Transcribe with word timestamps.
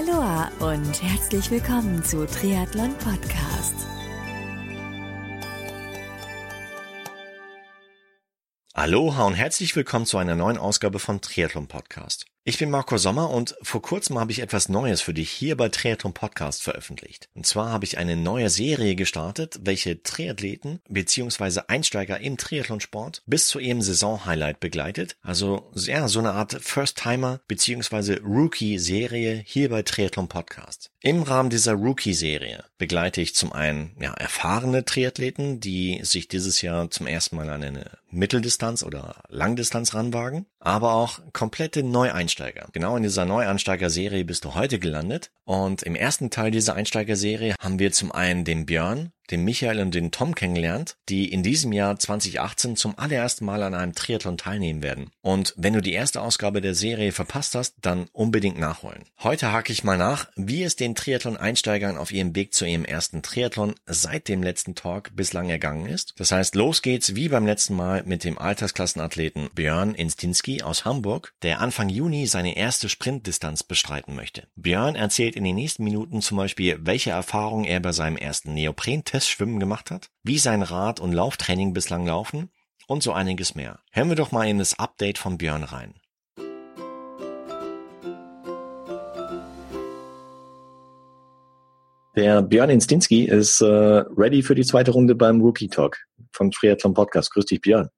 Aloha 0.00 0.50
und 0.60 1.02
herzlich 1.02 1.50
willkommen 1.50 2.02
zu 2.02 2.26
Triathlon 2.26 2.94
Podcast. 2.96 3.74
Aloha 8.72 9.26
und 9.26 9.34
herzlich 9.34 9.76
willkommen 9.76 10.06
zu 10.06 10.16
einer 10.16 10.36
neuen 10.36 10.56
Ausgabe 10.56 11.00
von 11.00 11.20
Triathlon 11.20 11.66
Podcast. 11.66 12.24
Ich 12.42 12.56
bin 12.56 12.70
Marco 12.70 12.96
Sommer 12.96 13.28
und 13.28 13.54
vor 13.60 13.82
kurzem 13.82 14.18
habe 14.18 14.32
ich 14.32 14.38
etwas 14.38 14.70
Neues 14.70 15.02
für 15.02 15.12
dich 15.12 15.30
hier 15.30 15.58
bei 15.58 15.68
Triathlon 15.68 16.14
Podcast 16.14 16.62
veröffentlicht. 16.62 17.28
Und 17.34 17.44
zwar 17.44 17.68
habe 17.68 17.84
ich 17.84 17.98
eine 17.98 18.16
neue 18.16 18.48
Serie 18.48 18.94
gestartet, 18.94 19.60
welche 19.62 20.02
Triathleten 20.02 20.80
bzw. 20.88 21.60
Einsteiger 21.68 22.18
im 22.20 22.38
Triathlonsport 22.38 23.22
bis 23.26 23.46
zu 23.46 23.58
ihrem 23.58 23.82
Saisonhighlight 23.82 24.58
begleitet. 24.58 25.16
Also 25.20 25.70
ja, 25.74 26.08
so 26.08 26.20
eine 26.20 26.32
Art 26.32 26.56
First-Timer 26.58 27.40
bzw. 27.46 28.20
Rookie-Serie 28.24 29.42
hier 29.44 29.68
bei 29.68 29.82
Triathlon 29.82 30.28
Podcast. 30.28 30.90
Im 31.02 31.22
Rahmen 31.22 31.50
dieser 31.50 31.74
Rookie-Serie 31.74 32.64
begleite 32.78 33.20
ich 33.20 33.34
zum 33.34 33.52
einen 33.52 33.94
ja, 34.00 34.14
erfahrene 34.14 34.86
Triathleten, 34.86 35.60
die 35.60 36.00
sich 36.04 36.26
dieses 36.26 36.62
Jahr 36.62 36.90
zum 36.90 37.06
ersten 37.06 37.36
Mal 37.36 37.50
an 37.50 37.62
eine 37.62 37.98
Mitteldistanz 38.10 38.82
oder 38.82 39.22
Langdistanz 39.28 39.94
ranwagen, 39.94 40.46
aber 40.60 40.94
auch 40.94 41.20
komplette 41.32 41.82
Neueinsteiger. 41.82 42.68
Genau 42.72 42.96
in 42.96 43.02
dieser 43.02 43.24
Neueinsteiger-Serie 43.24 44.24
bist 44.24 44.44
du 44.44 44.54
heute 44.54 44.78
gelandet. 44.78 45.30
Und 45.44 45.82
im 45.82 45.94
ersten 45.94 46.30
Teil 46.30 46.50
dieser 46.50 46.74
Einsteiger-Serie 46.74 47.54
haben 47.58 47.78
wir 47.78 47.92
zum 47.92 48.12
einen 48.12 48.44
den 48.44 48.66
Björn, 48.66 49.12
den 49.30 49.44
Michael 49.44 49.80
und 49.80 49.94
den 49.94 50.10
Tom 50.10 50.34
kennengelernt, 50.34 50.96
die 51.08 51.32
in 51.32 51.42
diesem 51.42 51.72
Jahr 51.72 51.98
2018 51.98 52.76
zum 52.76 52.98
allerersten 52.98 53.44
Mal 53.44 53.62
an 53.62 53.74
einem 53.74 53.94
Triathlon 53.94 54.36
teilnehmen 54.36 54.82
werden. 54.82 55.10
Und 55.22 55.54
wenn 55.56 55.74
du 55.74 55.80
die 55.80 55.92
erste 55.92 56.20
Ausgabe 56.20 56.60
der 56.60 56.74
Serie 56.74 57.12
verpasst 57.12 57.54
hast, 57.54 57.74
dann 57.80 58.08
unbedingt 58.12 58.58
nachholen. 58.58 59.04
Heute 59.22 59.52
hake 59.52 59.72
ich 59.72 59.84
mal 59.84 59.98
nach, 59.98 60.28
wie 60.36 60.62
es 60.62 60.76
den 60.76 60.94
Triathlon-Einsteigern 60.94 61.96
auf 61.96 62.12
ihrem 62.12 62.34
Weg 62.34 62.54
zu 62.54 62.64
ihrem 62.64 62.84
ersten 62.84 63.22
Triathlon 63.22 63.74
seit 63.86 64.28
dem 64.28 64.42
letzten 64.42 64.74
Talk 64.74 65.14
bislang 65.14 65.48
ergangen 65.48 65.86
ist. 65.86 66.14
Das 66.18 66.32
heißt, 66.32 66.54
los 66.54 66.82
geht's 66.82 67.14
wie 67.14 67.28
beim 67.28 67.46
letzten 67.46 67.74
Mal 67.74 68.02
mit 68.04 68.24
dem 68.24 68.38
Altersklassenathleten 68.38 69.50
Björn 69.54 69.94
Instinski 69.94 70.62
aus 70.62 70.84
Hamburg, 70.84 71.34
der 71.42 71.60
Anfang 71.60 71.88
Juni 71.88 72.26
seine 72.26 72.56
erste 72.56 72.88
Sprintdistanz 72.88 73.62
bestreiten 73.62 74.14
möchte. 74.14 74.48
Björn 74.56 74.96
erzählt 74.96 75.36
in 75.36 75.44
den 75.44 75.54
nächsten 75.54 75.84
Minuten 75.84 76.20
zum 76.20 76.36
Beispiel, 76.36 76.78
welche 76.80 77.10
Erfahrungen 77.10 77.64
er 77.64 77.80
bei 77.80 77.92
seinem 77.92 78.16
ersten 78.16 78.54
Neopren-Test 78.54 79.19
Schwimmen 79.28 79.60
gemacht 79.60 79.90
hat, 79.90 80.10
wie 80.22 80.38
sein 80.38 80.62
Rad- 80.62 81.00
und 81.00 81.12
Lauftraining 81.12 81.72
bislang 81.72 82.06
laufen 82.06 82.50
und 82.86 83.02
so 83.02 83.12
einiges 83.12 83.54
mehr. 83.54 83.80
Hören 83.92 84.08
wir 84.08 84.16
doch 84.16 84.32
mal 84.32 84.48
in 84.48 84.58
das 84.58 84.78
Update 84.78 85.18
von 85.18 85.38
Björn 85.38 85.64
rein. 85.64 85.94
Der 92.16 92.42
Björn 92.42 92.70
Instinski 92.70 93.24
ist 93.24 93.60
äh, 93.60 93.66
ready 93.66 94.42
für 94.42 94.54
die 94.54 94.64
zweite 94.64 94.90
Runde 94.90 95.14
beim 95.14 95.40
Rookie 95.40 95.68
Talk 95.68 95.96
vom 96.32 96.50
Triathlon 96.50 96.92
Podcast. 96.92 97.32
Grüß 97.32 97.46
dich, 97.46 97.60
Björn. 97.60 97.88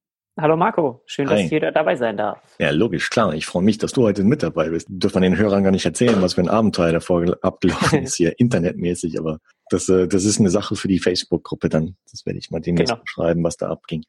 Hallo 0.41 0.57
Marco, 0.57 1.03
schön, 1.05 1.29
Hi. 1.29 1.43
dass 1.43 1.51
wieder 1.51 1.73
dabei 1.73 1.95
sein 1.95 2.17
darf. 2.17 2.39
Ja, 2.59 2.71
logisch, 2.71 3.11
klar. 3.11 3.35
Ich 3.35 3.45
freue 3.45 3.63
mich, 3.63 3.77
dass 3.77 3.93
du 3.93 4.03
heute 4.03 4.25
mit 4.25 4.43
dabei 4.43 4.71
bist. 4.71 4.87
Dürfen 4.89 5.21
man 5.21 5.31
den 5.31 5.37
Hörern 5.37 5.63
gar 5.63 5.73
nicht 5.73 5.85
erzählen, 5.85 6.23
was 6.23 6.35
für 6.35 6.41
ein 6.41 6.49
Abenteuer 6.49 6.93
davor 6.93 7.23
abgelaufen 7.43 8.03
ist 8.03 8.17
hier 8.17 8.39
internetmäßig, 8.39 9.19
aber 9.19 9.41
das, 9.69 9.91
äh, 9.91 10.09
das 10.09 10.25
ist 10.25 10.41
eine 10.41 10.49
Sache 10.49 10.75
für 10.75 10.89
die 10.89 11.01
Facebook-Gruppe 11.01 11.69
dann. 11.69 11.97
Das 12.11 12.25
werde 12.25 12.39
ich 12.39 12.51
mal 12.51 12.61
demnächst 12.61 12.95
genau. 12.95 13.03
schreiben, 13.05 13.45
was 13.45 13.59
da 13.59 13.69
abging. 13.69 14.05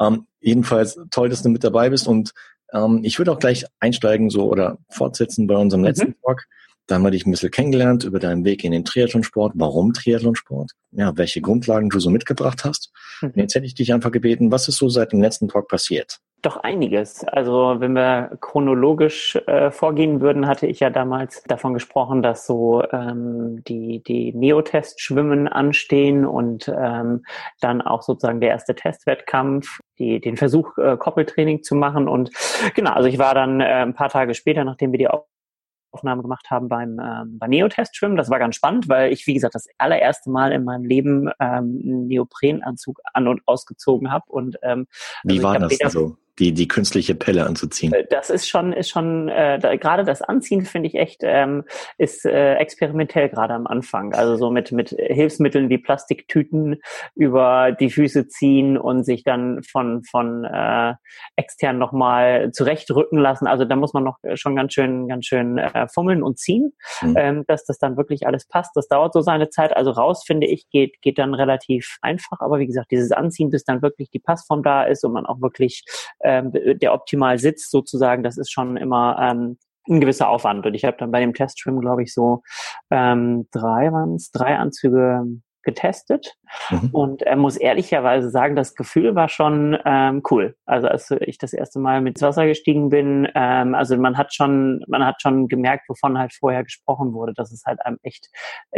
Ähm, 0.00 0.26
jedenfalls 0.40 0.98
toll, 1.12 1.28
dass 1.28 1.42
du 1.42 1.48
mit 1.50 1.62
dabei 1.62 1.90
bist 1.90 2.08
und 2.08 2.32
ähm, 2.72 3.00
ich 3.04 3.18
würde 3.18 3.30
auch 3.30 3.38
gleich 3.38 3.64
einsteigen 3.78 4.30
so 4.30 4.50
oder 4.50 4.78
fortsetzen 4.90 5.46
bei 5.46 5.56
unserem 5.56 5.82
mhm. 5.82 5.86
letzten 5.86 6.20
Talk. 6.20 6.46
Da 6.86 6.96
haben 6.96 7.02
wir 7.02 7.10
dich 7.10 7.24
ein 7.24 7.30
bisschen 7.30 7.50
kennengelernt 7.50 8.04
über 8.04 8.18
deinen 8.18 8.44
Weg 8.44 8.62
in 8.62 8.72
den 8.72 8.84
Triathlonsport. 8.84 9.52
Warum 9.56 9.94
Triathlonsport? 9.94 10.72
Ja, 10.92 11.16
welche 11.16 11.40
Grundlagen 11.40 11.88
du 11.88 11.98
so 11.98 12.10
mitgebracht 12.10 12.64
hast. 12.64 12.92
Mhm. 13.22 13.28
Und 13.28 13.36
jetzt 13.36 13.54
hätte 13.54 13.66
ich 13.66 13.74
dich 13.74 13.92
einfach 13.94 14.12
gebeten, 14.12 14.50
was 14.50 14.68
ist 14.68 14.76
so 14.76 14.88
seit 14.88 15.12
dem 15.12 15.22
letzten 15.22 15.48
Talk 15.48 15.68
passiert? 15.68 16.20
Doch 16.44 16.58
einiges. 16.58 17.24
Also 17.24 17.76
wenn 17.78 17.94
wir 17.94 18.36
chronologisch 18.38 19.34
äh, 19.46 19.70
vorgehen 19.70 20.20
würden, 20.20 20.46
hatte 20.46 20.66
ich 20.66 20.78
ja 20.78 20.90
damals 20.90 21.42
davon 21.44 21.72
gesprochen, 21.72 22.20
dass 22.20 22.46
so 22.46 22.82
ähm, 22.92 23.64
die, 23.64 24.02
die 24.02 24.34
Neotest-Schwimmen 24.34 25.48
anstehen 25.48 26.26
und 26.26 26.68
ähm, 26.68 27.24
dann 27.62 27.80
auch 27.80 28.02
sozusagen 28.02 28.42
der 28.42 28.50
erste 28.50 28.74
Testwettkampf, 28.74 29.80
die, 29.98 30.20
den 30.20 30.36
Versuch, 30.36 30.76
äh, 30.76 30.98
Koppeltraining 30.98 31.62
zu 31.62 31.76
machen. 31.76 32.08
Und 32.08 32.30
genau, 32.74 32.92
also 32.92 33.08
ich 33.08 33.16
war 33.16 33.34
dann 33.34 33.62
äh, 33.62 33.64
ein 33.64 33.94
paar 33.94 34.10
Tage 34.10 34.34
später, 34.34 34.64
nachdem 34.64 34.92
wir 34.92 34.98
die 34.98 35.08
Aufnahme 35.94 36.22
gemacht 36.22 36.50
haben 36.50 36.68
beim, 36.68 36.98
ähm, 37.00 37.38
beim 37.38 37.50
Neotest-Schwimmen. 37.50 38.16
Das 38.16 38.28
war 38.30 38.38
ganz 38.38 38.56
spannend, 38.56 38.88
weil 38.88 39.12
ich, 39.12 39.26
wie 39.26 39.34
gesagt, 39.34 39.54
das 39.54 39.66
allererste 39.78 40.30
Mal 40.30 40.52
in 40.52 40.64
meinem 40.64 40.84
Leben 40.84 41.28
ähm, 41.40 41.80
einen 41.82 42.06
Neoprenanzug 42.08 43.00
an- 43.12 43.28
und 43.28 43.42
ausgezogen 43.46 44.10
habe. 44.10 44.24
Und 44.28 44.58
ähm, 44.62 44.86
Wie 45.22 45.34
also 45.34 45.42
war 45.42 45.58
das 45.58 45.92
so? 45.92 46.16
Die, 46.38 46.52
die 46.52 46.68
künstliche 46.68 47.14
Pelle 47.14 47.46
anzuziehen. 47.46 47.92
Äh, 47.92 48.04
das 48.08 48.30
ist 48.30 48.48
schon, 48.48 48.72
ist 48.72 48.90
schon, 48.90 49.28
äh, 49.28 49.58
da, 49.58 49.76
gerade 49.76 50.04
das 50.04 50.22
Anziehen 50.22 50.64
finde 50.64 50.88
ich 50.88 50.94
echt, 50.94 51.20
ähm, 51.22 51.64
ist 51.98 52.24
äh, 52.24 52.54
experimentell 52.54 53.28
gerade 53.28 53.54
am 53.54 53.66
Anfang. 53.66 54.14
Also 54.14 54.36
so 54.36 54.50
mit, 54.50 54.72
mit 54.72 54.90
Hilfsmitteln 54.90 55.68
wie 55.68 55.78
Plastiktüten 55.78 56.80
über 57.14 57.72
die 57.72 57.90
Füße 57.90 58.26
ziehen 58.28 58.76
und 58.76 59.04
sich 59.04 59.22
dann 59.22 59.62
von, 59.62 60.02
von 60.02 60.44
äh, 60.44 60.94
extern 61.36 61.78
nochmal 61.78 62.50
zurechtrücken 62.52 63.18
lassen. 63.18 63.46
Also 63.46 63.64
da 63.64 63.76
muss 63.76 63.94
man 63.94 64.04
noch 64.04 64.18
schon 64.34 64.56
ganz 64.56 64.72
schön, 64.72 65.08
ganz 65.08 65.26
schön 65.26 65.58
äh, 65.58 65.86
fummeln 65.88 66.22
und 66.22 66.38
ziehen, 66.38 66.72
mhm. 67.02 67.14
ähm, 67.16 67.44
dass 67.46 67.64
das 67.64 67.78
dann 67.78 67.96
wirklich 67.96 68.26
alles 68.26 68.46
passt. 68.46 68.72
Das 68.74 68.88
dauert 68.88 69.12
so 69.12 69.20
seine 69.20 69.50
Zeit. 69.50 69.76
Also 69.76 69.92
raus, 69.92 70.24
finde 70.26 70.46
ich, 70.48 70.68
geht, 70.70 71.00
geht 71.00 71.18
dann 71.18 71.34
relativ 71.34 71.98
einfach. 72.02 72.40
Aber 72.40 72.58
wie 72.58 72.66
gesagt, 72.66 72.90
dieses 72.90 73.12
Anziehen, 73.12 73.50
bis 73.50 73.64
dann 73.64 73.82
wirklich 73.82 74.10
die 74.10 74.18
Passform 74.18 74.62
da 74.62 74.82
ist 74.84 75.04
und 75.04 75.12
man 75.12 75.26
auch 75.26 75.40
wirklich 75.40 75.84
ähm, 76.24 76.52
der 76.52 76.92
optimal 76.94 77.38
sitzt 77.38 77.70
sozusagen, 77.70 78.22
das 78.22 78.38
ist 78.38 78.52
schon 78.52 78.76
immer 78.76 79.18
ähm, 79.20 79.58
ein 79.88 80.00
gewisser 80.00 80.28
Aufwand. 80.28 80.66
Und 80.66 80.74
ich 80.74 80.84
habe 80.84 80.96
dann 80.98 81.10
bei 81.10 81.20
dem 81.20 81.34
Testschwimmen, 81.34 81.80
glaube 81.80 82.02
ich, 82.02 82.12
so 82.12 82.42
ähm, 82.90 83.48
drei 83.52 83.92
waren 83.92 84.14
es, 84.14 84.30
drei 84.30 84.56
Anzüge 84.56 85.24
getestet 85.64 86.36
mhm. 86.70 86.90
und 86.92 87.22
er 87.22 87.36
muss 87.36 87.56
ehrlicherweise 87.56 88.30
sagen, 88.30 88.56
das 88.56 88.74
Gefühl 88.74 89.14
war 89.14 89.28
schon 89.28 89.78
ähm, 89.84 90.22
cool. 90.30 90.56
Also 90.66 90.88
als 90.88 91.10
ich 91.10 91.38
das 91.38 91.52
erste 91.52 91.78
Mal 91.78 92.00
mit 92.00 92.20
Wasser 92.22 92.46
gestiegen 92.46 92.88
bin, 92.88 93.28
ähm, 93.34 93.74
also 93.74 93.96
man 93.96 94.16
hat 94.16 94.34
schon, 94.34 94.84
man 94.86 95.04
hat 95.04 95.20
schon 95.20 95.48
gemerkt, 95.48 95.88
wovon 95.88 96.18
halt 96.18 96.32
vorher 96.32 96.64
gesprochen 96.64 97.12
wurde, 97.12 97.34
dass 97.34 97.52
es 97.52 97.64
halt 97.64 97.84
einem 97.84 97.98
echt 98.02 98.28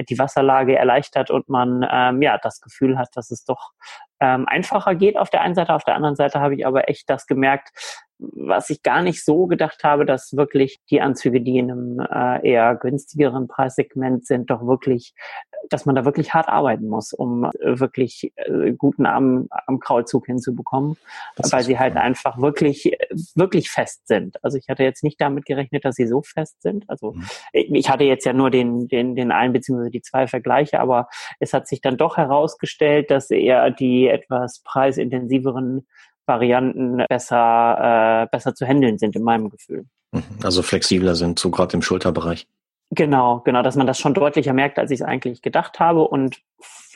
die 0.09 0.19
Wasserlage 0.19 0.77
erleichtert 0.77 1.31
und 1.31 1.49
man 1.49 1.87
ähm, 1.91 2.23
ja 2.23 2.39
das 2.39 2.61
Gefühl 2.61 2.99
hat, 2.99 3.09
dass 3.15 3.31
es 3.31 3.45
doch 3.45 3.73
ähm, 4.21 4.47
einfacher 4.49 4.95
geht 4.95 5.17
auf 5.19 5.31
der 5.31 5.43
einen 5.43 5.55
Seite. 5.55 5.75
Auf 5.75 5.85
der 5.85 5.95
anderen 5.95 6.17
Seite 6.17 6.41
habe 6.41 6.55
ich 6.55 6.67
aber 6.67 6.89
echt 6.89 7.11
das 7.11 7.27
gemerkt, 7.27 7.71
was 8.19 8.71
ich 8.71 8.82
gar 8.82 9.03
nicht 9.03 9.25
so 9.25 9.47
gedacht 9.47 9.84
habe, 9.84 10.06
dass 10.06 10.37
wirklich 10.37 10.78
die 10.91 11.00
Anzüge, 11.00 11.41
die 11.41 11.59
in 11.59 11.71
einem 11.71 12.00
äh, 12.00 12.49
eher 12.49 12.75
günstigeren 12.75 13.47
Preissegment 13.47 14.27
sind, 14.27 14.50
doch 14.50 14.66
wirklich, 14.66 15.15
dass 15.69 15.84
man 15.84 15.94
da 15.94 16.04
wirklich 16.04 16.32
hart 16.32 16.49
arbeiten 16.49 16.88
muss, 16.88 17.12
um 17.12 17.44
äh, 17.44 17.78
wirklich 17.78 18.32
äh, 18.37 18.72
guten 18.72 19.04
Arm 19.04 19.49
am 19.66 19.81
Kraulzug 19.81 20.27
hinzubekommen, 20.27 20.97
das 21.37 21.53
weil 21.53 21.62
sie 21.62 21.78
halt 21.78 21.97
einfach 21.97 22.38
wirklich, 22.38 22.97
wirklich 23.34 23.71
fest 23.71 24.09
sind. 24.09 24.43
Also 24.43 24.56
ich 24.56 24.69
hatte 24.69 24.83
jetzt 24.83 25.04
nicht 25.04 25.21
damit 25.21 25.44
gerechnet, 25.44 25.84
dass 25.84 25.97
sie 25.97 26.06
so 26.06 26.22
fest 26.22 26.62
sind. 26.62 26.88
Also 26.88 27.12
mhm. 27.12 27.27
ich 27.53 27.91
hatte 27.91 28.04
jetzt 28.04 28.25
ja 28.25 28.33
nur 28.33 28.50
den, 28.50 28.88
den, 28.88 29.15
den 29.15 29.31
einen 29.31 29.53
beziehungsweise 29.53 29.91
die 29.91 30.03
zwei 30.03 30.27
Vergleiche, 30.27 30.81
aber 30.81 31.09
es 31.38 31.53
hat 31.53 31.69
sich 31.69 31.83
dann 31.83 31.98
doch 31.98 32.16
herausgestellt, 32.16 33.10
dass 33.10 33.31
eher 33.31 33.71
die 33.71 34.09
etwas 34.09 34.60
preisintensiveren 34.60 35.87
Varianten 36.27 37.05
besser, 37.09 38.25
äh, 38.25 38.27
besser 38.31 38.55
zu 38.55 38.67
handeln 38.67 38.99
sind 38.99 39.17
in 39.17 39.23
meinem 39.23 39.51
Gefühl. 39.51 39.87
Mhm. 40.13 40.23
Also 40.43 40.63
flexibler 40.63 41.15
sind, 41.15 41.39
so 41.39 41.51
gerade 41.51 41.75
im 41.75 41.83
Schulterbereich. 41.83 42.47
Genau, 42.91 43.41
genau, 43.41 43.63
dass 43.63 43.77
man 43.77 43.87
das 43.87 43.99
schon 43.99 44.15
deutlicher 44.15 44.53
merkt, 44.53 44.78
als 44.78 44.91
ich 44.91 45.01
es 45.01 45.07
eigentlich 45.07 45.43
gedacht 45.43 45.81
habe. 45.81 46.07
Und 46.07 46.41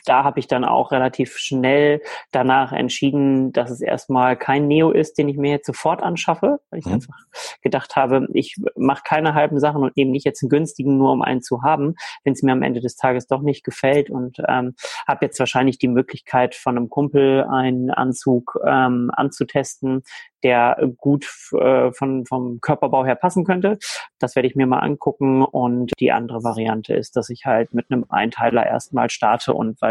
da 0.05 0.23
habe 0.23 0.39
ich 0.39 0.47
dann 0.47 0.65
auch 0.65 0.91
relativ 0.91 1.37
schnell 1.37 2.01
danach 2.31 2.71
entschieden, 2.71 3.51
dass 3.51 3.69
es 3.69 3.81
erstmal 3.81 4.35
kein 4.35 4.67
Neo 4.67 4.91
ist, 4.91 5.17
den 5.17 5.29
ich 5.29 5.37
mir 5.37 5.51
jetzt 5.51 5.67
sofort 5.67 6.01
anschaffe, 6.03 6.59
weil 6.69 6.79
ich 6.79 6.85
mhm. 6.85 6.93
einfach 6.93 7.17
gedacht 7.61 7.95
habe, 7.95 8.27
ich 8.33 8.57
mache 8.75 9.03
keine 9.03 9.33
halben 9.33 9.59
Sachen 9.59 9.83
und 9.83 9.95
nehme 9.97 10.11
nicht 10.11 10.25
jetzt 10.25 10.43
einen 10.43 10.49
günstigen, 10.49 10.97
nur 10.97 11.11
um 11.11 11.21
einen 11.21 11.41
zu 11.41 11.63
haben, 11.63 11.95
wenn 12.23 12.33
es 12.33 12.43
mir 12.43 12.51
am 12.51 12.63
Ende 12.63 12.81
des 12.81 12.95
Tages 12.95 13.27
doch 13.27 13.41
nicht 13.41 13.63
gefällt 13.63 14.09
und 14.09 14.37
ähm, 14.47 14.75
habe 15.07 15.25
jetzt 15.25 15.39
wahrscheinlich 15.39 15.77
die 15.77 15.87
Möglichkeit 15.87 16.55
von 16.55 16.77
einem 16.77 16.89
Kumpel 16.89 17.45
einen 17.49 17.91
Anzug 17.91 18.59
ähm, 18.65 19.11
anzutesten, 19.13 20.03
der 20.43 20.77
gut 20.97 21.27
äh, 21.53 21.91
von, 21.91 22.25
vom 22.25 22.59
Körperbau 22.61 23.05
her 23.05 23.15
passen 23.15 23.45
könnte. 23.45 23.77
Das 24.19 24.35
werde 24.35 24.47
ich 24.47 24.55
mir 24.55 24.65
mal 24.65 24.79
angucken. 24.79 25.43
Und 25.43 25.91
die 25.99 26.11
andere 26.11 26.43
Variante 26.43 26.93
ist, 26.93 27.15
dass 27.15 27.29
ich 27.29 27.45
halt 27.45 27.73
mit 27.73 27.87
einem 27.89 28.05
Einteiler 28.09 28.65
erstmal 28.65 29.09
starte 29.09 29.53
und 29.53 29.81
weil 29.81 29.90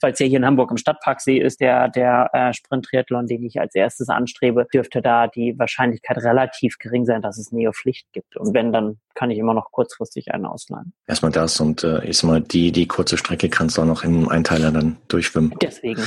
weil 0.00 0.12
es 0.12 0.18
ja 0.18 0.26
hier 0.26 0.38
in 0.38 0.46
Hamburg 0.46 0.70
im 0.70 0.76
Stadtparksee 0.76 1.38
ist, 1.38 1.60
der, 1.60 1.88
der 1.88 2.30
äh, 2.32 2.52
Sprint-Triathlon, 2.52 3.26
den 3.26 3.44
ich 3.44 3.60
als 3.60 3.74
erstes 3.74 4.08
anstrebe, 4.08 4.66
dürfte 4.72 5.02
da 5.02 5.26
die 5.26 5.58
Wahrscheinlichkeit 5.58 6.18
relativ 6.18 6.78
gering 6.78 7.04
sein, 7.04 7.22
dass 7.22 7.38
es 7.38 7.52
Neo-Pflicht 7.52 8.06
gibt. 8.12 8.36
Und 8.36 8.54
wenn, 8.54 8.72
dann 8.72 8.98
kann 9.14 9.30
ich 9.30 9.38
immer 9.38 9.54
noch 9.54 9.70
kurzfristig 9.70 10.32
einen 10.32 10.46
ausleihen. 10.46 10.92
Erstmal 11.06 11.32
das 11.32 11.60
und 11.60 11.84
äh, 11.84 12.08
ist 12.08 12.22
mal 12.22 12.40
die, 12.40 12.72
die 12.72 12.86
kurze 12.86 13.16
Strecke 13.16 13.48
kannst 13.48 13.76
du 13.76 13.82
auch 13.82 13.86
noch 13.86 14.04
im 14.04 14.28
Einteiler 14.28 14.70
dann 14.70 14.96
durchschwimmen. 15.08 15.54
Deswegen. 15.60 16.02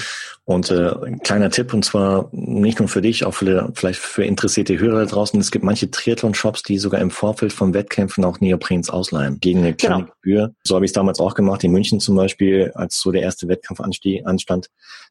Und 0.45 0.71
äh, 0.71 0.91
ein 1.05 1.19
kleiner 1.19 1.49
Tipp, 1.49 1.73
und 1.73 1.85
zwar 1.85 2.29
nicht 2.31 2.79
nur 2.79 2.87
für 2.87 3.01
dich, 3.01 3.25
auch 3.25 3.33
für, 3.33 3.71
vielleicht 3.75 3.99
für 3.99 4.23
interessierte 4.23 4.79
Hörer 4.79 5.01
da 5.01 5.05
draußen. 5.05 5.39
Es 5.39 5.51
gibt 5.51 5.63
manche 5.63 5.91
Triathlon-Shops, 5.91 6.63
die 6.63 6.77
sogar 6.77 7.01
im 7.01 7.11
Vorfeld 7.11 7.53
von 7.53 7.73
Wettkämpfen 7.73 8.25
auch 8.25 8.39
Neoprens 8.39 8.89
ausleihen. 8.89 9.39
Gegen 9.39 9.59
eine 9.59 9.73
kleine 9.73 10.03
genau. 10.03 10.12
Gebühr. 10.23 10.55
So 10.63 10.75
habe 10.75 10.85
ich 10.85 10.89
es 10.89 10.93
damals 10.93 11.19
auch 11.19 11.35
gemacht, 11.35 11.63
in 11.63 11.71
München 11.71 11.99
zum 11.99 12.15
Beispiel, 12.15 12.71
als 12.75 12.99
so 12.99 13.11
der 13.11 13.21
erste 13.21 13.47
Wettkampf 13.47 13.81
anstand. 13.81 14.69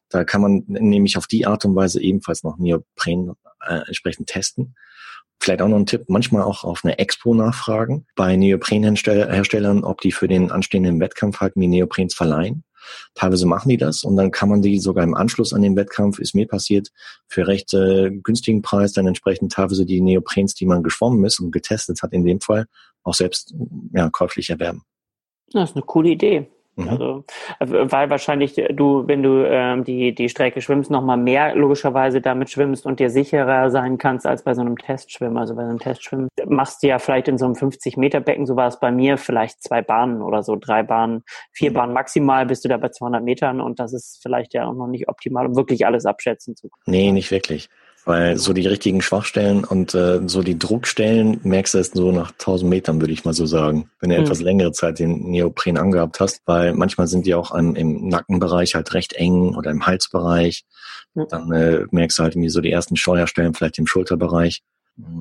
Da 0.09 0.23
kann 0.23 0.41
man 0.41 0.63
nämlich 0.67 1.17
auf 1.17 1.27
die 1.27 1.45
Art 1.45 1.63
und 1.65 1.75
Weise 1.75 2.01
ebenfalls 2.01 2.43
noch 2.43 2.57
Neopren 2.57 3.33
äh, 3.65 3.81
entsprechend 3.87 4.27
testen. 4.27 4.75
Vielleicht 5.39 5.61
auch 5.61 5.67
noch 5.67 5.77
ein 5.77 5.85
Tipp, 5.85 6.05
manchmal 6.07 6.43
auch 6.43 6.63
auf 6.63 6.81
eine 6.83 6.99
Expo 6.99 7.33
nachfragen 7.33 8.05
bei 8.15 8.35
Neoprenherstellern, 8.35 9.83
ob 9.83 10.01
die 10.01 10.11
für 10.11 10.27
den 10.27 10.51
anstehenden 10.51 10.99
Wettkampf 10.99 11.41
halt 11.41 11.55
mir 11.55 11.67
Neoprens 11.67 12.13
verleihen. 12.13 12.63
Teilweise 13.13 13.45
machen 13.45 13.69
die 13.69 13.77
das 13.77 14.03
und 14.03 14.17
dann 14.17 14.31
kann 14.31 14.49
man 14.49 14.61
die 14.61 14.77
sogar 14.79 15.03
im 15.05 15.15
Anschluss 15.15 15.53
an 15.53 15.61
den 15.61 15.75
Wettkampf, 15.75 16.19
ist 16.19 16.35
mir 16.35 16.47
passiert, 16.47 16.89
für 17.27 17.47
recht 17.47 17.73
äh, 17.73 18.11
günstigen 18.11 18.61
Preis 18.61 18.91
dann 18.91 19.07
entsprechend 19.07 19.53
teilweise 19.53 19.85
die 19.85 20.01
Neoprens, 20.01 20.53
die 20.53 20.65
man 20.65 20.83
geschwommen 20.83 21.23
ist 21.23 21.39
und 21.39 21.51
getestet 21.51 22.03
hat, 22.03 22.11
in 22.11 22.25
dem 22.25 22.41
Fall 22.41 22.65
auch 23.03 23.13
selbst 23.13 23.53
ja, 23.93 24.09
käuflich 24.09 24.49
erwerben. 24.49 24.83
Das 25.51 25.71
ist 25.71 25.75
eine 25.75 25.85
coole 25.85 26.09
Idee. 26.09 26.47
Mhm. 26.75 26.89
Also, 26.89 27.23
äh, 27.59 27.91
weil 27.91 28.09
wahrscheinlich 28.09 28.55
du, 28.71 29.07
wenn 29.07 29.21
du 29.21 29.45
ähm, 29.47 29.83
die, 29.83 30.15
die 30.15 30.29
Strecke 30.29 30.61
schwimmst, 30.61 30.89
nochmal 30.89 31.17
mehr 31.17 31.55
logischerweise 31.55 32.19
damit 32.19 32.49
schwimmst 32.49 32.85
und 32.85 32.99
dir 32.99 33.09
sicherer 33.09 33.69
sein 33.69 33.97
kannst 33.97 34.25
als 34.25 34.43
bei 34.43 34.55
so 34.55 34.61
einem 34.61 34.77
Testschwimmen. 34.77 35.37
Also 35.37 35.55
bei 35.55 35.63
so 35.63 35.69
einem 35.69 35.79
Testschwimmen 35.79 36.29
machst 36.47 36.81
du 36.81 36.87
ja 36.87 36.97
vielleicht 36.97 37.27
in 37.27 37.37
so 37.37 37.45
einem 37.45 37.53
50-Meter-Becken, 37.53 38.45
so 38.45 38.55
war 38.55 38.67
es 38.67 38.79
bei 38.79 38.91
mir, 38.91 39.17
vielleicht 39.17 39.61
zwei 39.61 39.81
Bahnen 39.81 40.21
oder 40.21 40.41
so, 40.41 40.55
drei 40.55 40.81
Bahnen, 40.83 41.23
vier 41.51 41.69
mhm. 41.69 41.75
Bahnen 41.75 41.93
maximal, 41.93 42.45
bist 42.45 42.65
du 42.65 42.69
da 42.69 42.77
bei 42.77 42.89
200 42.89 43.23
Metern 43.23 43.61
und 43.61 43.79
das 43.79 43.93
ist 43.93 44.19
vielleicht 44.23 44.53
ja 44.53 44.67
auch 44.67 44.73
noch 44.73 44.87
nicht 44.87 45.07
optimal, 45.09 45.45
um 45.45 45.55
wirklich 45.55 45.85
alles 45.85 46.05
abschätzen 46.05 46.55
zu 46.55 46.69
können. 46.69 46.83
Nee, 46.87 47.11
nicht 47.11 47.29
wirklich. 47.29 47.69
Weil 48.05 48.37
so 48.37 48.51
die 48.51 48.67
richtigen 48.67 49.01
Schwachstellen 49.01 49.63
und 49.63 49.95
äh, 49.95 50.19
so 50.27 50.41
die 50.41 50.59
Druckstellen 50.59 51.39
merkst 51.43 51.73
du 51.73 51.77
erst 51.77 51.95
so 51.95 52.11
nach 52.11 52.31
1000 52.31 52.69
Metern, 52.69 52.99
würde 52.99 53.13
ich 53.13 53.23
mal 53.23 53.33
so 53.33 53.45
sagen, 53.45 53.89
wenn 53.99 54.09
du 54.09 54.17
mhm. 54.17 54.23
etwas 54.23 54.41
längere 54.41 54.73
Zeit 54.73 54.99
den 54.99 55.31
Neopren 55.31 55.77
angehabt 55.77 56.19
hast, 56.19 56.41
weil 56.45 56.73
manchmal 56.73 57.07
sind 57.07 57.25
die 57.25 57.33
auch 57.33 57.51
an, 57.51 57.75
im 57.75 58.09
Nackenbereich 58.09 58.75
halt 58.75 58.93
recht 58.93 59.13
eng 59.13 59.55
oder 59.55 59.71
im 59.71 59.85
Halsbereich. 59.85 60.65
Mhm. 61.13 61.27
Dann 61.29 61.51
äh, 61.53 61.85
merkst 61.91 62.19
du 62.19 62.23
halt 62.23 62.33
irgendwie 62.35 62.49
so 62.49 62.59
die 62.59 62.71
ersten 62.71 62.97
Scheuerstellen 62.97 63.53
vielleicht 63.53 63.79
im 63.79 63.87
Schulterbereich. 63.87 64.63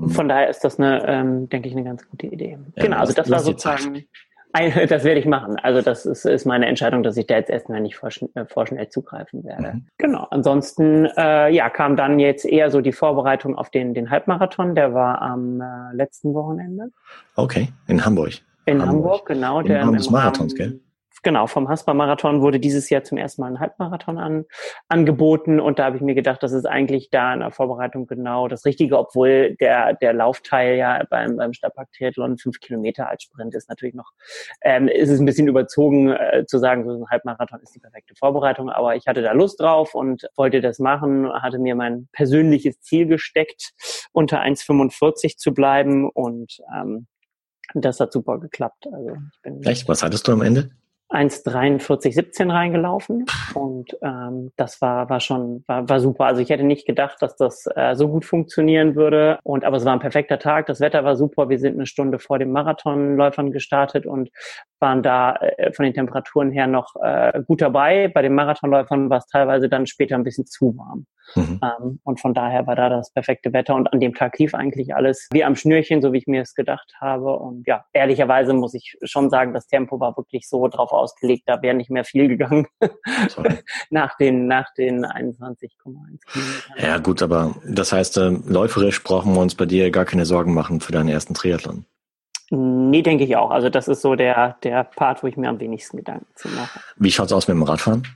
Von 0.08 0.28
daher 0.28 0.50
ist 0.50 0.60
das 0.64 0.78
eine, 0.78 1.06
ähm, 1.06 1.48
denke 1.48 1.68
ich, 1.68 1.74
eine 1.74 1.84
ganz 1.84 2.06
gute 2.06 2.26
Idee. 2.26 2.58
Ja, 2.76 2.82
genau, 2.82 2.98
also 2.98 3.14
das 3.14 3.30
war 3.30 3.40
sozusagen 3.40 4.04
das 4.88 5.04
werde 5.04 5.20
ich 5.20 5.26
machen. 5.26 5.56
Also 5.62 5.80
das 5.80 6.04
ist, 6.06 6.24
ist 6.24 6.44
meine 6.44 6.66
Entscheidung, 6.66 7.02
dass 7.02 7.16
ich 7.16 7.26
da 7.26 7.36
jetzt 7.36 7.50
erstmal 7.50 7.80
nicht 7.80 7.96
vorschnell, 7.96 8.30
vorschnell 8.46 8.88
zugreifen 8.88 9.44
werde. 9.44 9.74
Mhm. 9.74 9.86
Genau. 9.98 10.26
Ansonsten 10.30 11.06
äh, 11.16 11.52
ja, 11.52 11.70
kam 11.70 11.96
dann 11.96 12.18
jetzt 12.18 12.44
eher 12.44 12.70
so 12.70 12.80
die 12.80 12.92
Vorbereitung 12.92 13.56
auf 13.56 13.70
den, 13.70 13.94
den 13.94 14.10
Halbmarathon. 14.10 14.74
Der 14.74 14.94
war 14.94 15.22
am 15.22 15.60
äh, 15.60 15.94
letzten 15.94 16.34
Wochenende. 16.34 16.90
Okay, 17.36 17.68
in 17.86 18.04
Hamburg. 18.04 18.32
In 18.66 18.80
Hamburg, 18.80 18.88
Hamburg 18.88 19.26
genau. 19.26 19.60
Im 19.60 19.66
der 19.66 19.82
Rahmen 19.82 19.96
des 19.96 20.10
Marathons, 20.10 20.54
gell? 20.54 20.80
Genau, 21.22 21.46
vom 21.46 21.68
Haspa-Marathon 21.68 22.42
wurde 22.42 22.60
dieses 22.60 22.90
Jahr 22.90 23.04
zum 23.04 23.18
ersten 23.18 23.42
Mal 23.42 23.52
ein 23.52 23.60
Halbmarathon 23.60 24.18
an, 24.18 24.44
angeboten 24.88 25.60
und 25.60 25.78
da 25.78 25.84
habe 25.84 25.96
ich 25.96 26.02
mir 26.02 26.14
gedacht, 26.14 26.42
das 26.42 26.52
ist 26.52 26.66
eigentlich 26.66 27.10
da 27.10 27.32
in 27.32 27.40
der 27.40 27.50
Vorbereitung 27.50 28.06
genau 28.06 28.48
das 28.48 28.64
Richtige, 28.64 28.98
obwohl 28.98 29.56
der, 29.60 29.94
der 29.94 30.12
Laufteil 30.12 30.76
ja 30.76 31.04
beim, 31.08 31.36
beim 31.36 31.52
Stadtpark 31.52 31.92
Triathlon 31.92 32.38
fünf 32.38 32.60
Kilometer 32.60 33.08
als 33.08 33.24
Sprint 33.24 33.54
ist 33.54 33.68
natürlich 33.68 33.94
noch, 33.94 34.12
ähm, 34.62 34.88
ist 34.88 35.10
es 35.10 35.20
ein 35.20 35.26
bisschen 35.26 35.48
überzogen 35.48 36.10
äh, 36.10 36.44
zu 36.46 36.58
sagen, 36.58 36.84
so 36.84 36.92
ein 36.92 37.08
Halbmarathon 37.08 37.60
ist 37.60 37.74
die 37.74 37.80
perfekte 37.80 38.14
Vorbereitung, 38.14 38.70
aber 38.70 38.96
ich 38.96 39.06
hatte 39.06 39.22
da 39.22 39.32
Lust 39.32 39.60
drauf 39.60 39.94
und 39.94 40.28
wollte 40.36 40.60
das 40.60 40.78
machen, 40.78 41.32
hatte 41.32 41.58
mir 41.58 41.74
mein 41.74 42.08
persönliches 42.12 42.80
Ziel 42.80 43.06
gesteckt, 43.06 43.72
unter 44.12 44.42
1,45 44.42 45.36
zu 45.36 45.54
bleiben 45.54 46.08
und 46.08 46.58
ähm, 46.76 47.06
das 47.74 48.00
hat 48.00 48.12
super 48.12 48.38
geklappt. 48.38 48.86
Also 48.92 49.16
ich 49.32 49.42
bin 49.42 49.62
Echt? 49.62 49.88
Was 49.88 50.02
hattest 50.02 50.28
du 50.28 50.32
am 50.32 50.42
Ende? 50.42 50.70
1,43,17 51.12 52.52
reingelaufen 52.52 53.26
und 53.54 53.96
ähm, 54.02 54.52
das 54.56 54.80
war 54.80 55.10
war 55.10 55.20
schon 55.20 55.64
war, 55.66 55.88
war 55.88 56.00
super. 56.00 56.24
Also 56.24 56.40
ich 56.40 56.50
hätte 56.50 56.64
nicht 56.64 56.86
gedacht, 56.86 57.20
dass 57.20 57.36
das 57.36 57.66
äh, 57.76 57.94
so 57.94 58.08
gut 58.08 58.24
funktionieren 58.24 58.94
würde 58.94 59.38
und 59.42 59.64
aber 59.64 59.76
es 59.76 59.84
war 59.84 59.92
ein 59.92 60.00
perfekter 60.00 60.38
Tag. 60.38 60.66
Das 60.66 60.80
Wetter 60.80 61.04
war 61.04 61.16
super. 61.16 61.48
Wir 61.48 61.58
sind 61.58 61.74
eine 61.74 61.86
Stunde 61.86 62.18
vor 62.18 62.38
dem 62.38 62.52
Marathonläufern 62.52 63.52
gestartet 63.52 64.06
und 64.06 64.30
waren 64.80 65.02
da 65.02 65.36
äh, 65.36 65.72
von 65.72 65.84
den 65.84 65.94
Temperaturen 65.94 66.50
her 66.50 66.66
noch 66.66 66.94
äh, 67.02 67.42
gut 67.46 67.60
dabei. 67.60 68.08
Bei 68.08 68.22
den 68.22 68.34
Marathonläufern 68.34 69.10
war 69.10 69.18
es 69.18 69.26
teilweise 69.26 69.68
dann 69.68 69.86
später 69.86 70.16
ein 70.16 70.24
bisschen 70.24 70.46
zu 70.46 70.76
warm. 70.76 71.06
Mhm. 71.34 71.60
Ähm, 71.62 72.00
und 72.04 72.20
von 72.20 72.34
daher 72.34 72.66
war 72.66 72.76
da 72.76 72.88
das 72.88 73.12
perfekte 73.12 73.52
Wetter 73.52 73.74
und 73.74 73.92
an 73.92 74.00
dem 74.00 74.14
Tag 74.14 74.38
lief 74.38 74.54
eigentlich 74.54 74.94
alles 74.94 75.28
wie 75.32 75.44
am 75.44 75.56
Schnürchen, 75.56 76.02
so 76.02 76.12
wie 76.12 76.18
ich 76.18 76.26
mir 76.26 76.42
es 76.42 76.54
gedacht 76.54 76.94
habe. 77.00 77.36
Und 77.36 77.66
ja, 77.66 77.84
ehrlicherweise 77.92 78.52
muss 78.52 78.74
ich 78.74 78.96
schon 79.02 79.30
sagen, 79.30 79.54
das 79.54 79.66
Tempo 79.66 80.00
war 80.00 80.16
wirklich 80.16 80.48
so 80.48 80.68
drauf 80.68 80.92
ausgelegt, 80.92 81.44
da 81.46 81.60
wäre 81.62 81.74
nicht 81.74 81.90
mehr 81.90 82.04
viel 82.04 82.28
gegangen 82.28 82.66
nach 83.90 84.16
den, 84.16 84.46
nach 84.46 84.72
den 84.74 85.04
21,1 85.04 85.68
Kilometern. 85.82 86.76
Ja 86.78 86.98
gut, 86.98 87.22
aber 87.22 87.54
das 87.66 87.92
heißt, 87.92 88.18
äh, 88.18 88.30
läuferisch 88.46 89.02
brauchen 89.02 89.34
wir 89.34 89.40
uns 89.40 89.54
bei 89.54 89.66
dir 89.66 89.90
gar 89.90 90.04
keine 90.04 90.26
Sorgen 90.26 90.54
machen 90.54 90.80
für 90.80 90.92
deinen 90.92 91.08
ersten 91.08 91.34
Triathlon. 91.34 91.84
Nee, 92.54 93.00
denke 93.00 93.24
ich 93.24 93.34
auch. 93.36 93.50
Also 93.50 93.70
das 93.70 93.88
ist 93.88 94.02
so 94.02 94.14
der, 94.14 94.56
der 94.62 94.84
Part, 94.84 95.22
wo 95.22 95.26
ich 95.26 95.38
mir 95.38 95.48
am 95.48 95.58
wenigsten 95.58 95.96
Gedanken 95.96 96.26
zu 96.34 96.48
mache. 96.48 96.80
Wie 96.96 97.10
schaut's 97.10 97.32
aus 97.32 97.48
mit 97.48 97.56
dem 97.56 97.62
Radfahren? 97.62 98.06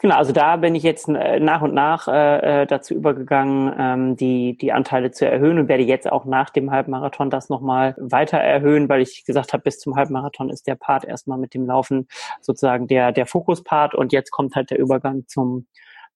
Genau, 0.00 0.16
also 0.16 0.32
da 0.32 0.56
bin 0.56 0.74
ich 0.74 0.82
jetzt 0.82 1.08
äh, 1.08 1.40
nach 1.40 1.62
und 1.62 1.74
nach 1.74 2.08
äh, 2.08 2.62
äh, 2.62 2.66
dazu 2.66 2.94
übergegangen, 2.94 3.74
ähm, 3.78 4.16
die, 4.16 4.56
die 4.56 4.72
Anteile 4.72 5.10
zu 5.10 5.26
erhöhen 5.26 5.58
und 5.58 5.68
werde 5.68 5.82
jetzt 5.82 6.10
auch 6.10 6.24
nach 6.24 6.50
dem 6.50 6.70
Halbmarathon 6.70 7.30
das 7.30 7.48
nochmal 7.48 7.94
weiter 7.98 8.38
erhöhen, 8.38 8.88
weil 8.88 9.00
ich 9.02 9.24
gesagt 9.24 9.52
habe, 9.52 9.62
bis 9.62 9.78
zum 9.78 9.96
Halbmarathon 9.96 10.50
ist 10.50 10.66
der 10.66 10.76
Part 10.76 11.04
erstmal 11.04 11.38
mit 11.38 11.54
dem 11.54 11.66
Laufen 11.66 12.08
sozusagen 12.40 12.86
der, 12.86 13.12
der 13.12 13.26
Fokuspart 13.26 13.94
und 13.94 14.12
jetzt 14.12 14.30
kommt 14.30 14.54
halt 14.54 14.70
der 14.70 14.78
Übergang 14.78 15.24
zum 15.26 15.66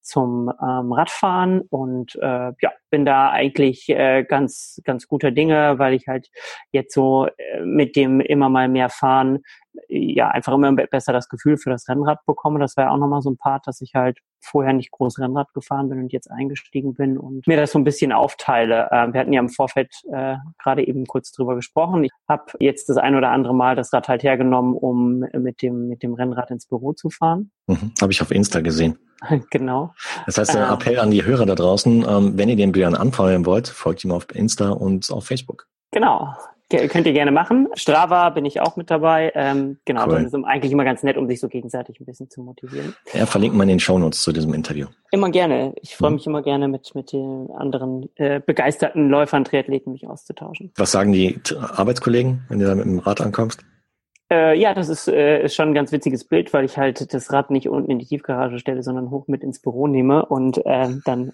zum 0.02 0.52
ähm, 0.60 0.92
Radfahren 0.92 1.60
und 1.70 2.16
äh, 2.16 2.52
ja, 2.60 2.72
bin 2.92 3.06
da 3.06 3.30
eigentlich 3.30 3.88
äh, 3.88 4.22
ganz, 4.22 4.80
ganz 4.84 5.08
guter 5.08 5.30
Dinge, 5.30 5.78
weil 5.78 5.94
ich 5.94 6.06
halt 6.06 6.28
jetzt 6.72 6.94
so 6.94 7.26
äh, 7.26 7.64
mit 7.64 7.96
dem 7.96 8.20
immer 8.20 8.50
mal 8.50 8.68
mehr 8.68 8.90
Fahren 8.90 9.40
ja 9.88 10.28
einfach 10.28 10.52
immer 10.52 10.70
besser 10.72 11.14
das 11.14 11.30
Gefühl 11.30 11.56
für 11.56 11.70
das 11.70 11.88
Rennrad 11.88 12.18
bekomme. 12.26 12.58
Das 12.58 12.76
wäre 12.76 12.90
auch 12.90 12.98
nochmal 12.98 13.22
so 13.22 13.30
ein 13.30 13.38
Part, 13.38 13.66
dass 13.66 13.80
ich 13.80 13.94
halt 13.94 14.18
vorher 14.40 14.74
nicht 14.74 14.90
groß 14.90 15.18
Rennrad 15.18 15.54
gefahren 15.54 15.88
bin 15.88 16.00
und 16.00 16.12
jetzt 16.12 16.30
eingestiegen 16.30 16.92
bin 16.92 17.16
und 17.16 17.46
mir 17.46 17.56
das 17.56 17.72
so 17.72 17.78
ein 17.78 17.84
bisschen 17.84 18.12
aufteile. 18.12 18.88
Äh, 18.90 19.12
wir 19.12 19.20
hatten 19.20 19.32
ja 19.32 19.40
im 19.40 19.48
Vorfeld 19.48 19.90
äh, 20.12 20.36
gerade 20.62 20.86
eben 20.86 21.06
kurz 21.06 21.32
drüber 21.32 21.54
gesprochen. 21.54 22.04
Ich 22.04 22.10
habe 22.28 22.52
jetzt 22.60 22.90
das 22.90 22.98
ein 22.98 23.16
oder 23.16 23.30
andere 23.30 23.54
Mal 23.54 23.74
das 23.74 23.92
Rad 23.92 24.08
halt 24.08 24.22
hergenommen, 24.22 24.74
um 24.74 25.20
mit 25.20 25.62
dem, 25.62 25.88
mit 25.88 26.02
dem 26.02 26.12
Rennrad 26.12 26.50
ins 26.50 26.66
Büro 26.66 26.92
zu 26.92 27.08
fahren. 27.08 27.50
Mhm, 27.66 27.92
habe 28.02 28.12
ich 28.12 28.20
auf 28.20 28.30
Insta 28.30 28.60
gesehen. 28.60 28.98
Genau. 29.50 29.94
Das 30.26 30.38
heißt, 30.38 30.56
ein 30.56 30.62
ähm, 30.62 30.72
Appell 30.72 30.98
an 30.98 31.10
die 31.10 31.24
Hörer 31.24 31.46
da 31.46 31.54
draußen, 31.54 32.04
ähm, 32.08 32.32
wenn 32.36 32.48
ihr 32.48 32.56
den 32.56 32.72
Björn 32.82 32.96
anfeuern 32.96 33.46
wollt, 33.46 33.68
folgt 33.68 34.02
ihm 34.02 34.10
auf 34.10 34.26
Insta 34.34 34.70
und 34.70 35.08
auf 35.12 35.24
Facebook. 35.24 35.68
Genau. 35.92 36.34
Könnt 36.68 37.06
ihr 37.06 37.12
gerne 37.12 37.30
machen. 37.30 37.68
Strava 37.74 38.30
bin 38.30 38.44
ich 38.44 38.60
auch 38.60 38.76
mit 38.76 38.90
dabei. 38.90 39.30
Ähm, 39.36 39.76
genau, 39.84 40.06
cool. 40.06 40.22
das 40.22 40.32
ist 40.32 40.44
eigentlich 40.44 40.72
immer 40.72 40.84
ganz 40.84 41.02
nett, 41.02 41.16
um 41.16 41.28
sich 41.28 41.38
so 41.38 41.48
gegenseitig 41.48 42.00
ein 42.00 42.06
bisschen 42.06 42.28
zu 42.30 42.40
motivieren. 42.40 42.96
Ja, 43.12 43.26
verlinken 43.26 43.58
wir 43.58 43.62
in 43.64 43.68
den 43.68 43.78
Shownotes 43.78 44.22
zu 44.22 44.32
diesem 44.32 44.52
Interview. 44.54 44.86
Immer 45.12 45.30
gerne. 45.30 45.74
Ich 45.82 45.94
freue 45.94 46.10
mhm. 46.10 46.16
mich 46.16 46.26
immer 46.26 46.42
gerne, 46.42 46.66
mit, 46.66 46.92
mit 46.94 47.12
den 47.12 47.50
anderen 47.56 48.08
äh, 48.16 48.40
begeisterten 48.40 49.10
Läufern, 49.10 49.44
Triathleten 49.44 49.92
mich 49.92 50.08
auszutauschen. 50.08 50.72
Was 50.76 50.90
sagen 50.90 51.12
die 51.12 51.38
Arbeitskollegen, 51.60 52.42
wenn 52.48 52.58
du 52.58 52.66
da 52.66 52.74
mit 52.74 52.86
dem 52.86 52.98
Rad 52.98 53.20
ankommst? 53.20 53.62
Äh, 54.32 54.58
ja, 54.58 54.72
das 54.72 54.88
ist, 54.88 55.08
äh, 55.08 55.44
ist 55.44 55.54
schon 55.54 55.68
ein 55.68 55.74
ganz 55.74 55.92
witziges 55.92 56.24
Bild, 56.24 56.54
weil 56.54 56.64
ich 56.64 56.78
halt 56.78 57.12
das 57.12 57.30
Rad 57.34 57.50
nicht 57.50 57.68
unten 57.68 57.90
in 57.90 57.98
die 57.98 58.06
Tiefgarage 58.06 58.58
stelle, 58.58 58.82
sondern 58.82 59.10
hoch 59.10 59.28
mit 59.28 59.42
ins 59.42 59.60
Büro 59.60 59.88
nehme. 59.88 60.24
Und 60.24 60.64
äh, 60.64 60.88
dann 61.04 61.32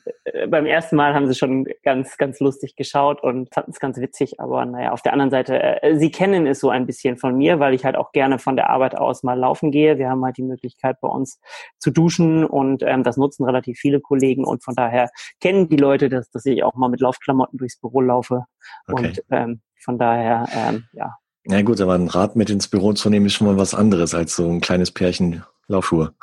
beim 0.49 0.67
ersten 0.67 0.97
Mal 0.97 1.15
haben 1.15 1.29
sie 1.29 1.37
schon 1.37 1.69
ganz, 1.85 2.17
ganz 2.17 2.41
lustig 2.41 2.75
geschaut 2.75 3.23
und 3.23 3.55
fanden 3.55 3.71
es 3.71 3.79
ganz 3.79 3.99
witzig. 3.99 4.41
Aber 4.41 4.65
naja, 4.65 4.91
auf 4.91 5.03
der 5.03 5.13
anderen 5.13 5.31
Seite, 5.31 5.81
äh, 5.81 5.97
sie 5.97 6.11
kennen 6.11 6.49
es 6.49 6.59
so 6.59 6.71
ein 6.71 6.87
bisschen 6.87 7.19
von 7.19 7.37
mir, 7.37 7.61
weil 7.61 7.73
ich 7.73 7.85
halt 7.85 7.95
auch 7.95 8.11
gerne 8.11 8.41
von 8.41 8.57
der 8.57 8.69
Arbeit 8.69 8.99
aus 8.99 9.23
mal 9.23 9.39
laufen 9.39 9.71
gehe. 9.71 9.99
Wir 9.99 10.11
haben 10.11 10.25
halt 10.25 10.37
die 10.37 10.43
Möglichkeit 10.43 10.97
bei 11.01 11.09
uns 11.09 11.39
zu 11.79 11.93
duschen 11.93 12.45
und 12.45 12.83
ähm, 12.83 13.05
das 13.05 13.17
nutzen 13.17 13.45
relativ 13.45 13.79
viele 13.79 14.01
Kollegen 14.01 14.45
und 14.45 14.65
von 14.65 14.75
daher 14.75 15.09
kennen 15.41 15.69
die 15.69 15.77
Leute, 15.77 16.09
dass, 16.09 16.31
dass 16.31 16.45
ich 16.47 16.65
auch 16.65 16.75
mal 16.75 16.89
mit 16.89 17.01
Laufklamotten 17.01 17.59
durchs 17.59 17.79
Büro 17.79 18.01
laufe. 18.01 18.47
Okay. 18.89 19.07
Und 19.07 19.25
ähm, 19.31 19.61
von 19.85 19.99
daher, 19.99 20.47
ähm, 20.53 20.87
ja, 20.93 21.15
ja 21.49 21.63
gut, 21.63 21.81
aber 21.81 21.95
ein 21.95 22.09
Rad 22.09 22.37
mit 22.37 22.51
ins 22.51 22.69
Büro 22.69 22.93
zu 22.93 23.11
nehmen 23.11 23.27
ist 23.27 23.35
schon 23.35 23.47
mal 23.47 23.59
was 23.59 23.75
anderes 23.75 24.15
als 24.15 24.37
so 24.37 24.49
ein 24.49 24.61
kleines 24.61 24.91
Pärchen 24.91 25.45
Laufschuhe. 25.71 26.15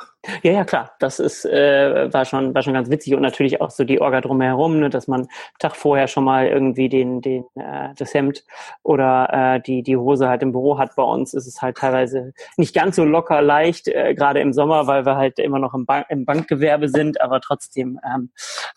Ja, 0.42 0.50
ja, 0.50 0.64
klar. 0.64 0.90
Das 0.98 1.20
ist 1.20 1.44
äh, 1.44 2.12
war 2.12 2.24
schon 2.24 2.52
war 2.52 2.62
schon 2.62 2.74
ganz 2.74 2.90
witzig 2.90 3.14
und 3.14 3.22
natürlich 3.22 3.60
auch 3.60 3.70
so 3.70 3.84
die 3.84 4.00
Orga 4.00 4.20
drumherum, 4.20 4.80
ne, 4.80 4.90
dass 4.90 5.06
man 5.06 5.28
Tag 5.60 5.76
vorher 5.76 6.08
schon 6.08 6.24
mal 6.24 6.48
irgendwie 6.48 6.88
den 6.88 7.20
den 7.20 7.44
äh, 7.54 7.94
das 7.96 8.12
Hemd 8.12 8.44
oder 8.82 9.28
äh, 9.56 9.60
die 9.60 9.84
die 9.84 9.96
Hose 9.96 10.28
halt 10.28 10.42
im 10.42 10.50
Büro 10.50 10.78
hat. 10.78 10.96
Bei 10.96 11.04
uns 11.04 11.32
ist 11.32 11.46
es 11.46 11.62
halt 11.62 11.76
teilweise 11.76 12.32
nicht 12.56 12.74
ganz 12.74 12.96
so 12.96 13.04
locker 13.04 13.40
leicht, 13.40 13.86
äh, 13.86 14.14
gerade 14.14 14.40
im 14.40 14.52
Sommer, 14.52 14.88
weil 14.88 15.06
wir 15.06 15.16
halt 15.16 15.38
immer 15.38 15.60
noch 15.60 15.74
im, 15.74 15.86
Bank, 15.86 16.06
im 16.08 16.24
Bankgewerbe 16.24 16.88
sind, 16.88 17.20
aber 17.20 17.40
trotzdem 17.40 18.00
ähm, 18.04 18.30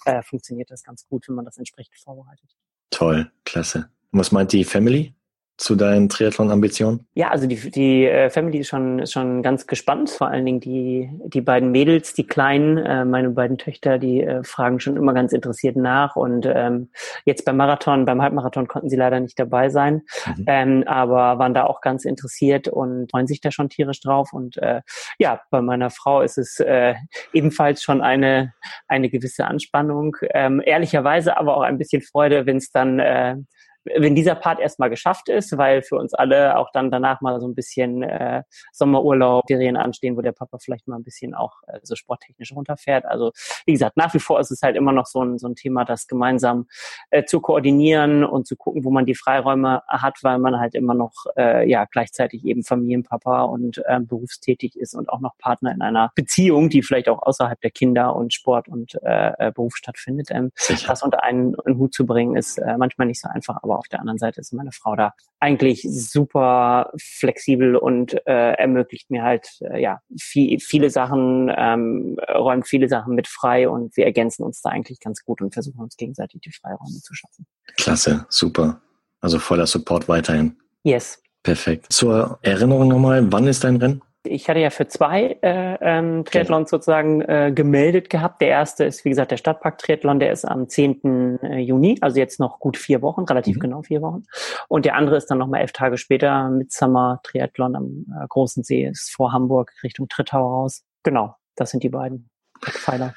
äh, 0.06 0.22
funktioniert 0.22 0.70
das 0.70 0.84
ganz 0.84 1.08
gut, 1.08 1.28
wenn 1.28 1.36
man 1.36 1.46
das 1.46 1.58
entsprechend 1.58 1.98
vorbereitet. 1.98 2.56
Toll, 2.92 3.32
klasse. 3.44 3.90
Und 4.12 4.20
was 4.20 4.32
meint 4.32 4.52
die 4.52 4.64
Family? 4.64 5.16
Zu 5.60 5.76
deinen 5.76 6.08
Triathlon-Ambitionen? 6.08 7.06
Ja, 7.16 7.30
also 7.32 7.46
die, 7.46 7.70
die 7.70 8.06
äh, 8.06 8.30
Family 8.30 8.60
ist 8.60 8.70
schon, 8.70 9.00
ist 9.00 9.12
schon 9.12 9.44
ganz 9.44 9.68
gespannt. 9.68 10.10
Vor 10.10 10.30
allen 10.30 10.46
Dingen 10.46 10.62
die, 10.62 11.10
die 11.26 11.42
beiden 11.42 11.72
Mädels, 11.72 12.14
die 12.14 12.26
Kleinen, 12.26 12.78
äh, 12.78 13.04
meine 13.04 13.30
beiden 13.32 13.58
Töchter, 13.58 14.00
die 14.00 14.24
äh, 14.24 14.44
fragen 14.44 14.80
schon 14.80 14.96
immer 14.96 15.14
ganz 15.14 15.34
interessiert 15.34 15.76
nach. 15.76 16.16
Und 16.16 16.46
ähm, 16.46 16.90
jetzt 17.26 17.44
beim 17.44 17.58
Marathon, 17.58 18.06
beim 18.06 18.22
Halbmarathon 18.22 18.70
konnten 18.70 18.90
sie 18.90 18.96
leider 18.96 19.20
nicht 19.20 19.38
dabei 19.38 19.70
sein, 19.70 20.04
mhm. 20.26 20.46
ähm, 20.48 20.84
aber 20.88 21.40
waren 21.40 21.54
da 21.54 21.66
auch 21.66 21.82
ganz 21.82 22.06
interessiert 22.06 22.70
und 22.70 23.12
freuen 23.12 23.28
sich 23.28 23.42
da 23.42 23.52
schon 23.52 23.68
tierisch 23.68 24.00
drauf. 24.00 24.32
Und 24.32 24.58
äh, 24.58 24.82
ja, 25.20 25.42
bei 25.52 25.62
meiner 25.62 25.90
Frau 25.90 26.22
ist 26.22 26.38
es 26.38 26.62
äh, 26.62 26.96
ebenfalls 27.34 27.84
schon 27.84 28.02
eine, 28.02 28.54
eine 28.88 29.10
gewisse 29.10 29.46
Anspannung. 29.46 30.16
Ähm, 30.34 30.62
ehrlicherweise 30.66 31.36
aber 31.36 31.58
auch 31.58 31.64
ein 31.64 31.78
bisschen 31.78 32.02
Freude, 32.02 32.46
wenn 32.46 32.58
es 32.58 32.72
dann 32.72 33.00
äh, 33.00 33.36
wenn 33.84 34.16
dieser 34.16 34.36
Part 34.36 34.60
erstmal 34.60 34.90
geschafft 34.90 35.30
ist, 35.30 35.58
weil 35.58 35.82
für 35.82 35.96
uns 35.96 36.14
alle 36.14 36.58
auch 36.58 36.72
dann 36.72 36.92
danach 36.92 37.22
mal 37.22 37.40
so 37.40 37.48
ein 37.48 37.56
bisschen 37.56 38.04
äh, 38.04 38.44
Sommerurlaub, 38.72 39.46
Ferien 39.48 39.78
anstehen, 39.78 40.18
wo 40.18 40.22
der 40.22 40.32
Papa 40.32 40.58
vielleicht 40.60 40.88
mal 40.88 40.98
ein 40.98 41.04
bisschen 41.04 41.34
auch 41.34 41.62
äh, 41.68 41.80
so 41.84 41.96
sporttechnisch 41.96 42.54
runterfährt. 42.54 43.06
Also 43.06 43.32
wie 43.66 43.72
gesagt, 43.72 43.98
nach 43.98 44.14
wie 44.14 44.20
vor 44.20 44.40
ist 44.40 44.52
es 44.52 44.62
halt 44.62 44.76
immer 44.76 44.92
noch 44.92 45.06
so 45.06 45.24
ein, 45.24 45.38
so 45.38 45.48
ein 45.48 45.56
Thema, 45.56 45.86
das 45.86 46.08
gemeinsam 46.08 46.68
äh, 47.10 47.24
zu 47.24 47.40
koordinieren 47.40 48.24
und 48.24 48.48
zu 48.48 48.56
gucken, 48.56 48.84
wo 48.84 48.92
man 48.92 49.06
die 49.06 49.16
Freiräume 49.16 49.82
hat, 49.88 50.20
weil 50.24 50.40
man 50.40 50.60
halt 50.60 50.76
immer 50.76 50.94
noch 50.94 51.14
äh, 51.38 51.70
ja 51.70 51.86
gleichzeitig 51.86 52.46
eben 52.46 52.64
Familienpapa 52.64 53.44
und 53.44 53.82
äh, 53.86 54.00
berufstätig 54.00 54.76
ist 54.76 54.94
und 54.94 55.10
auch 55.10 55.20
noch 55.20 55.38
Partner 55.38 55.72
in 55.72 55.82
einer 55.82 56.12
Beziehung, 56.16 56.70
die 56.70 56.82
vielleicht 56.82 57.10
auch 57.10 57.22
außerhalb 57.22 57.60
der 57.62 57.72
Kinder 57.72 58.16
und 58.16 58.34
Sport 58.34 58.68
und 58.68 58.96
äh, 59.04 59.32
äh 59.38 59.52
Beruf 59.52 59.76
stattfindet. 59.76 60.28
Ähm, 60.32 60.52
das 60.88 61.04
unter 61.04 61.24
einen, 61.24 61.56
einen 61.66 61.78
Hut 61.78 61.94
zu 61.94 62.06
bringen, 62.06 62.36
ist 62.36 62.58
äh, 62.58 62.78
manchmal 62.78 63.08
nicht 63.08 63.22
so 63.22 63.30
einfach, 63.30 63.64
aber 63.70 63.80
auf 63.80 63.88
der 63.88 64.00
anderen 64.00 64.18
Seite 64.18 64.42
ist 64.42 64.54
meine 64.54 64.72
Frau 64.72 64.96
da 64.96 65.14
eigentlich 65.40 65.88
super 65.90 66.92
flexibel 67.00 67.76
und 67.76 68.16
äh, 68.26 68.54
ermöglicht 68.54 69.10
mir 69.12 69.24
halt 69.24 69.48
äh, 69.62 69.82
ja 69.82 70.02
viel, 70.20 70.60
viele 70.60 70.90
Sachen, 70.90 71.52
ähm, 71.56 72.18
räumt 72.34 72.68
viele 72.68 72.90
Sachen 72.90 73.16
mit 73.16 73.28
frei 73.28 73.70
und 73.70 73.96
wir 73.96 74.06
ergänzen 74.06 74.44
uns 74.44 74.62
da 74.62 74.70
eigentlich 74.70 75.00
ganz 75.00 75.24
gut 75.24 75.42
und 75.42 75.54
versuchen 75.54 75.80
uns 75.80 75.96
gegenseitig 75.96 76.42
die 76.42 76.52
Freiräume 76.52 77.00
zu 77.02 77.14
schaffen. 77.14 77.46
Klasse, 77.78 78.26
super. 78.30 78.82
Also 79.22 79.40
voller 79.40 79.68
Support 79.68 80.08
weiterhin. 80.08 80.58
Yes. 80.84 81.22
Perfekt. 81.44 81.92
Zur 81.92 82.40
Erinnerung 82.42 82.90
nochmal, 82.90 83.32
wann 83.32 83.48
ist 83.48 83.64
dein 83.64 83.78
Rennen? 83.78 84.02
Ich 84.24 84.50
hatte 84.50 84.60
ja 84.60 84.70
für 84.70 84.88
zwei 84.88 85.38
äh, 85.42 85.78
ähm, 85.82 86.26
Triathlons 86.26 86.70
sozusagen 86.70 87.22
äh, 87.22 87.52
gemeldet 87.54 88.10
gehabt. 88.10 88.42
Der 88.42 88.50
erste 88.50 88.84
ist, 88.84 89.06
wie 89.06 89.10
gesagt, 89.10 89.32
der 89.32 89.38
Stadtpark-Triathlon, 89.38 90.20
der 90.20 90.32
ist 90.32 90.46
am 90.46 90.68
10. 90.68 91.40
Äh, 91.42 91.60
Juni, 91.60 91.98
also 92.02 92.20
jetzt 92.20 92.40
noch 92.40 92.60
gut 92.60 92.78
vier 92.78 93.02
Wochen, 93.02 93.24
relativ 93.24 93.56
mhm. 93.58 93.62
genau 93.62 93.82
vier 93.82 94.02
Wochen. 94.02 94.24
Und 94.68 94.86
der 94.86 94.96
andere 94.96 95.16
ist 95.18 95.28
dann 95.28 95.38
nochmal 95.38 95.62
elf 95.62 95.72
Tage 95.72 95.98
später, 95.98 96.50
Midsummer-Triathlon 96.50 97.76
am 97.76 98.06
äh, 98.22 98.28
Großen 98.28 98.64
See, 98.64 98.86
ist 98.86 99.12
vor 99.12 99.32
Hamburg 99.32 99.72
Richtung 99.84 100.08
Trittau 100.10 100.46
raus. 100.46 100.84
Genau, 101.04 101.36
das 101.56 101.72
sind 101.72 101.84
die 101.84 101.90
beiden 101.90 102.30
Pfeiler 102.62 103.14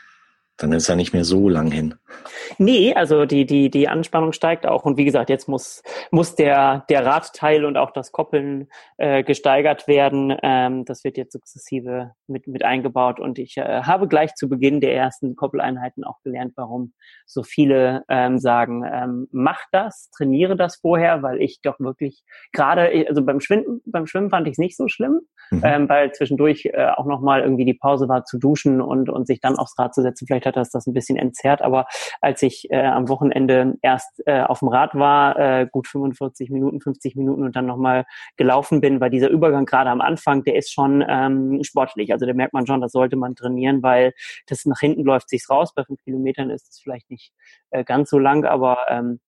dann 0.62 0.72
ist 0.72 0.88
er 0.88 0.96
nicht 0.96 1.12
mehr 1.12 1.24
so 1.24 1.48
lang 1.48 1.70
hin. 1.70 1.94
Nee, 2.58 2.94
also 2.94 3.24
die, 3.24 3.46
die, 3.46 3.70
die 3.70 3.88
Anspannung 3.88 4.32
steigt 4.32 4.66
auch. 4.66 4.84
Und 4.84 4.96
wie 4.96 5.04
gesagt, 5.04 5.30
jetzt 5.30 5.48
muss, 5.48 5.82
muss 6.10 6.34
der, 6.34 6.84
der 6.88 7.04
Radteil 7.04 7.64
und 7.64 7.76
auch 7.76 7.90
das 7.90 8.12
Koppeln 8.12 8.68
äh, 8.98 9.22
gesteigert 9.24 9.88
werden. 9.88 10.36
Ähm, 10.42 10.84
das 10.84 11.04
wird 11.04 11.16
jetzt 11.16 11.32
sukzessive 11.32 12.12
mit, 12.26 12.46
mit 12.46 12.64
eingebaut. 12.64 13.20
Und 13.20 13.38
ich 13.38 13.56
äh, 13.56 13.82
habe 13.82 14.08
gleich 14.08 14.34
zu 14.34 14.48
Beginn 14.48 14.80
der 14.80 14.94
ersten 14.94 15.36
Koppeleinheiten 15.36 16.04
auch 16.04 16.20
gelernt, 16.22 16.52
warum 16.56 16.92
so 17.26 17.42
viele 17.42 18.04
ähm, 18.08 18.38
sagen, 18.38 18.84
ähm, 18.90 19.28
mach 19.32 19.60
das, 19.72 20.10
trainiere 20.10 20.56
das 20.56 20.76
vorher, 20.76 21.22
weil 21.22 21.40
ich 21.40 21.60
doch 21.62 21.80
wirklich 21.80 22.22
gerade, 22.52 23.06
also 23.08 23.24
beim 23.24 23.40
Schwimmen, 23.40 23.80
beim 23.86 24.06
Schwimmen 24.06 24.30
fand 24.30 24.46
ich 24.46 24.52
es 24.52 24.58
nicht 24.58 24.76
so 24.76 24.88
schlimm, 24.88 25.20
mhm. 25.52 25.62
ähm, 25.64 25.88
weil 25.88 26.12
zwischendurch 26.12 26.66
äh, 26.66 26.88
auch 26.96 27.06
nochmal 27.06 27.42
irgendwie 27.42 27.64
die 27.64 27.74
Pause 27.74 28.08
war 28.08 28.24
zu 28.24 28.38
duschen 28.38 28.80
und, 28.80 29.08
und 29.08 29.26
sich 29.26 29.40
dann 29.40 29.56
aufs 29.56 29.78
Rad 29.78 29.94
zu 29.94 30.02
setzen. 30.02 30.26
Vielleicht 30.26 30.46
hat 30.46 30.56
das 30.56 30.70
das 30.70 30.86
ein 30.86 30.92
bisschen 30.92 31.16
entzerrt, 31.16 31.62
aber 31.62 31.86
als 32.20 32.42
ich 32.42 32.70
äh, 32.70 32.84
am 32.84 33.08
Wochenende 33.08 33.74
erst 33.82 34.22
äh, 34.26 34.42
auf 34.42 34.60
dem 34.60 34.68
Rad 34.68 34.94
war, 34.94 35.38
äh, 35.38 35.66
gut 35.70 35.86
45 35.86 36.50
Minuten, 36.50 36.80
50 36.80 37.16
Minuten 37.16 37.44
und 37.44 37.56
dann 37.56 37.66
nochmal 37.66 38.04
gelaufen 38.36 38.80
bin, 38.80 39.00
weil 39.00 39.10
dieser 39.10 39.28
Übergang 39.28 39.66
gerade 39.66 39.90
am 39.90 40.00
Anfang, 40.00 40.44
der 40.44 40.56
ist 40.56 40.72
schon 40.72 41.04
ähm, 41.08 41.60
sportlich. 41.62 42.12
Also 42.12 42.26
da 42.26 42.34
merkt 42.34 42.52
man 42.52 42.66
schon, 42.66 42.80
das 42.80 42.92
sollte 42.92 43.16
man 43.16 43.34
trainieren, 43.34 43.82
weil 43.82 44.12
das 44.46 44.64
nach 44.64 44.80
hinten 44.80 45.04
läuft 45.04 45.28
sich's 45.28 45.50
raus. 45.50 45.74
Bei 45.74 45.84
fünf 45.84 46.02
Kilometern 46.02 46.50
ist 46.50 46.68
es 46.70 46.80
vielleicht 46.80 47.10
nicht 47.10 47.32
äh, 47.70 47.84
ganz 47.84 48.10
so 48.10 48.18
lang, 48.18 48.44
aber 48.44 48.78
ähm, 48.88 49.20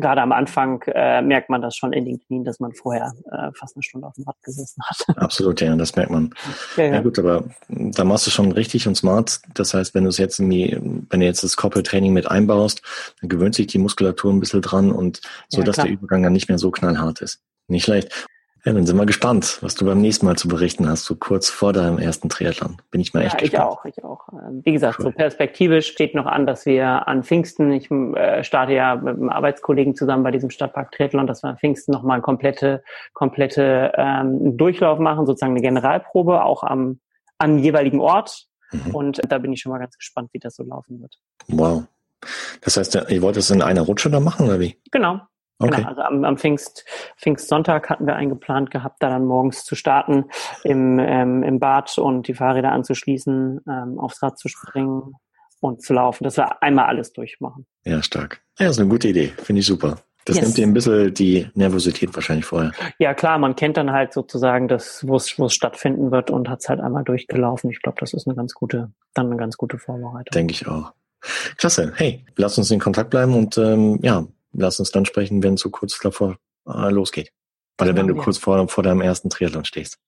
gerade 0.00 0.22
am 0.22 0.32
Anfang 0.32 0.82
äh, 0.86 1.22
merkt 1.22 1.50
man 1.50 1.62
das 1.62 1.76
schon 1.76 1.92
in 1.92 2.04
den 2.04 2.20
Knien, 2.20 2.44
dass 2.44 2.60
man 2.60 2.72
vorher 2.72 3.12
äh, 3.30 3.50
fast 3.54 3.76
eine 3.76 3.82
Stunde 3.82 4.06
auf 4.06 4.14
dem 4.14 4.24
Rad 4.24 4.36
gesessen 4.42 4.82
hat. 4.84 5.04
Absolut, 5.16 5.60
ja, 5.60 5.74
das 5.76 5.96
merkt 5.96 6.10
man. 6.10 6.34
Ja, 6.76 6.84
ja. 6.84 6.92
ja 6.94 7.00
gut, 7.00 7.18
aber 7.18 7.44
da 7.68 8.04
machst 8.04 8.26
du 8.26 8.30
schon 8.30 8.52
richtig 8.52 8.86
und 8.86 8.94
smart. 8.94 9.40
Das 9.54 9.74
heißt, 9.74 9.94
wenn 9.94 10.04
du 10.04 10.10
es 10.10 10.18
jetzt 10.18 10.38
irgendwie, 10.38 10.78
wenn 11.10 11.20
du 11.20 11.26
jetzt 11.26 11.44
das 11.44 11.56
Koppeltraining 11.56 12.12
mit 12.12 12.30
einbaust, 12.30 12.82
dann 13.20 13.28
gewöhnt 13.28 13.54
sich 13.54 13.66
die 13.66 13.78
Muskulatur 13.78 14.32
ein 14.32 14.40
bisschen 14.40 14.62
dran 14.62 14.92
und 14.92 15.20
so, 15.48 15.60
ja, 15.60 15.64
dass 15.64 15.76
der 15.76 15.88
Übergang 15.88 16.22
dann 16.22 16.32
nicht 16.32 16.48
mehr 16.48 16.58
so 16.58 16.70
knallhart 16.70 17.20
ist. 17.20 17.40
Nicht 17.66 17.84
schlecht. 17.84 18.26
Ja, 18.64 18.72
dann 18.72 18.86
sind 18.86 18.96
wir 18.96 19.06
gespannt, 19.06 19.58
was 19.62 19.76
du 19.76 19.84
beim 19.84 20.00
nächsten 20.00 20.26
Mal 20.26 20.36
zu 20.36 20.48
berichten 20.48 20.88
hast, 20.88 21.04
so 21.04 21.14
kurz 21.14 21.48
vor 21.48 21.72
deinem 21.72 21.98
ersten 21.98 22.28
Triathlon. 22.28 22.76
Bin 22.90 23.00
ich 23.00 23.14
mal 23.14 23.22
echt 23.22 23.34
ja, 23.34 23.40
gespannt. 23.40 23.78
Ich 23.84 24.04
auch, 24.04 24.24
ich 24.26 24.32
auch. 24.32 24.32
Ähm, 24.32 24.62
wie 24.64 24.72
gesagt, 24.72 24.98
cool. 24.98 25.06
so 25.06 25.12
perspektivisch 25.12 25.86
steht 25.86 26.14
noch 26.14 26.26
an, 26.26 26.44
dass 26.44 26.66
wir 26.66 27.06
an 27.06 27.22
Pfingsten, 27.22 27.70
ich 27.72 27.90
äh, 27.90 28.42
starte 28.42 28.72
ja 28.72 28.96
mit 28.96 29.16
einem 29.16 29.28
Arbeitskollegen 29.28 29.94
zusammen 29.94 30.24
bei 30.24 30.32
diesem 30.32 30.50
Stadtpark 30.50 30.90
Triathlon, 30.92 31.26
dass 31.26 31.42
wir 31.42 31.50
an 31.50 31.58
Pfingsten 31.58 31.92
nochmal 31.92 32.14
einen 32.14 32.22
komplette, 32.22 32.82
komplette 33.12 33.92
ähm, 33.96 34.56
Durchlauf 34.56 34.98
machen, 34.98 35.24
sozusagen 35.26 35.52
eine 35.52 35.62
Generalprobe, 35.62 36.42
auch 36.42 36.64
am, 36.64 36.98
am 37.38 37.58
jeweiligen 37.58 38.00
Ort. 38.00 38.48
Mhm. 38.72 38.94
Und 38.94 39.20
da 39.28 39.38
bin 39.38 39.52
ich 39.52 39.60
schon 39.60 39.70
mal 39.70 39.78
ganz 39.78 39.96
gespannt, 39.96 40.30
wie 40.32 40.40
das 40.40 40.56
so 40.56 40.64
laufen 40.64 41.00
wird. 41.00 41.18
Wow. 41.46 41.84
Das 42.60 42.76
heißt, 42.76 42.96
ihr 43.08 43.22
wollt 43.22 43.36
es 43.36 43.50
in 43.50 43.62
einer 43.62 43.82
Rutsche 43.82 44.10
da 44.10 44.18
machen, 44.18 44.46
oder 44.46 44.58
wie? 44.58 44.76
Genau, 44.90 45.20
okay. 45.58 45.76
Genau, 45.76 45.88
also 45.88 46.02
am, 46.02 46.24
am 46.24 46.36
Pfingst, 46.38 46.84
Pfingstsonntag 47.16 47.90
hatten 47.90 48.06
wir 48.06 48.16
eingeplant 48.16 48.70
gehabt, 48.70 49.02
da 49.02 49.08
dann 49.08 49.24
morgens 49.24 49.64
zu 49.64 49.74
starten, 49.74 50.26
im, 50.64 50.98
ähm, 50.98 51.42
im 51.42 51.58
Bad 51.58 51.98
und 51.98 52.28
die 52.28 52.34
Fahrräder 52.34 52.72
anzuschließen, 52.72 53.60
ähm, 53.68 53.98
aufs 53.98 54.22
Rad 54.22 54.38
zu 54.38 54.48
springen 54.48 55.14
und 55.60 55.82
zu 55.82 55.94
laufen, 55.94 56.24
dass 56.24 56.36
wir 56.36 56.62
einmal 56.62 56.86
alles 56.86 57.12
durchmachen. 57.12 57.66
Ja, 57.84 58.02
stark. 58.02 58.42
Ja, 58.58 58.66
das 58.66 58.76
ist 58.76 58.80
eine 58.80 58.90
gute 58.90 59.08
Idee, 59.08 59.32
finde 59.42 59.60
ich 59.60 59.66
super. 59.66 59.98
Das 60.24 60.36
yes. 60.36 60.44
nimmt 60.44 60.58
dir 60.58 60.66
ein 60.66 60.74
bisschen 60.74 61.14
die 61.14 61.48
Nervosität 61.54 62.14
wahrscheinlich 62.14 62.44
vorher. 62.44 62.72
Ja, 62.98 63.14
klar, 63.14 63.38
man 63.38 63.56
kennt 63.56 63.78
dann 63.78 63.92
halt 63.92 64.12
sozusagen 64.12 64.68
das, 64.68 65.06
wo 65.08 65.16
es, 65.16 65.38
wo 65.38 65.46
es 65.46 65.54
stattfinden 65.54 66.10
wird 66.10 66.30
und 66.30 66.50
hat 66.50 66.60
es 66.60 66.68
halt 66.68 66.80
einmal 66.80 67.02
durchgelaufen. 67.02 67.70
Ich 67.70 67.80
glaube, 67.80 67.96
das 67.98 68.12
ist 68.12 68.26
eine 68.26 68.36
ganz 68.36 68.52
gute, 68.52 68.92
dann 69.14 69.26
eine 69.28 69.36
ganz 69.36 69.56
gute 69.56 69.78
Vorbereitung. 69.78 70.30
Denke 70.34 70.52
ich 70.52 70.68
auch. 70.68 70.92
Klasse. 71.56 71.92
Hey, 71.96 72.26
lass 72.36 72.58
uns 72.58 72.70
in 72.70 72.78
Kontakt 72.78 73.08
bleiben 73.08 73.34
und 73.34 73.56
ähm, 73.56 74.00
ja, 74.02 74.26
lass 74.52 74.78
uns 74.78 74.90
dann 74.90 75.04
sprechen, 75.04 75.42
wenn 75.42 75.54
es 75.54 75.60
so 75.60 75.70
kurz 75.70 75.98
davor 75.98 76.38
äh, 76.66 76.90
losgeht. 76.90 77.32
Oder 77.80 77.94
wenn 77.94 78.08
du 78.08 78.14
wir. 78.14 78.22
kurz 78.22 78.38
vor, 78.38 78.68
vor 78.68 78.82
deinem 78.82 79.00
ersten 79.00 79.30
Triathlon 79.30 79.64
stehst. 79.64 79.98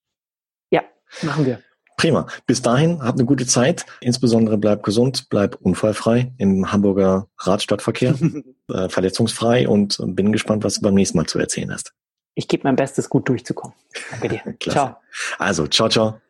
Ja, 0.70 0.82
machen 1.22 1.46
wir. 1.46 1.62
Prima. 1.96 2.26
Bis 2.46 2.62
dahin, 2.62 3.02
habt 3.02 3.18
eine 3.18 3.26
gute 3.26 3.46
Zeit. 3.46 3.84
Insbesondere 4.00 4.56
bleib 4.56 4.82
gesund, 4.82 5.28
bleib 5.28 5.56
unfallfrei 5.56 6.32
im 6.38 6.72
Hamburger 6.72 7.28
Radstadtverkehr, 7.38 8.14
äh, 8.72 8.88
verletzungsfrei 8.88 9.68
und 9.68 9.98
bin 10.00 10.32
gespannt, 10.32 10.64
was 10.64 10.76
du 10.76 10.80
beim 10.80 10.94
nächsten 10.94 11.18
Mal 11.18 11.26
zu 11.26 11.38
erzählen 11.38 11.72
hast. 11.72 11.92
Ich 12.34 12.48
gebe 12.48 12.62
mein 12.64 12.76
Bestes, 12.76 13.10
gut 13.10 13.28
durchzukommen. 13.28 13.76
Danke 14.10 14.28
dir. 14.28 14.56
ciao. 14.70 14.96
Also, 15.38 15.66
ciao, 15.66 15.88
ciao. 15.88 16.20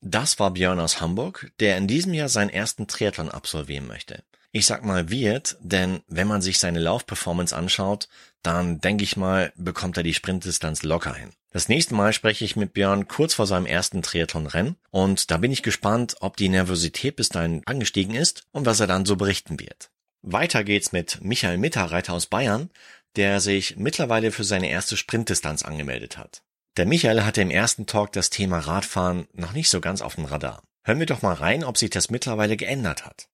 Das 0.00 0.38
war 0.40 0.50
Björn 0.50 0.80
aus 0.80 1.00
Hamburg, 1.00 1.52
der 1.60 1.76
in 1.76 1.86
diesem 1.86 2.14
Jahr 2.14 2.28
seinen 2.28 2.48
ersten 2.48 2.86
Triathlon 2.86 3.28
absolvieren 3.28 3.86
möchte. 3.86 4.24
Ich 4.54 4.66
sag 4.66 4.84
mal 4.84 5.08
wird, 5.08 5.56
denn 5.60 6.02
wenn 6.08 6.28
man 6.28 6.42
sich 6.42 6.58
seine 6.58 6.78
Laufperformance 6.78 7.56
anschaut, 7.56 8.08
dann 8.42 8.82
denke 8.82 9.02
ich 9.02 9.16
mal, 9.16 9.50
bekommt 9.56 9.96
er 9.96 10.02
die 10.02 10.12
Sprintdistanz 10.12 10.82
locker 10.82 11.14
hin. 11.14 11.30
Das 11.52 11.68
nächste 11.68 11.94
Mal 11.94 12.12
spreche 12.12 12.44
ich 12.44 12.54
mit 12.54 12.74
Björn 12.74 13.08
kurz 13.08 13.32
vor 13.32 13.46
seinem 13.46 13.64
ersten 13.64 14.02
Triathlon-Rennen 14.02 14.76
und 14.90 15.30
da 15.30 15.38
bin 15.38 15.52
ich 15.52 15.62
gespannt, 15.62 16.16
ob 16.20 16.36
die 16.36 16.50
Nervosität 16.50 17.16
bis 17.16 17.30
dahin 17.30 17.62
angestiegen 17.64 18.14
ist 18.14 18.44
und 18.52 18.66
was 18.66 18.80
er 18.80 18.86
dann 18.86 19.06
so 19.06 19.16
berichten 19.16 19.58
wird. 19.58 19.90
Weiter 20.20 20.64
geht's 20.64 20.92
mit 20.92 21.22
Michael 21.22 21.56
Mitterreiter 21.56 22.12
aus 22.12 22.26
Bayern, 22.26 22.68
der 23.16 23.40
sich 23.40 23.76
mittlerweile 23.76 24.32
für 24.32 24.44
seine 24.44 24.68
erste 24.68 24.98
Sprintdistanz 24.98 25.62
angemeldet 25.62 26.18
hat. 26.18 26.42
Der 26.76 26.86
Michael 26.86 27.24
hatte 27.24 27.40
im 27.40 27.50
ersten 27.50 27.86
Talk 27.86 28.12
das 28.12 28.28
Thema 28.28 28.58
Radfahren 28.58 29.26
noch 29.32 29.52
nicht 29.52 29.70
so 29.70 29.80
ganz 29.80 30.02
auf 30.02 30.16
dem 30.16 30.26
Radar. 30.26 30.62
Hören 30.84 30.98
wir 30.98 31.06
doch 31.06 31.22
mal 31.22 31.34
rein, 31.34 31.64
ob 31.64 31.78
sich 31.78 31.90
das 31.90 32.10
mittlerweile 32.10 32.56
geändert 32.56 33.04
hat. 33.06 33.28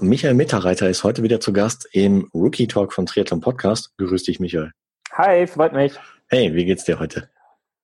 Michael 0.00 0.34
Mitterreiter 0.34 0.90
ist 0.90 1.04
heute 1.04 1.22
wieder 1.22 1.40
zu 1.40 1.54
Gast 1.54 1.88
im 1.92 2.28
Rookie 2.34 2.66
Talk 2.66 2.92
von 2.92 3.06
Triathlon 3.06 3.40
Podcast. 3.40 3.96
Grüß 3.96 4.24
dich, 4.24 4.40
Michael. 4.40 4.72
Hi, 5.12 5.46
freut 5.46 5.72
mich. 5.72 5.94
Hey, 6.28 6.54
wie 6.54 6.66
geht's 6.66 6.84
dir 6.84 6.98
heute? 6.98 7.30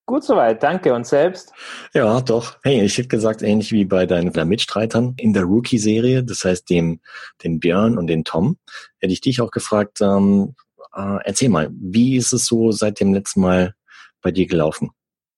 Gut 0.05 0.23
soweit, 0.23 0.63
danke. 0.63 0.93
Und 0.93 1.07
selbst? 1.07 1.55
Ja, 1.95 2.21
doch. 2.21 2.59
Hey, 2.65 2.83
ich 2.83 2.99
hätte 2.99 3.09
gesagt, 3.09 3.41
ähnlich 3.41 3.73
wie 3.73 3.87
bei 3.87 4.05
deinen 4.05 4.31
Mitstreitern 4.47 5.15
in 5.17 5.33
der 5.33 5.45
Rookie-Serie, 5.45 6.23
das 6.23 6.45
heißt 6.45 6.69
dem, 6.69 7.01
den 7.45 7.61
Björn 7.61 7.97
und 7.97 8.09
den 8.09 8.25
Tom, 8.25 8.59
hätte 8.99 9.15
ich 9.15 9.23
dich 9.23 9.41
auch 9.41 9.51
gefragt, 9.51 10.03
ähm, 10.03 10.55
äh, 10.95 11.19
erzähl 11.25 11.49
mal, 11.49 11.71
wie 11.73 12.17
ist 12.17 12.35
es 12.35 12.45
so 12.45 12.73
seit 12.73 13.01
dem 13.01 13.15
letzten 13.15 13.41
Mal 13.41 13.75
bei 14.21 14.33
dir 14.33 14.47
gelaufen? 14.47 14.91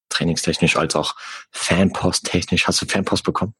Trainingstechnisch 0.08 0.76
als 0.76 0.96
auch 0.96 1.14
Fanpost-technisch. 1.52 2.66
Hast 2.66 2.82
du 2.82 2.86
Fanpost 2.86 3.22
bekommen? 3.22 3.54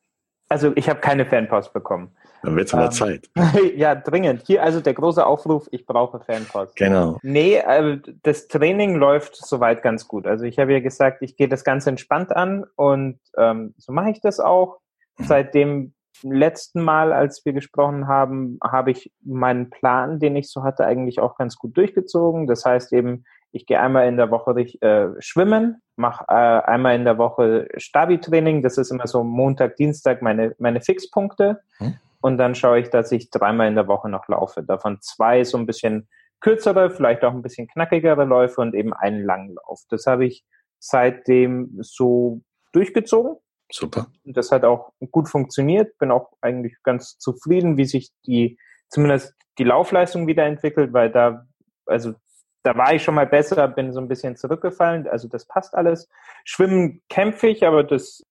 Also 0.49 0.73
ich 0.75 0.89
habe 0.89 1.01
keine 1.01 1.27
Fanpost 1.27 1.73
bekommen. 1.73 2.11
Dann 2.45 2.57
wird 2.57 2.69
es 2.69 2.75
ähm, 2.75 2.91
Zeit. 2.91 3.31
ja, 3.77 3.95
dringend. 3.95 4.43
Hier 4.47 4.63
also 4.63 4.81
der 4.81 4.95
große 4.95 5.25
Aufruf, 5.25 5.67
ich 5.71 5.87
brauche 5.87 6.21
Fanpost. 6.21 6.77
Genau. 6.77 7.19
Nee, 7.23 7.57
äh, 7.57 7.99
das 8.23 8.49
Training 8.49 8.97
läuft 8.97 9.37
soweit 9.37 9.83
ganz 9.83 10.07
gut. 10.07 10.27
Also 10.27 10.45
ich 10.45 10.59
habe 10.59 10.73
ja 10.73 10.81
gesagt, 10.81 11.23
ich 11.23 11.37
gehe 11.37 11.49
das 11.49 11.65
ganz 11.65 11.87
entspannt 11.87 12.35
an 12.35 12.65
und 12.77 13.19
ähm, 13.39 13.75
so 13.79 13.93
mache 13.93 14.11
ich 14.11 14.21
das 14.21 14.41
auch. 14.41 14.79
Mhm. 15.19 15.25
Seit 15.25 15.55
dem 15.55 15.95
letzten 16.23 16.83
Mal, 16.83 17.13
als 17.13 17.45
wir 17.45 17.53
gesprochen 17.53 18.09
haben, 18.09 18.59
habe 18.63 18.91
ich 18.91 19.13
meinen 19.23 19.71
Plan, 19.71 20.19
den 20.21 20.37
ich 20.37 20.51
so 20.51 20.63
hatte, 20.63 20.85
eigentlich 20.85 21.21
auch 21.21 21.37
ganz 21.37 21.57
gut 21.57 21.77
durchgezogen. 21.77 22.47
Das 22.47 22.65
heißt 22.65 22.93
eben, 22.93 23.25
ich 23.53 23.67
gehe 23.67 23.81
einmal 23.81 24.09
in 24.09 24.17
der 24.17 24.31
Woche 24.31 24.51
äh, 24.53 25.11
schwimmen, 25.21 25.81
mache 25.97 26.25
äh, 26.29 26.33
einmal 26.33 26.97
in 26.97 27.05
der 27.05 27.19
Woche 27.19 27.69
Stabi-Training. 27.77 28.63
Das 28.63 28.79
ist 28.79 28.91
immer 28.91 29.07
so 29.07 29.23
Montag, 29.23 29.77
Dienstag 29.77 30.23
meine, 30.23 30.55
meine 30.59 30.81
Fixpunkte. 30.81 31.61
Hm. 31.79 31.95
Und 32.25 32.39
dann 32.39 32.55
schaue 32.55 32.81
ich, 32.81 32.89
dass 32.89 33.13
ich 33.13 33.29
dreimal 33.29 33.69
in 33.69 33.75
der 33.75 33.87
Woche 33.87 34.09
noch 34.09 34.29
laufe. 34.29 34.63
Davon 34.63 34.97
zwei 35.03 35.45
so 35.45 35.59
ein 35.59 35.67
bisschen 35.67 36.09
kürzere, 36.41 36.89
vielleicht 36.89 37.23
auch 37.23 37.35
ein 37.35 37.43
bisschen 37.43 37.69
knackigere 37.69 38.25
Läufe 38.25 38.63
und 38.63 38.75
eben 38.75 38.95
einen 38.95 39.23
langen 39.23 39.55
Lauf. 39.55 39.83
Das 39.91 40.07
habe 40.07 40.25
ich 40.25 40.43
seitdem 40.79 41.77
so 41.83 42.41
durchgezogen. 42.73 43.37
Super. 43.71 44.07
Und 44.25 44.39
das 44.39 44.51
hat 44.53 44.65
auch 44.65 44.95
gut 45.11 45.29
funktioniert. 45.29 45.99
Bin 45.99 46.11
auch 46.11 46.33
eigentlich 46.41 46.75
ganz 46.83 47.19
zufrieden, 47.19 47.77
wie 47.77 47.85
sich 47.85 48.09
die, 48.27 48.59
zumindest 48.89 49.35
die 49.59 49.65
Laufleistung 49.65 50.27
wiederentwickelt, 50.27 50.95
weil 50.95 51.11
da, 51.11 51.45
also 51.85 52.15
da 52.63 52.75
war 52.75 52.95
ich 52.95 53.03
schon 53.03 53.17
mal 53.17 53.27
besser, 53.27 53.69
bin 53.69 53.93
so 53.93 54.01
ein 54.01 54.09
bisschen 54.09 54.37
zurückgefallen. 54.37 55.07
Also 55.09 55.29
das 55.29 55.47
passt 55.47 55.75
alles. 55.75 56.09
Schwimmen 56.47 57.03
kämpfe 57.11 57.49
ich, 57.49 57.67
aber 57.67 57.85
das 57.85 58.25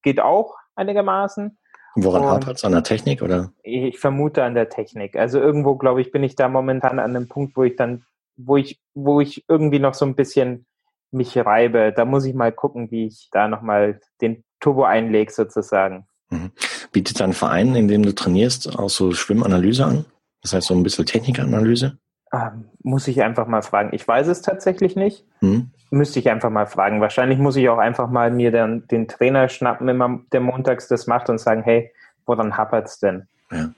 geht 0.00 0.18
auch 0.18 0.56
einigermaßen. 0.76 1.58
Woran 1.94 2.24
hapert 2.24 2.56
es? 2.56 2.64
An 2.64 2.72
der 2.72 2.82
Technik 2.82 3.22
oder? 3.22 3.52
Ich 3.62 3.98
vermute 3.98 4.42
an 4.42 4.54
der 4.54 4.68
Technik. 4.68 5.16
Also 5.16 5.38
irgendwo, 5.40 5.76
glaube 5.76 6.00
ich, 6.00 6.10
bin 6.10 6.22
ich 6.22 6.34
da 6.34 6.48
momentan 6.48 6.98
an 6.98 7.16
einem 7.16 7.28
Punkt, 7.28 7.56
wo 7.56 7.62
ich 7.62 7.76
dann, 7.76 8.04
wo 8.36 8.56
ich, 8.56 8.80
wo 8.94 9.20
ich 9.20 9.44
irgendwie 9.48 9.78
noch 9.78 9.94
so 9.94 10.04
ein 10.04 10.16
bisschen 10.16 10.66
mich 11.12 11.36
reibe. 11.36 11.92
Da 11.94 12.04
muss 12.04 12.24
ich 12.24 12.34
mal 12.34 12.52
gucken, 12.52 12.90
wie 12.90 13.06
ich 13.06 13.28
da 13.30 13.48
nochmal 13.48 14.00
den 14.20 14.44
Turbo 14.60 14.84
einlege 14.84 15.32
sozusagen. 15.32 16.06
Mhm. 16.30 16.50
Bietet 16.92 17.20
dein 17.20 17.32
Verein, 17.32 17.74
in 17.76 17.88
dem 17.88 18.02
du 18.02 18.14
trainierst, 18.14 18.78
auch 18.78 18.90
so 18.90 19.12
Schwimmanalyse 19.12 19.84
an? 19.84 20.04
Das 20.42 20.52
heißt 20.52 20.66
so 20.66 20.74
ein 20.74 20.82
bisschen 20.82 21.06
Technikanalyse? 21.06 21.98
Ähm, 22.34 22.64
muss 22.82 23.06
ich 23.06 23.22
einfach 23.22 23.46
mal 23.46 23.62
fragen. 23.62 23.90
Ich 23.92 24.06
weiß 24.06 24.26
es 24.26 24.42
tatsächlich 24.42 24.96
nicht. 24.96 25.24
Mhm. 25.40 25.70
Müsste 25.90 26.18
ich 26.18 26.28
einfach 26.28 26.50
mal 26.50 26.66
fragen. 26.66 27.00
Wahrscheinlich 27.00 27.38
muss 27.38 27.54
ich 27.54 27.68
auch 27.68 27.78
einfach 27.78 28.10
mal 28.10 28.32
mir 28.32 28.50
dann 28.50 28.88
den 28.88 29.06
Trainer 29.06 29.48
schnappen, 29.48 29.88
immer 29.88 30.20
der 30.32 30.40
montags 30.40 30.88
das 30.88 31.06
macht 31.06 31.30
und 31.30 31.38
sagen, 31.38 31.62
hey, 31.62 31.92
woran 32.26 32.56
hapert's 32.56 32.98
denn? 32.98 33.28
Ja. 33.52 33.70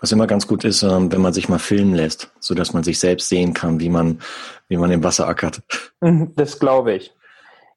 Was 0.00 0.12
immer 0.12 0.26
ganz 0.26 0.46
gut 0.46 0.64
ist, 0.64 0.82
ähm, 0.82 1.10
wenn 1.10 1.22
man 1.22 1.32
sich 1.32 1.48
mal 1.48 1.58
filmen 1.58 1.94
lässt, 1.94 2.30
so 2.38 2.54
dass 2.54 2.74
man 2.74 2.84
sich 2.84 3.00
selbst 3.00 3.28
sehen 3.28 3.54
kann, 3.54 3.80
wie 3.80 3.88
man, 3.88 4.20
wie 4.68 4.76
man 4.76 4.90
im 4.90 5.02
Wasser 5.02 5.26
ackert. 5.26 5.62
Das 6.36 6.58
glaube 6.60 6.92
ich. 6.92 7.12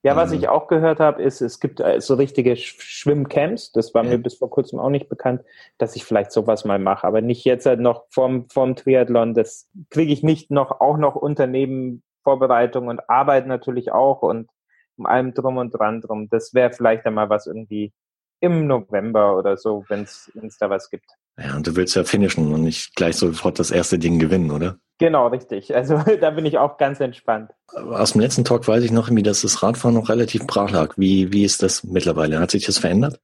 Ja, 0.04 0.16
was 0.16 0.32
ich 0.32 0.48
auch 0.48 0.68
gehört 0.68 1.00
habe, 1.00 1.22
ist, 1.22 1.42
es 1.42 1.60
gibt 1.60 1.80
äh, 1.80 2.02
so 2.02 2.16
richtige 2.16 2.56
Schwimmcamps. 2.56 3.72
Das 3.72 3.94
war 3.94 4.04
ja. 4.04 4.12
mir 4.12 4.18
bis 4.18 4.36
vor 4.36 4.50
kurzem 4.50 4.80
auch 4.80 4.90
nicht 4.90 5.10
bekannt, 5.10 5.44
dass 5.78 5.96
ich 5.96 6.06
vielleicht 6.06 6.32
sowas 6.32 6.66
mal 6.66 6.80
mache. 6.80 7.06
Aber 7.06 7.22
nicht 7.22 7.46
jetzt 7.46 7.68
halt 7.68 7.80
noch 7.80 8.06
vorm, 8.10 8.50
vorm 8.50 8.76
Triathlon. 8.76 9.36
Das 9.36 9.70
kriege 9.92 10.12
ich 10.12 10.24
nicht 10.24 10.50
noch, 10.50 10.82
auch 10.82 10.98
noch 10.98 11.16
Unternehmen 11.16 12.02
Vorbereitung 12.24 12.88
und 12.88 13.10
Arbeit 13.10 13.46
natürlich 13.46 13.92
auch 13.92 14.24
und 14.24 14.50
um 14.98 15.06
allem 15.06 15.36
drum 15.36 15.58
und 15.58 15.72
dran 15.72 16.02
drum. 16.02 16.30
Das 16.30 16.54
wäre 16.56 16.72
vielleicht 16.72 17.06
einmal 17.06 17.30
was 17.30 17.46
irgendwie 17.46 17.94
im 18.40 18.66
November 18.66 19.38
oder 19.38 19.56
so, 19.56 19.86
wenn 19.88 20.02
es 20.04 20.58
da 20.60 20.70
was 20.70 20.90
gibt. 20.90 21.10
Ja, 21.38 21.56
und 21.56 21.66
du 21.66 21.76
willst 21.76 21.96
ja 21.96 22.04
finishen 22.04 22.54
und 22.54 22.64
nicht 22.64 22.96
gleich 22.96 23.16
sofort 23.16 23.60
das 23.60 23.72
erste 23.72 23.98
Ding 23.98 24.20
gewinnen, 24.20 24.52
oder? 24.52 24.78
Genau, 25.00 25.28
richtig. 25.28 25.76
Also 25.76 25.98
da 26.22 26.30
bin 26.30 26.46
ich 26.46 26.58
auch 26.58 26.78
ganz 26.78 27.00
entspannt. 27.00 27.52
Aus 27.68 28.12
dem 28.12 28.22
letzten 28.22 28.44
Talk 28.44 28.68
weiß 28.68 28.84
ich 28.84 28.92
noch 28.92 29.08
irgendwie, 29.08 29.24
dass 29.24 29.42
das 29.42 29.64
Radfahren 29.64 29.96
noch 29.96 30.10
relativ 30.10 30.46
brach 30.46 30.70
lag. 30.70 30.94
Wie, 30.98 31.32
wie 31.32 31.44
ist 31.44 31.64
das 31.64 31.84
mittlerweile? 31.84 32.40
Hat 32.40 32.52
sich 32.52 32.66
das 32.66 32.78
verändert? 32.78 33.20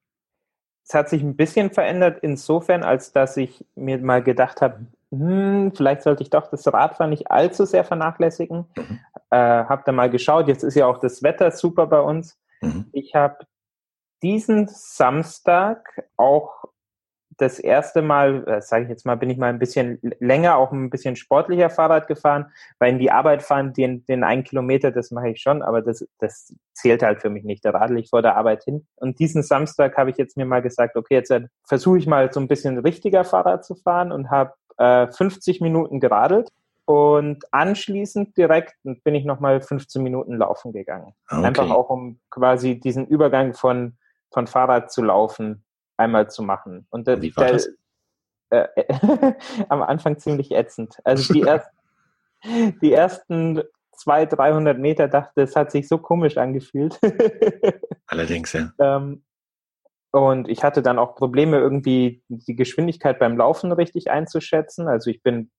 Es 0.87 0.93
hat 0.93 1.09
sich 1.09 1.21
ein 1.21 1.35
bisschen 1.35 1.69
verändert 1.71 2.19
insofern, 2.21 2.83
als 2.83 3.11
dass 3.11 3.35
ich 3.35 3.65
mir 3.75 3.97
mal 3.99 4.23
gedacht 4.23 4.61
habe, 4.61 4.87
hm, 5.11 5.73
vielleicht 5.75 6.01
sollte 6.01 6.23
ich 6.23 6.29
doch 6.29 6.49
das 6.49 6.65
Radfahren 6.71 7.09
nicht 7.09 7.29
allzu 7.29 7.65
sehr 7.65 7.83
vernachlässigen. 7.83 8.65
Mhm. 8.75 8.99
Äh, 9.29 9.37
hab 9.37 9.85
da 9.85 9.91
mal 9.91 10.09
geschaut, 10.09 10.47
jetzt 10.47 10.63
ist 10.63 10.75
ja 10.75 10.87
auch 10.87 10.99
das 10.99 11.23
Wetter 11.23 11.51
super 11.51 11.87
bei 11.87 11.99
uns. 11.99 12.39
Mhm. 12.61 12.85
Ich 12.91 13.15
habe 13.15 13.45
diesen 14.23 14.67
Samstag 14.67 16.07
auch 16.15 16.65
das 17.37 17.59
erste 17.59 18.01
Mal, 18.01 18.47
äh, 18.47 18.61
sage 18.61 18.83
ich 18.83 18.89
jetzt 18.89 19.05
mal, 19.05 19.15
bin 19.15 19.29
ich 19.29 19.37
mal 19.37 19.49
ein 19.49 19.59
bisschen 19.59 19.99
länger, 20.19 20.57
auch 20.57 20.71
ein 20.71 20.89
bisschen 20.89 21.15
sportlicher 21.15 21.69
Fahrrad 21.69 22.07
gefahren, 22.07 22.51
weil 22.79 22.93
in 22.93 22.99
die 22.99 23.11
Arbeit 23.11 23.43
fahren, 23.43 23.73
den, 23.73 24.05
den 24.05 24.23
einen 24.23 24.43
Kilometer, 24.43 24.91
das 24.91 25.11
mache 25.11 25.29
ich 25.29 25.41
schon, 25.41 25.61
aber 25.61 25.81
das, 25.81 26.07
das 26.19 26.53
zählt 26.73 27.03
halt 27.03 27.21
für 27.21 27.29
mich 27.29 27.43
nicht. 27.43 27.63
Da 27.63 27.71
radel 27.71 27.99
ich 27.99 28.09
vor 28.09 28.21
der 28.21 28.35
Arbeit 28.35 28.63
hin. 28.63 28.87
Und 28.95 29.19
diesen 29.19 29.43
Samstag 29.43 29.97
habe 29.97 30.09
ich 30.09 30.17
jetzt 30.17 30.35
mir 30.35 30.45
mal 30.45 30.61
gesagt, 30.61 30.95
okay, 30.95 31.15
jetzt 31.15 31.31
äh, 31.31 31.47
versuche 31.63 31.99
ich 31.99 32.07
mal 32.07 32.31
so 32.33 32.39
ein 32.39 32.47
bisschen 32.47 32.79
richtiger 32.79 33.23
Fahrrad 33.23 33.63
zu 33.63 33.75
fahren 33.75 34.11
und 34.11 34.31
habe 34.31 34.53
äh, 34.77 35.07
50 35.07 35.61
Minuten 35.61 35.99
geradelt. 35.99 36.49
Und 36.85 37.43
anschließend 37.51 38.37
direkt 38.37 38.75
bin 38.83 39.13
ich 39.13 39.25
nochmal 39.25 39.61
15 39.61 40.01
Minuten 40.01 40.37
laufen 40.37 40.71
gegangen. 40.71 41.13
Ah, 41.27 41.39
okay. 41.39 41.47
Einfach 41.47 41.69
auch, 41.69 41.89
um 41.89 42.19
quasi 42.29 42.79
diesen 42.79 43.05
Übergang 43.05 43.53
von, 43.53 43.97
von 44.31 44.47
Fahrrad 44.47 44.91
zu 44.91 45.03
laufen 45.03 45.65
einmal 45.97 46.29
zu 46.29 46.43
machen. 46.43 46.87
Und 46.89 47.07
der, 47.07 47.21
Wie 47.21 47.35
war 47.35 47.51
das? 47.51 47.69
Äh, 48.49 48.67
am 49.69 49.81
Anfang 49.81 50.17
ziemlich 50.17 50.51
ätzend. 50.51 50.97
Also 51.03 51.33
die, 51.33 51.41
erst, 51.47 51.69
die 52.81 52.93
ersten 52.93 53.61
200, 53.97 54.39
300 54.39 54.79
Meter 54.79 55.07
dachte, 55.07 55.41
es 55.41 55.55
hat 55.55 55.71
sich 55.71 55.87
so 55.87 55.97
komisch 55.97 56.37
angefühlt. 56.37 56.99
Allerdings, 58.07 58.53
ja. 58.53 58.71
Ähm, 58.79 59.23
und 60.11 60.47
ich 60.47 60.63
hatte 60.63 60.81
dann 60.81 60.99
auch 60.99 61.15
Probleme, 61.15 61.57
irgendwie 61.57 62.23
die 62.29 62.55
Geschwindigkeit 62.55 63.19
beim 63.19 63.37
Laufen 63.37 63.71
richtig 63.71 64.09
einzuschätzen. 64.09 64.87
Also 64.87 65.09
ich 65.09 65.21
bin 65.21 65.51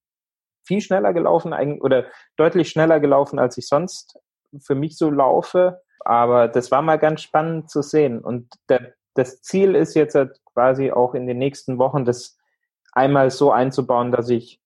viel 0.67 0.81
schneller 0.81 1.13
gelaufen 1.13 1.53
oder 1.81 2.07
deutlich 2.37 2.71
schneller 2.71 3.01
gelaufen, 3.01 3.39
als 3.39 3.59
ich 3.59 3.69
sonst 3.69 4.19
für 4.61 4.75
mich 4.75 4.97
so 4.97 5.11
laufe. 5.11 5.83
Aber 6.01 6.49
das 6.49 6.71
war 6.71 6.83
mal 6.83 6.99
ganz 6.99 7.23
spannend 7.23 7.71
zu 7.71 7.83
sehen. 7.83 8.21
Und 8.21 8.53
der 8.69 8.95
das 9.19 9.43
Ziel 9.43 9.75
ist 9.75 9.95
jetzt 9.95 10.15
halt 10.15 10.39
quasi 10.45 10.93
auch 10.93 11.15
in 11.15 11.27
den 11.27 11.39
nächsten 11.39 11.79
Wochen, 11.79 12.05
das 12.05 12.39
einmal 12.93 13.31
so 13.31 13.51
einzubauen, 13.51 14.13
dass 14.13 14.31
ich 14.31 14.61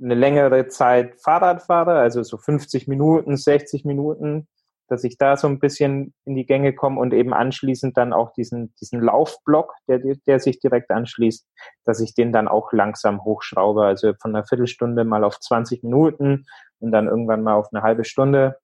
eine 0.00 0.14
längere 0.14 0.68
Zeit 0.68 1.20
Fahrrad 1.20 1.62
fahre, 1.62 1.98
also 1.98 2.22
so 2.22 2.36
50 2.36 2.86
Minuten, 2.86 3.36
60 3.36 3.84
Minuten, 3.84 4.46
dass 4.86 5.02
ich 5.02 5.18
da 5.18 5.36
so 5.36 5.48
ein 5.48 5.58
bisschen 5.58 6.14
in 6.24 6.36
die 6.36 6.46
Gänge 6.46 6.72
komme 6.72 7.00
und 7.00 7.12
eben 7.12 7.34
anschließend 7.34 7.96
dann 7.96 8.12
auch 8.12 8.32
diesen, 8.32 8.72
diesen 8.80 9.02
Laufblock, 9.02 9.74
der, 9.88 9.98
der 9.98 10.38
sich 10.38 10.60
direkt 10.60 10.92
anschließt, 10.92 11.44
dass 11.84 12.00
ich 12.00 12.14
den 12.14 12.32
dann 12.32 12.46
auch 12.46 12.72
langsam 12.72 13.24
hochschraube, 13.24 13.84
also 13.84 14.14
von 14.22 14.34
einer 14.34 14.46
Viertelstunde 14.46 15.04
mal 15.04 15.24
auf 15.24 15.40
20 15.40 15.82
Minuten 15.82 16.46
und 16.78 16.92
dann 16.92 17.08
irgendwann 17.08 17.42
mal 17.42 17.54
auf 17.54 17.66
eine 17.72 17.82
halbe 17.82 18.04
Stunde. 18.04 18.58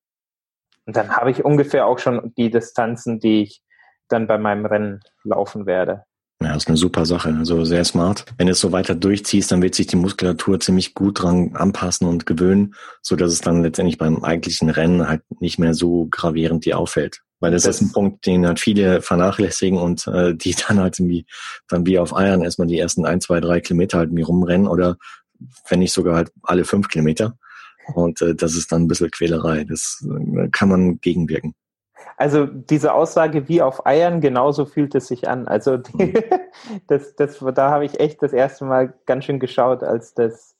Und 0.87 0.97
dann 0.97 1.16
habe 1.16 1.33
ich 1.33 1.44
ungefähr 1.44 1.87
auch 1.87 1.99
schon 1.99 2.33
die 2.37 2.51
Distanzen, 2.51 3.18
die 3.18 3.42
ich 3.42 3.63
dann 4.08 4.26
bei 4.26 4.38
meinem 4.38 4.66
Rennen 4.66 5.00
laufen 5.22 5.66
werde. 5.66 6.04
Ja, 6.42 6.52
das 6.52 6.64
ist 6.64 6.68
eine 6.68 6.76
super 6.76 7.06
Sache, 7.06 7.34
also 7.38 7.64
sehr 7.64 7.84
smart. 7.84 8.26
Wenn 8.36 8.48
du 8.48 8.52
es 8.52 8.60
so 8.60 8.72
weiter 8.72 8.94
durchziehst, 8.94 9.50
dann 9.50 9.62
wird 9.62 9.74
sich 9.74 9.86
die 9.86 9.96
Muskulatur 9.96 10.60
ziemlich 10.60 10.94
gut 10.94 11.22
dran 11.22 11.52
anpassen 11.54 12.06
und 12.06 12.26
gewöhnen, 12.26 12.74
so 13.00 13.16
dass 13.16 13.32
es 13.32 13.40
dann 13.40 13.62
letztendlich 13.62 13.98
beim 13.98 14.22
eigentlichen 14.22 14.68
Rennen 14.68 15.08
halt 15.08 15.22
nicht 15.40 15.58
mehr 15.58 15.74
so 15.74 16.06
gravierend 16.10 16.66
dir 16.66 16.78
auffällt. 16.78 17.22
Weil 17.40 17.52
das, 17.52 17.62
das 17.62 17.76
ist 17.76 17.82
ein 17.82 17.92
Punkt, 17.92 18.26
den 18.26 18.46
halt 18.46 18.60
viele 18.60 19.00
vernachlässigen 19.00 19.78
und 19.78 20.06
äh, 20.06 20.34
die 20.34 20.54
dann 20.68 20.80
halt 20.80 20.98
irgendwie 20.98 21.24
dann 21.68 21.86
wie 21.86 21.98
auf 21.98 22.14
Eiern 22.14 22.42
erstmal 22.42 22.68
die 22.68 22.78
ersten 22.78 23.06
ein, 23.06 23.20
zwei, 23.20 23.40
drei 23.40 23.60
Kilometer 23.60 23.98
halt 23.98 24.08
irgendwie 24.08 24.24
rumrennen 24.24 24.66
oder 24.66 24.96
wenn 25.68 25.78
nicht 25.78 25.92
sogar 25.92 26.16
halt 26.16 26.32
alle 26.42 26.64
fünf 26.64 26.88
Kilometer. 26.88 27.38
Und 27.94 28.20
äh, 28.22 28.34
das 28.34 28.54
ist 28.54 28.72
dann 28.72 28.82
ein 28.82 28.88
bisschen 28.88 29.10
Quälerei. 29.10 29.64
Das 29.64 30.06
äh, 30.06 30.48
kann 30.48 30.68
man 30.68 31.00
gegenwirken. 31.00 31.54
Also 32.16 32.46
diese 32.46 32.94
Aussage 32.94 33.48
wie 33.48 33.62
auf 33.62 33.87
Eiern, 33.87 34.20
genauso 34.20 34.66
fühlt 34.66 34.94
es 34.94 35.09
sich 35.09 35.29
an. 35.29 35.48
Also 35.48 35.77
die, 35.77 36.05
mhm. 36.05 36.14
das, 36.87 37.14
das, 37.16 37.38
da 37.55 37.70
habe 37.70 37.85
ich 37.85 38.00
echt 38.00 38.22
das 38.22 38.33
erste 38.33 38.64
Mal 38.64 38.94
ganz 39.07 39.24
schön 39.24 39.40
geschaut, 39.40 39.83
als 39.83 40.14
das, 40.14 40.57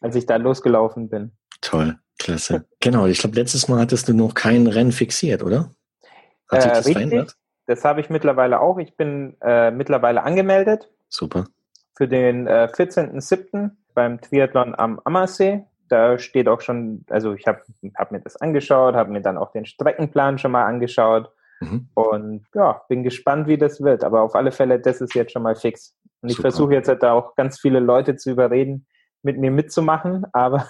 als 0.00 0.16
ich 0.16 0.26
da 0.26 0.36
losgelaufen 0.36 1.08
bin. 1.08 1.32
Toll, 1.60 1.96
klasse. 2.18 2.64
genau, 2.80 3.06
ich 3.06 3.18
glaube, 3.18 3.36
letztes 3.36 3.68
Mal 3.68 3.80
hattest 3.80 4.08
du 4.08 4.14
noch 4.14 4.34
kein 4.34 4.66
Rennen 4.66 4.92
fixiert, 4.92 5.42
oder? 5.42 5.70
Hat 6.48 6.62
sich 6.62 6.70
äh, 6.70 6.74
das 6.74 6.86
richtig, 6.86 7.08
verändert? 7.08 7.36
Das 7.66 7.84
habe 7.84 8.00
ich 8.00 8.10
mittlerweile 8.10 8.60
auch. 8.60 8.78
Ich 8.78 8.96
bin 8.96 9.36
äh, 9.40 9.70
mittlerweile 9.70 10.22
angemeldet. 10.22 10.88
Super. 11.08 11.46
Für 11.96 12.06
den 12.06 12.46
äh, 12.46 12.68
14.07. 12.72 13.70
beim 13.94 14.20
Triathlon 14.20 14.74
am 14.74 15.00
Ammersee 15.04 15.64
da 15.88 16.18
steht 16.18 16.48
auch 16.48 16.60
schon, 16.60 17.04
also 17.08 17.34
ich 17.34 17.46
habe 17.46 17.62
hab 17.96 18.12
mir 18.12 18.20
das 18.20 18.36
angeschaut, 18.36 18.94
habe 18.94 19.10
mir 19.10 19.22
dann 19.22 19.38
auch 19.38 19.52
den 19.52 19.66
Streckenplan 19.66 20.38
schon 20.38 20.52
mal 20.52 20.64
angeschaut 20.64 21.30
mhm. 21.60 21.88
und 21.94 22.46
ja, 22.54 22.82
bin 22.88 23.02
gespannt, 23.02 23.46
wie 23.46 23.58
das 23.58 23.80
wird. 23.80 24.04
Aber 24.04 24.22
auf 24.22 24.34
alle 24.34 24.52
Fälle, 24.52 24.80
das 24.80 25.00
ist 25.00 25.14
jetzt 25.14 25.32
schon 25.32 25.42
mal 25.42 25.56
fix. 25.56 25.94
Und 26.20 26.30
ich 26.30 26.38
versuche 26.38 26.74
jetzt 26.74 26.88
halt 26.88 27.02
da 27.02 27.12
auch 27.12 27.34
ganz 27.34 27.60
viele 27.60 27.80
Leute 27.80 28.16
zu 28.16 28.30
überreden, 28.30 28.86
mit 29.22 29.38
mir 29.38 29.50
mitzumachen, 29.50 30.26
aber 30.32 30.68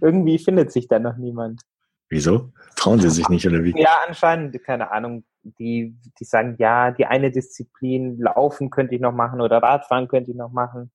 irgendwie 0.00 0.38
findet 0.38 0.72
sich 0.72 0.88
da 0.88 0.98
noch 0.98 1.16
niemand. 1.16 1.62
Wieso? 2.08 2.52
Trauen 2.76 3.00
sie 3.00 3.08
sich 3.08 3.28
nicht 3.30 3.46
oder 3.46 3.64
wie? 3.64 3.72
Ja, 3.80 4.00
anscheinend, 4.06 4.62
keine 4.64 4.90
Ahnung. 4.90 5.24
Die, 5.58 5.96
die 6.20 6.24
sagen, 6.24 6.56
ja, 6.58 6.90
die 6.90 7.06
eine 7.06 7.30
Disziplin, 7.30 8.18
Laufen 8.18 8.70
könnte 8.70 8.94
ich 8.94 9.00
noch 9.00 9.14
machen 9.14 9.40
oder 9.40 9.62
Radfahren 9.62 10.08
könnte 10.08 10.30
ich 10.30 10.36
noch 10.36 10.52
machen. 10.52 10.92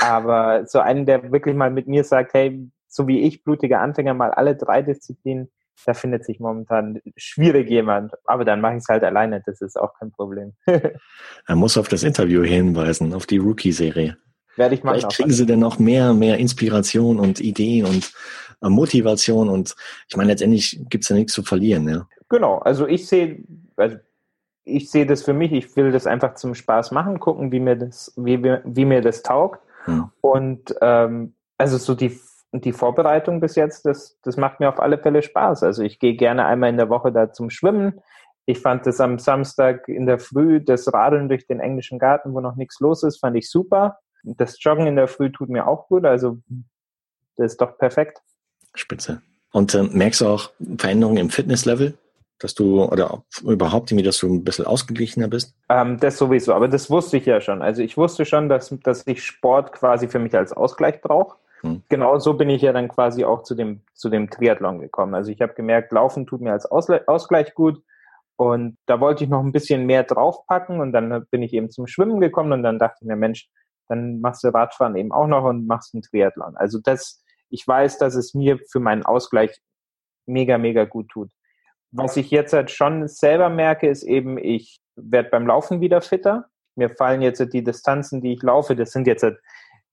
Aber 0.00 0.66
so 0.66 0.78
einen, 0.78 1.06
der 1.06 1.32
wirklich 1.32 1.54
mal 1.54 1.70
mit 1.70 1.88
mir 1.88 2.04
sagt, 2.04 2.34
hey, 2.34 2.70
so 2.86 3.06
wie 3.06 3.20
ich, 3.20 3.44
blutiger 3.44 3.80
Anfänger, 3.80 4.14
mal 4.14 4.30
alle 4.30 4.56
drei 4.56 4.82
Disziplinen, 4.82 5.50
da 5.86 5.94
findet 5.94 6.24
sich 6.24 6.40
momentan 6.40 7.00
schwierig 7.16 7.68
jemand. 7.70 8.12
Aber 8.24 8.44
dann 8.44 8.60
mache 8.60 8.74
ich 8.74 8.78
es 8.78 8.88
halt 8.88 9.04
alleine, 9.04 9.42
das 9.44 9.60
ist 9.60 9.78
auch 9.78 9.94
kein 9.98 10.10
Problem. 10.10 10.54
er 10.66 11.56
muss 11.56 11.78
auf 11.78 11.88
das 11.88 12.02
Interview 12.02 12.42
hinweisen, 12.42 13.14
auf 13.14 13.26
die 13.26 13.38
Rookie-Serie. 13.38 14.16
Werde 14.56 14.74
ich 14.74 14.82
machen. 14.82 14.98
Vielleicht 14.98 15.16
kriegen 15.16 15.30
sie 15.30 15.46
denn 15.46 15.60
noch 15.60 15.78
mehr, 15.78 16.14
mehr 16.14 16.38
Inspiration 16.38 17.20
und 17.20 17.40
Ideen 17.40 17.86
und 17.86 18.12
äh, 18.62 18.68
Motivation 18.68 19.48
und 19.48 19.76
ich 20.08 20.16
meine, 20.16 20.30
letztendlich 20.30 20.80
gibt 20.88 21.04
es 21.04 21.10
ja 21.10 21.16
nichts 21.16 21.32
zu 21.32 21.42
verlieren, 21.42 21.88
ja. 21.88 22.08
Genau, 22.28 22.58
also 22.58 22.86
ich 22.86 23.06
sehe, 23.06 23.42
also 23.76 23.96
ich 24.64 24.90
sehe 24.90 25.06
das 25.06 25.22
für 25.22 25.32
mich, 25.32 25.52
ich 25.52 25.74
will 25.76 25.92
das 25.92 26.06
einfach 26.06 26.34
zum 26.34 26.54
Spaß 26.54 26.90
machen, 26.90 27.20
gucken, 27.20 27.52
wie 27.52 27.60
mir 27.60 27.76
das, 27.76 28.12
wie, 28.16 28.42
wie 28.42 28.84
mir 28.84 29.00
das 29.00 29.22
taugt. 29.22 29.60
Und 30.20 30.74
ähm, 30.80 31.34
also 31.56 31.76
so 31.76 31.94
die, 31.94 32.18
die 32.52 32.72
Vorbereitung 32.72 33.40
bis 33.40 33.56
jetzt, 33.56 33.84
das, 33.86 34.18
das 34.22 34.36
macht 34.36 34.60
mir 34.60 34.68
auf 34.68 34.80
alle 34.80 34.98
Fälle 34.98 35.22
Spaß. 35.22 35.62
Also 35.62 35.82
ich 35.82 35.98
gehe 35.98 36.14
gerne 36.14 36.46
einmal 36.46 36.70
in 36.70 36.76
der 36.76 36.88
Woche 36.88 37.12
da 37.12 37.32
zum 37.32 37.50
Schwimmen. 37.50 38.00
Ich 38.46 38.60
fand 38.60 38.86
das 38.86 39.00
am 39.00 39.18
Samstag 39.18 39.88
in 39.88 40.06
der 40.06 40.18
Früh, 40.18 40.60
das 40.60 40.92
Radeln 40.92 41.28
durch 41.28 41.46
den 41.46 41.60
englischen 41.60 41.98
Garten, 41.98 42.32
wo 42.32 42.40
noch 42.40 42.56
nichts 42.56 42.80
los 42.80 43.02
ist, 43.02 43.18
fand 43.18 43.36
ich 43.36 43.50
super. 43.50 43.98
Das 44.24 44.62
Joggen 44.62 44.86
in 44.86 44.96
der 44.96 45.08
Früh 45.08 45.30
tut 45.30 45.48
mir 45.48 45.66
auch 45.66 45.88
gut. 45.88 46.04
Also 46.04 46.38
das 47.36 47.52
ist 47.52 47.60
doch 47.60 47.76
perfekt. 47.76 48.22
Spitze. 48.74 49.22
Und 49.52 49.74
äh, 49.74 49.82
merkst 49.82 50.20
du 50.20 50.26
auch 50.26 50.50
Veränderungen 50.78 51.18
im 51.18 51.30
Fitnesslevel? 51.30 51.96
Dass 52.38 52.54
du 52.54 52.84
oder 52.84 53.22
überhaupt 53.42 53.90
irgendwie, 53.90 54.04
dass 54.04 54.18
du 54.18 54.32
ein 54.32 54.44
bisschen 54.44 54.66
ausgeglichener 54.66 55.28
bist? 55.28 55.54
Ähm, 55.68 55.98
das 55.98 56.18
sowieso, 56.18 56.54
aber 56.54 56.68
das 56.68 56.90
wusste 56.90 57.16
ich 57.16 57.26
ja 57.26 57.40
schon. 57.40 57.62
Also 57.62 57.82
ich 57.82 57.96
wusste 57.96 58.24
schon, 58.24 58.48
dass, 58.48 58.74
dass 58.82 59.06
ich 59.06 59.24
Sport 59.24 59.72
quasi 59.72 60.08
für 60.08 60.18
mich 60.18 60.34
als 60.36 60.52
Ausgleich 60.52 61.00
brauche. 61.00 61.36
Hm. 61.62 61.82
Genau 61.88 62.18
so 62.18 62.34
bin 62.34 62.50
ich 62.50 62.62
ja 62.62 62.72
dann 62.72 62.88
quasi 62.88 63.24
auch 63.24 63.42
zu 63.42 63.54
dem, 63.54 63.80
zu 63.94 64.08
dem 64.08 64.30
Triathlon 64.30 64.78
gekommen. 64.78 65.14
Also 65.14 65.32
ich 65.32 65.40
habe 65.40 65.54
gemerkt, 65.54 65.92
Laufen 65.92 66.26
tut 66.26 66.40
mir 66.40 66.52
als 66.52 66.66
Ausgleich 66.66 67.54
gut. 67.54 67.82
Und 68.36 68.78
da 68.86 69.00
wollte 69.00 69.24
ich 69.24 69.30
noch 69.30 69.42
ein 69.42 69.50
bisschen 69.50 69.84
mehr 69.84 70.04
draufpacken 70.04 70.78
und 70.78 70.92
dann 70.92 71.26
bin 71.32 71.42
ich 71.42 71.52
eben 71.52 71.70
zum 71.70 71.88
Schwimmen 71.88 72.20
gekommen 72.20 72.52
und 72.52 72.62
dann 72.62 72.78
dachte 72.78 72.98
ich 73.00 73.08
mir, 73.08 73.16
Mensch, 73.16 73.50
dann 73.88 74.20
machst 74.20 74.44
du 74.44 74.48
Radfahren 74.48 74.94
eben 74.94 75.10
auch 75.10 75.26
noch 75.26 75.42
und 75.42 75.66
machst 75.66 75.92
einen 75.92 76.02
Triathlon. 76.02 76.56
Also 76.56 76.78
das, 76.80 77.24
ich 77.48 77.66
weiß, 77.66 77.98
dass 77.98 78.14
es 78.14 78.34
mir 78.34 78.60
für 78.70 78.78
meinen 78.78 79.04
Ausgleich 79.04 79.60
mega, 80.26 80.56
mega 80.56 80.84
gut 80.84 81.08
tut. 81.08 81.32
Was 81.90 82.16
ich 82.16 82.30
jetzt 82.30 82.52
halt 82.52 82.70
schon 82.70 83.08
selber 83.08 83.48
merke, 83.48 83.88
ist 83.88 84.02
eben, 84.02 84.36
ich 84.38 84.80
werde 84.96 85.30
beim 85.30 85.46
Laufen 85.46 85.80
wieder 85.80 86.00
fitter. 86.00 86.46
Mir 86.76 86.90
fallen 86.90 87.22
jetzt 87.22 87.40
die 87.52 87.64
Distanzen, 87.64 88.20
die 88.20 88.34
ich 88.34 88.42
laufe, 88.42 88.76
das 88.76 88.92
sind 88.92 89.06
jetzt 89.06 89.22
halt 89.22 89.38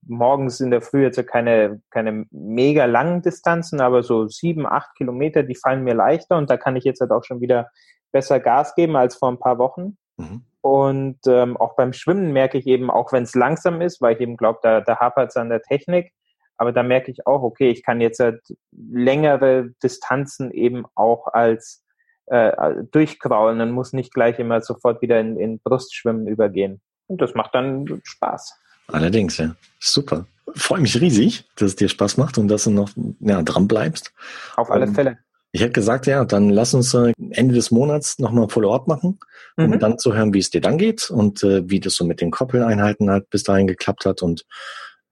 morgens 0.08 0.60
in 0.60 0.72
der 0.72 0.82
Früh 0.82 1.04
jetzt 1.04 1.26
keine, 1.28 1.82
keine 1.90 2.26
mega 2.32 2.86
langen 2.86 3.22
Distanzen, 3.22 3.82
aber 3.82 4.04
so 4.04 4.28
sieben, 4.28 4.68
acht 4.68 4.96
Kilometer, 4.96 5.44
die 5.44 5.56
fallen 5.56 5.84
mir 5.84 5.96
leichter 5.96 6.38
und 6.38 6.50
da 6.50 6.58
kann 6.58 6.76
ich 6.76 6.84
jetzt 6.84 7.02
halt 7.02 7.12
auch 7.12 7.24
schon 7.24 7.42
wieder 7.42 7.70
besser 8.12 8.40
Gas 8.40 8.76
geben 8.76 8.96
als 8.96 9.16
vor 9.16 9.32
ein 9.32 9.40
paar 9.40 9.58
Wochen. 9.58 9.98
Mhm. 10.18 10.46
Und 10.62 11.20
ähm, 11.28 11.58
auch 11.58 11.76
beim 11.76 11.94
Schwimmen 11.94 12.34
merke 12.34 12.58
ich 12.58 12.68
eben, 12.68 12.90
auch 12.90 13.12
wenn 13.12 13.24
es 13.24 13.36
langsam 13.36 13.82
ist, 13.82 14.02
weil 14.02 14.16
ich 14.16 14.22
eben 14.22 14.38
glaube, 14.38 14.60
da, 14.64 14.82
da 14.82 15.00
hapert 15.00 15.30
es 15.30 15.38
an 15.38 15.50
der 15.50 15.62
Technik, 15.62 16.12
aber 16.58 16.72
da 16.72 16.84
merke 16.84 17.12
ich 17.12 17.28
auch, 17.28 17.44
okay, 17.44 17.70
ich 17.70 17.84
kann 17.84 18.02
jetzt 18.02 18.20
halt 18.20 18.42
längere 18.72 19.72
Distanzen 19.84 20.52
eben 20.52 20.86
auch 20.96 21.28
als 21.28 21.85
äh, 22.28 22.84
durchkraulen 22.92 23.62
und 23.62 23.72
muss 23.72 23.94
nicht 23.94 24.14
gleich 24.14 24.40
immer 24.40 24.62
sofort 24.62 25.02
wieder 25.02 25.20
in, 25.20 25.38
in 25.38 25.60
Brustschwimmen 25.60 26.28
übergehen. 26.28 26.82
Und 27.08 27.22
das 27.22 27.36
macht 27.36 27.54
dann 27.54 28.02
Spaß. 28.04 28.56
Allerdings, 28.88 29.38
ja. 29.38 29.56
Super. 29.80 30.26
Freue 30.56 30.82
mich 30.82 31.00
riesig, 31.00 31.46
dass 31.56 31.70
es 31.70 31.76
dir 31.76 31.90
Spaß 31.90 32.18
macht 32.18 32.38
und 32.38 32.48
dass 32.48 32.66
du 32.66 32.72
noch 32.72 32.90
ja, 33.20 33.42
dran 33.42 33.68
bleibst. 33.68 34.14
Auf 34.56 34.70
alle 34.72 34.88
um, 34.88 34.96
Fälle. 34.96 35.18
Ich 35.52 35.62
hätte 35.62 35.72
gesagt, 35.72 36.06
ja, 36.06 36.26
dann 36.26 36.50
lass 36.50 36.74
uns 36.74 36.94
äh, 36.94 37.14
Ende 37.32 37.56
des 37.56 37.72
Monats 37.72 38.20
nochmal 38.20 38.44
ein 38.44 38.50
Follow-up 38.50 38.88
machen, 38.88 39.20
um 39.58 39.68
mhm. 39.68 39.80
dann 39.80 39.98
zu 39.98 40.14
hören, 40.14 40.34
wie 40.34 40.40
es 40.40 40.50
dir 40.50 40.62
dann 40.62 40.78
geht 40.78 41.10
und 41.10 41.44
äh, 41.44 41.70
wie 41.70 41.80
das 41.80 41.96
so 41.96 42.06
mit 42.06 42.22
den 42.22 42.30
Koppeleinheiten 42.30 43.10
halt 43.10 43.30
bis 43.30 43.44
dahin 43.44 43.66
geklappt 43.66 44.06
hat 44.06 44.22
und 44.22 44.46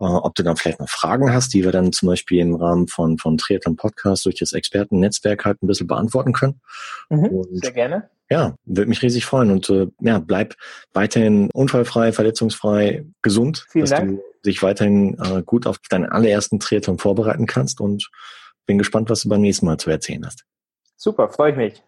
ob 0.04 0.36
du 0.36 0.44
dann 0.44 0.56
vielleicht 0.58 0.80
noch 0.80 0.90
Fragen 0.90 1.34
hast, 1.34 1.54
die 1.54 1.64
wir 1.64 1.72
dann 1.72 1.92
zum 1.94 2.08
Beispiel 2.10 2.40
im 2.40 2.56
Rahmen 2.56 2.88
von, 2.88 3.18
von 3.18 3.38
Triathlon 3.38 3.76
Podcast 3.76 4.26
durch 4.26 4.36
das 4.36 4.54
Expertennetzwerk 4.54 5.46
halt 5.46 5.62
ein 5.62 5.68
bisschen 5.68 5.88
beantworten 5.88 6.34
können. 6.34 6.62
Mhm, 7.10 7.46
sehr 7.52 7.72
gerne. 7.72 8.10
Ja, 8.30 8.56
würde 8.66 8.90
mich 8.90 9.02
riesig 9.02 9.26
freuen 9.26 9.52
und 9.52 9.70
äh, 9.70 9.88
ja, 10.00 10.20
bleib 10.20 10.56
weiterhin 10.94 11.50
unfallfrei, 11.54 12.14
verletzungsfrei, 12.14 13.06
gesund, 13.22 13.66
Vielen 13.70 13.84
dass 13.84 13.92
Dank. 13.92 14.10
du 14.10 14.24
dich 14.46 14.64
weiterhin 14.64 15.18
äh, 15.20 15.44
gut 15.44 15.68
auf 15.68 15.78
deinen 15.90 16.06
allerersten 16.06 16.60
Triathlon 16.60 16.98
vorbereiten 16.98 17.46
kannst 17.46 17.80
und 17.80 18.10
bin 18.66 18.78
gespannt, 18.78 19.10
was 19.10 19.22
du 19.22 19.30
beim 19.30 19.42
nächsten 19.42 19.66
Mal 19.66 19.78
zu 19.78 19.90
erzählen 19.90 20.26
hast. 20.26 20.46
Super, 20.96 21.30
freue 21.30 21.52
ich 21.52 21.58
mich. 21.58 21.84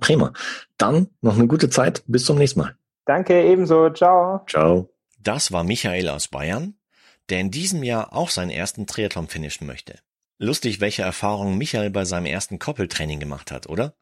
Prima. 0.00 0.32
Dann 0.76 1.08
noch 1.20 1.36
eine 1.36 1.48
gute 1.48 1.70
Zeit. 1.70 2.02
Bis 2.06 2.24
zum 2.24 2.38
nächsten 2.38 2.60
Mal. 2.60 2.76
Danke, 3.04 3.42
ebenso. 3.42 3.90
Ciao. 3.90 4.44
Ciao. 4.46 4.90
Das 5.18 5.52
war 5.52 5.64
Michael 5.64 6.08
aus 6.08 6.28
Bayern 6.28 6.77
der 7.30 7.40
in 7.40 7.50
diesem 7.50 7.82
Jahr 7.82 8.12
auch 8.12 8.30
seinen 8.30 8.50
ersten 8.50 8.86
Triathlon 8.86 9.28
finishen 9.28 9.66
möchte. 9.66 9.98
Lustig, 10.38 10.80
welche 10.80 11.02
Erfahrungen 11.02 11.58
Michael 11.58 11.90
bei 11.90 12.04
seinem 12.04 12.26
ersten 12.26 12.58
Koppeltraining 12.58 13.18
gemacht 13.18 13.50
hat, 13.50 13.68
oder? 13.68 13.94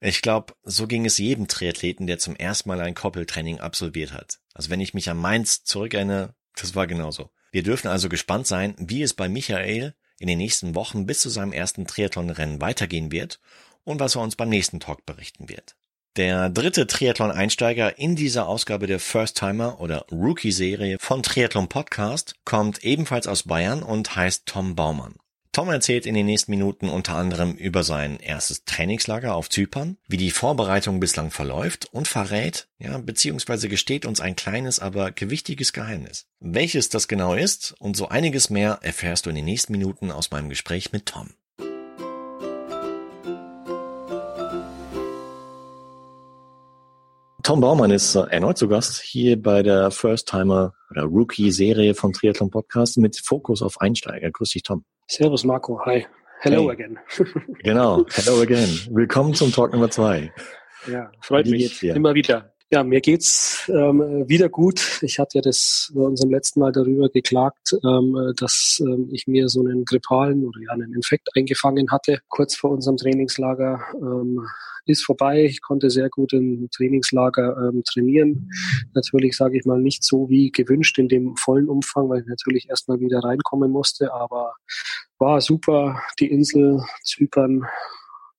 Ich 0.00 0.22
glaube, 0.22 0.54
so 0.62 0.86
ging 0.86 1.06
es 1.06 1.18
jedem 1.18 1.48
Triathleten, 1.48 2.06
der 2.06 2.18
zum 2.18 2.36
ersten 2.36 2.68
Mal 2.68 2.80
ein 2.80 2.94
Koppeltraining 2.94 3.60
absolviert 3.60 4.12
hat. 4.12 4.38
Also 4.52 4.70
wenn 4.70 4.80
ich 4.80 4.94
mich 4.94 5.08
an 5.08 5.16
Mainz 5.16 5.64
zurückerinnere, 5.64 6.34
das 6.54 6.74
war 6.74 6.86
genauso. 6.86 7.30
Wir 7.50 7.62
dürfen 7.62 7.88
also 7.88 8.08
gespannt 8.08 8.46
sein, 8.46 8.74
wie 8.78 9.02
es 9.02 9.14
bei 9.14 9.28
Michael 9.28 9.94
in 10.18 10.28
den 10.28 10.38
nächsten 10.38 10.74
Wochen 10.74 11.06
bis 11.06 11.20
zu 11.20 11.30
seinem 11.30 11.52
ersten 11.52 11.86
Triathlon-Rennen 11.86 12.60
weitergehen 12.60 13.10
wird 13.10 13.40
und 13.82 14.00
was 14.00 14.14
er 14.14 14.22
uns 14.22 14.36
beim 14.36 14.48
nächsten 14.48 14.80
Talk 14.80 15.06
berichten 15.06 15.48
wird. 15.48 15.76
Der 16.16 16.48
dritte 16.48 16.86
Triathlon-Einsteiger 16.86 17.98
in 17.98 18.14
dieser 18.14 18.46
Ausgabe 18.46 18.86
der 18.86 19.00
First 19.00 19.36
Timer 19.36 19.80
oder 19.80 20.06
Rookie-Serie 20.12 20.98
von 21.00 21.24
Triathlon 21.24 21.68
Podcast 21.68 22.36
kommt 22.44 22.84
ebenfalls 22.84 23.26
aus 23.26 23.42
Bayern 23.42 23.82
und 23.82 24.14
heißt 24.14 24.46
Tom 24.46 24.76
Baumann. 24.76 25.16
Tom 25.50 25.70
erzählt 25.70 26.06
in 26.06 26.14
den 26.14 26.26
nächsten 26.26 26.52
Minuten 26.52 26.88
unter 26.88 27.16
anderem 27.16 27.54
über 27.54 27.82
sein 27.82 28.20
erstes 28.20 28.64
Trainingslager 28.64 29.34
auf 29.34 29.50
Zypern, 29.50 29.96
wie 30.06 30.16
die 30.16 30.30
Vorbereitung 30.30 31.00
bislang 31.00 31.32
verläuft 31.32 31.86
und 31.92 32.06
verrät, 32.06 32.68
ja, 32.78 32.98
beziehungsweise 32.98 33.68
gesteht 33.68 34.06
uns 34.06 34.20
ein 34.20 34.36
kleines, 34.36 34.78
aber 34.78 35.10
gewichtiges 35.10 35.72
Geheimnis. 35.72 36.26
Welches 36.38 36.90
das 36.90 37.08
genau 37.08 37.34
ist 37.34 37.74
und 37.80 37.96
so 37.96 38.08
einiges 38.08 38.50
mehr 38.50 38.78
erfährst 38.82 39.26
du 39.26 39.30
in 39.30 39.36
den 39.36 39.46
nächsten 39.46 39.72
Minuten 39.72 40.12
aus 40.12 40.30
meinem 40.30 40.48
Gespräch 40.48 40.92
mit 40.92 41.06
Tom. 41.06 41.34
Tom 47.44 47.60
Baumann 47.60 47.90
ist 47.90 48.14
erneut 48.14 48.56
zu 48.56 48.68
Gast 48.68 49.02
hier 49.02 49.40
bei 49.40 49.62
der 49.62 49.90
First 49.90 50.28
Timer 50.28 50.72
oder 50.90 51.02
Rookie 51.02 51.50
Serie 51.50 51.94
vom 51.94 52.14
Triathlon 52.14 52.50
Podcast 52.50 52.96
mit 52.96 53.18
Fokus 53.18 53.60
auf 53.60 53.82
Einsteiger. 53.82 54.30
Grüß 54.30 54.48
dich, 54.48 54.62
Tom. 54.62 54.86
Servus, 55.08 55.44
Marco. 55.44 55.78
Hi. 55.84 56.06
Hello 56.40 56.62
hey. 56.62 56.70
again. 56.70 56.98
genau. 57.62 58.06
Hello 58.12 58.40
again. 58.40 58.70
Willkommen 58.92 59.34
zum 59.34 59.52
Talk 59.52 59.74
Nummer 59.74 59.90
zwei. 59.90 60.32
Ja, 60.90 61.12
freut 61.20 61.46
mich. 61.46 61.82
Immer 61.82 62.14
wieder. 62.14 62.53
Ja, 62.70 62.82
mir 62.82 63.00
geht's 63.00 63.70
ähm, 63.72 64.24
wieder 64.26 64.48
gut. 64.48 65.00
Ich 65.02 65.18
hatte 65.18 65.38
ja 65.38 65.42
das 65.42 65.92
bei 65.94 66.02
unserem 66.02 66.30
letzten 66.30 66.60
Mal 66.60 66.72
darüber 66.72 67.08
geklagt, 67.08 67.76
ähm, 67.84 68.32
dass 68.36 68.82
ähm, 68.84 69.08
ich 69.12 69.26
mir 69.26 69.48
so 69.48 69.60
einen 69.60 69.84
grippalen 69.84 70.44
oder 70.44 70.60
ja 70.60 70.72
einen 70.72 70.94
Infekt 70.94 71.28
eingefangen 71.36 71.90
hatte 71.90 72.20
kurz 72.28 72.56
vor 72.56 72.70
unserem 72.70 72.96
Trainingslager. 72.96 73.80
Ähm, 74.00 74.46
ist 74.86 75.04
vorbei. 75.04 75.44
Ich 75.44 75.62
konnte 75.62 75.90
sehr 75.90 76.10
gut 76.10 76.32
im 76.32 76.68
Trainingslager 76.70 77.56
ähm, 77.68 77.82
trainieren. 77.84 78.50
Natürlich 78.94 79.36
sage 79.36 79.58
ich 79.58 79.64
mal 79.64 79.80
nicht 79.80 80.04
so 80.04 80.28
wie 80.28 80.50
gewünscht 80.50 80.98
in 80.98 81.08
dem 81.08 81.36
vollen 81.36 81.68
Umfang, 81.68 82.08
weil 82.08 82.20
ich 82.20 82.26
natürlich 82.26 82.68
erstmal 82.68 83.00
wieder 83.00 83.20
reinkommen 83.20 83.70
musste, 83.70 84.12
aber 84.12 84.54
war 85.18 85.40
super. 85.40 86.02
Die 86.20 86.30
Insel 86.30 86.82
Zypern 87.02 87.64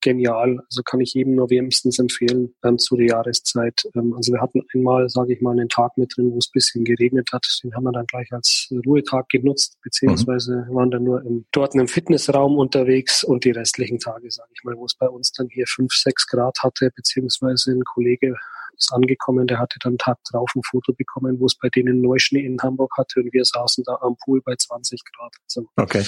genial. 0.05 0.59
Also 0.69 0.83
kann 0.83 1.01
ich 1.01 1.13
jedem 1.13 1.35
nur 1.35 1.49
wärmstens 1.49 1.97
empfehlen 1.97 2.53
ähm, 2.63 2.77
zu 2.77 2.95
der 2.95 3.07
Jahreszeit. 3.07 3.83
Ähm, 3.95 4.13
also 4.13 4.31
wir 4.31 4.39
hatten 4.39 4.61
einmal, 4.73 5.09
sage 5.09 5.33
ich 5.33 5.41
mal, 5.41 5.51
einen 5.51 5.67
Tag 5.67 5.97
mit 5.97 6.15
drin, 6.15 6.31
wo 6.31 6.37
es 6.37 6.49
bisschen 6.49 6.85
geregnet 6.85 7.29
hat. 7.33 7.45
Den 7.63 7.73
haben 7.75 7.83
wir 7.83 7.91
dann 7.91 8.05
gleich 8.05 8.31
als 8.31 8.71
Ruhetag 8.85 9.27
genutzt, 9.29 9.77
beziehungsweise 9.81 10.67
mhm. 10.69 10.75
waren 10.75 10.91
dann 10.91 11.03
nur 11.03 11.25
im, 11.25 11.45
dort 11.51 11.73
im 11.75 11.87
Fitnessraum 11.87 12.57
unterwegs 12.57 13.23
und 13.23 13.43
die 13.43 13.51
restlichen 13.51 13.99
Tage, 13.99 14.29
sage 14.29 14.49
ich 14.53 14.63
mal, 14.63 14.75
wo 14.77 14.85
es 14.85 14.93
bei 14.95 15.09
uns 15.09 15.31
dann 15.31 15.47
hier 15.49 15.65
fünf, 15.67 15.91
sechs 15.93 16.27
Grad 16.27 16.59
hatte, 16.61 16.91
beziehungsweise 16.95 17.71
ein 17.71 17.83
Kollege 17.83 18.35
ist 18.77 18.93
angekommen, 18.93 19.47
der 19.47 19.57
hatte 19.57 19.79
dann 19.79 19.97
Tag 19.97 20.17
drauf 20.29 20.51
ein 20.55 20.61
Foto 20.63 20.93
bekommen, 20.93 21.39
wo 21.39 21.45
es 21.45 21.55
bei 21.55 21.69
denen 21.69 22.01
Neuschnee 22.01 22.45
in 22.45 22.59
Hamburg 22.61 22.91
hatte 22.97 23.21
und 23.21 23.33
wir 23.33 23.45
saßen 23.45 23.85
da 23.85 23.97
am 24.01 24.17
Pool 24.17 24.41
bei 24.41 24.53
20 24.55 25.01
Grad. 25.13 25.33
Also 25.47 25.67
okay. 25.77 26.03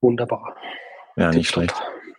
Wunderbar. 0.00 0.54
Ja, 1.16 1.30
nicht 1.30 1.48
schlecht. 1.48 1.74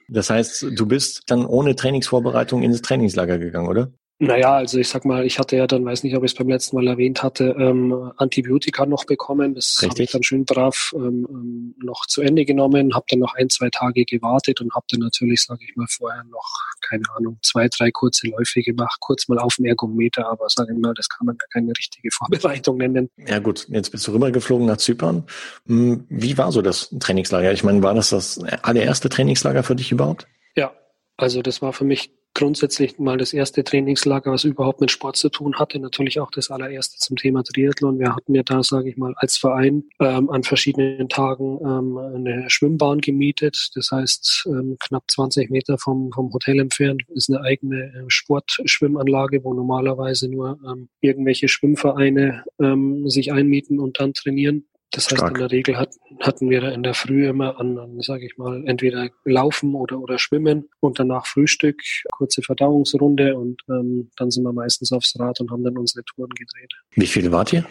Das 0.08 0.30
heißt, 0.30 0.68
du 0.72 0.86
bist 0.86 1.24
dann 1.28 1.46
ohne 1.46 1.76
Trainingsvorbereitung 1.76 2.62
ins 2.64 2.82
Trainingslager 2.82 3.40
gegangen, 3.40 3.68
oder? 3.68 3.92
Naja, 4.18 4.56
also 4.56 4.80
ich 4.80 4.88
sag 4.88 5.04
mal, 5.04 5.26
ich 5.26 5.40
hatte 5.40 5.58
ja 5.58 5.68
dann, 5.68 5.84
weiß 5.84 6.04
nicht, 6.04 6.16
ob 6.16 6.24
ich 6.24 6.32
es 6.32 6.38
beim 6.38 6.48
letzten 6.48 6.78
Mal 6.78 6.88
erwähnt 6.88 7.22
hatte, 7.22 7.54
ähm, 7.60 8.14
Antibiotika 8.16 8.86
noch 8.86 9.04
bekommen. 9.04 9.56
Das 9.56 9.82
habe 9.84 10.02
ich 10.02 10.12
dann 10.12 10.24
schön 10.24 10.46
brav 10.46 10.94
ähm, 10.96 11.28
ähm, 11.30 11.76
noch 11.84 12.06
zu 12.06 12.22
Ende 12.22 12.46
genommen, 12.46 12.96
habe 12.96 13.06
dann 13.10 13.20
noch 13.20 13.36
ein, 13.36 13.50
zwei 13.50 13.70
Tage 13.70 14.06
gewartet 14.06 14.62
und 14.62 14.74
habe 14.74 14.86
dann 14.90 15.02
natürlich, 15.02 15.44
sage 15.44 15.66
ich 15.68 15.76
mal, 15.76 15.88
vorher 15.90 16.24
noch, 16.26 16.48
keine 16.88 17.04
Ahnung, 17.18 17.40
zwei, 17.42 17.68
drei 17.68 17.92
kurze 17.92 18.28
Läufe 18.28 18.62
gemacht, 18.62 19.02
kurz 19.02 19.28
mal 19.28 19.38
auf 19.38 19.58
dem 19.58 19.66
Ergometer, 19.66 20.30
aber 20.30 20.48
sage 20.48 20.74
ich 20.74 20.80
mal, 20.80 20.94
das 20.94 21.10
kann 21.10 21.26
man 21.26 21.36
ja 21.36 21.48
keine 21.52 21.74
richtige 21.78 22.10
Vorbereitung 22.10 22.78
nennen. 22.78 23.10
Ja 23.18 23.40
gut, 23.40 23.68
jetzt 23.70 23.90
bist 23.90 24.08
du 24.08 24.14
rübergeflogen 24.14 24.66
nach 24.66 24.78
Zypern. 24.78 25.26
Hm, 25.68 26.06
wie 26.08 26.38
war 26.38 26.54
so 26.54 26.62
das 26.62 26.90
Trainingslager? 27.02 27.52
Ich 27.52 27.66
meine, 27.66 27.84
war 27.84 27.94
das 27.94 28.12
das 28.12 28.40
allererste 28.62 29.10
Trainingslager 29.10 29.64
für 29.64 29.76
dich 29.76 29.92
überhaupt? 29.92 30.26
Ja, 30.56 30.72
also 31.18 31.42
das 31.42 31.62
war 31.62 31.74
für 31.74 31.84
mich 31.84 32.12
grundsätzlich 32.36 33.00
mal 33.00 33.18
das 33.18 33.34
erste 33.34 33.64
Trainingslager, 33.64 34.32
was 34.32 34.44
überhaupt 34.44 34.82
mit 34.82 34.92
Sport 34.92 35.16
zu 35.16 35.30
tun 35.30 35.56
hatte. 35.56 35.80
Natürlich 35.80 36.20
auch 36.20 36.30
das 36.30 36.52
allererste 36.52 36.98
zum 37.00 37.16
Thema 37.16 37.44
Triathlon. 37.44 37.98
Wir 37.98 38.16
hatten 38.16 38.36
ja 38.36 38.44
da, 38.44 38.62
sage 38.62 38.90
ich 38.90 38.98
mal, 38.98 39.14
als 39.18 39.38
Verein 39.38 39.86
ähm, 40.00 40.30
an 40.30 40.44
verschiedenen 40.44 41.10
Tagen 41.10 41.60
ähm, 41.62 41.98
eine 41.98 42.50
Schwimmbahn 42.50 43.00
gemietet. 43.00 43.72
Das 43.74 43.90
heißt, 43.92 44.48
ähm, 44.48 44.78
knapp 44.80 45.10
20 45.10 45.50
Meter 45.50 45.78
vom, 45.80 46.12
vom 46.12 46.32
Hotel 46.32 46.60
entfernt 46.60 47.04
ist 47.14 47.30
eine 47.30 47.42
eigene 47.42 47.86
äh, 47.86 48.04
Sportschwimmanlage, 48.10 49.44
wo 49.44 49.54
normalerweise 49.54 50.30
nur 50.30 50.60
ähm, 50.68 50.90
irgendwelche 51.00 51.48
Schwimmvereine 51.48 52.44
ähm, 52.60 53.10
sich 53.10 53.32
einmieten 53.32 53.80
und 53.80 54.00
dann 54.00 54.14
trainieren. 54.14 54.66
Das 54.96 55.06
heißt, 55.06 55.18
Stark. 55.18 55.32
in 55.32 55.40
der 55.40 55.52
Regel 55.52 55.78
hat, 55.78 55.96
hatten 56.22 56.50
wir 56.50 56.72
in 56.72 56.82
der 56.82 56.94
Früh 56.94 57.28
immer 57.28 57.60
an, 57.60 57.78
an 57.78 58.00
sage 58.00 58.26
ich 58.26 58.38
mal, 58.38 58.64
entweder 58.66 59.10
Laufen 59.26 59.76
oder, 59.76 60.00
oder 60.00 60.18
Schwimmen 60.18 60.70
und 60.80 61.00
danach 61.00 61.26
Frühstück, 61.26 61.82
kurze 62.12 62.42
Verdauungsrunde 62.42 63.36
und 63.38 63.62
ähm, 63.70 64.10
dann 64.18 64.32
sind 64.32 64.44
wir 64.44 64.54
meistens 64.54 64.94
aufs 64.94 65.20
Rad 65.20 65.42
und 65.42 65.52
haben 65.52 65.64
dann 65.64 65.78
unsere 65.78 66.04
Touren 66.06 66.30
gedreht. 66.30 66.72
Wie 66.92 67.08
viele 67.08 67.32
wart 67.32 67.52
ihr? 67.52 67.66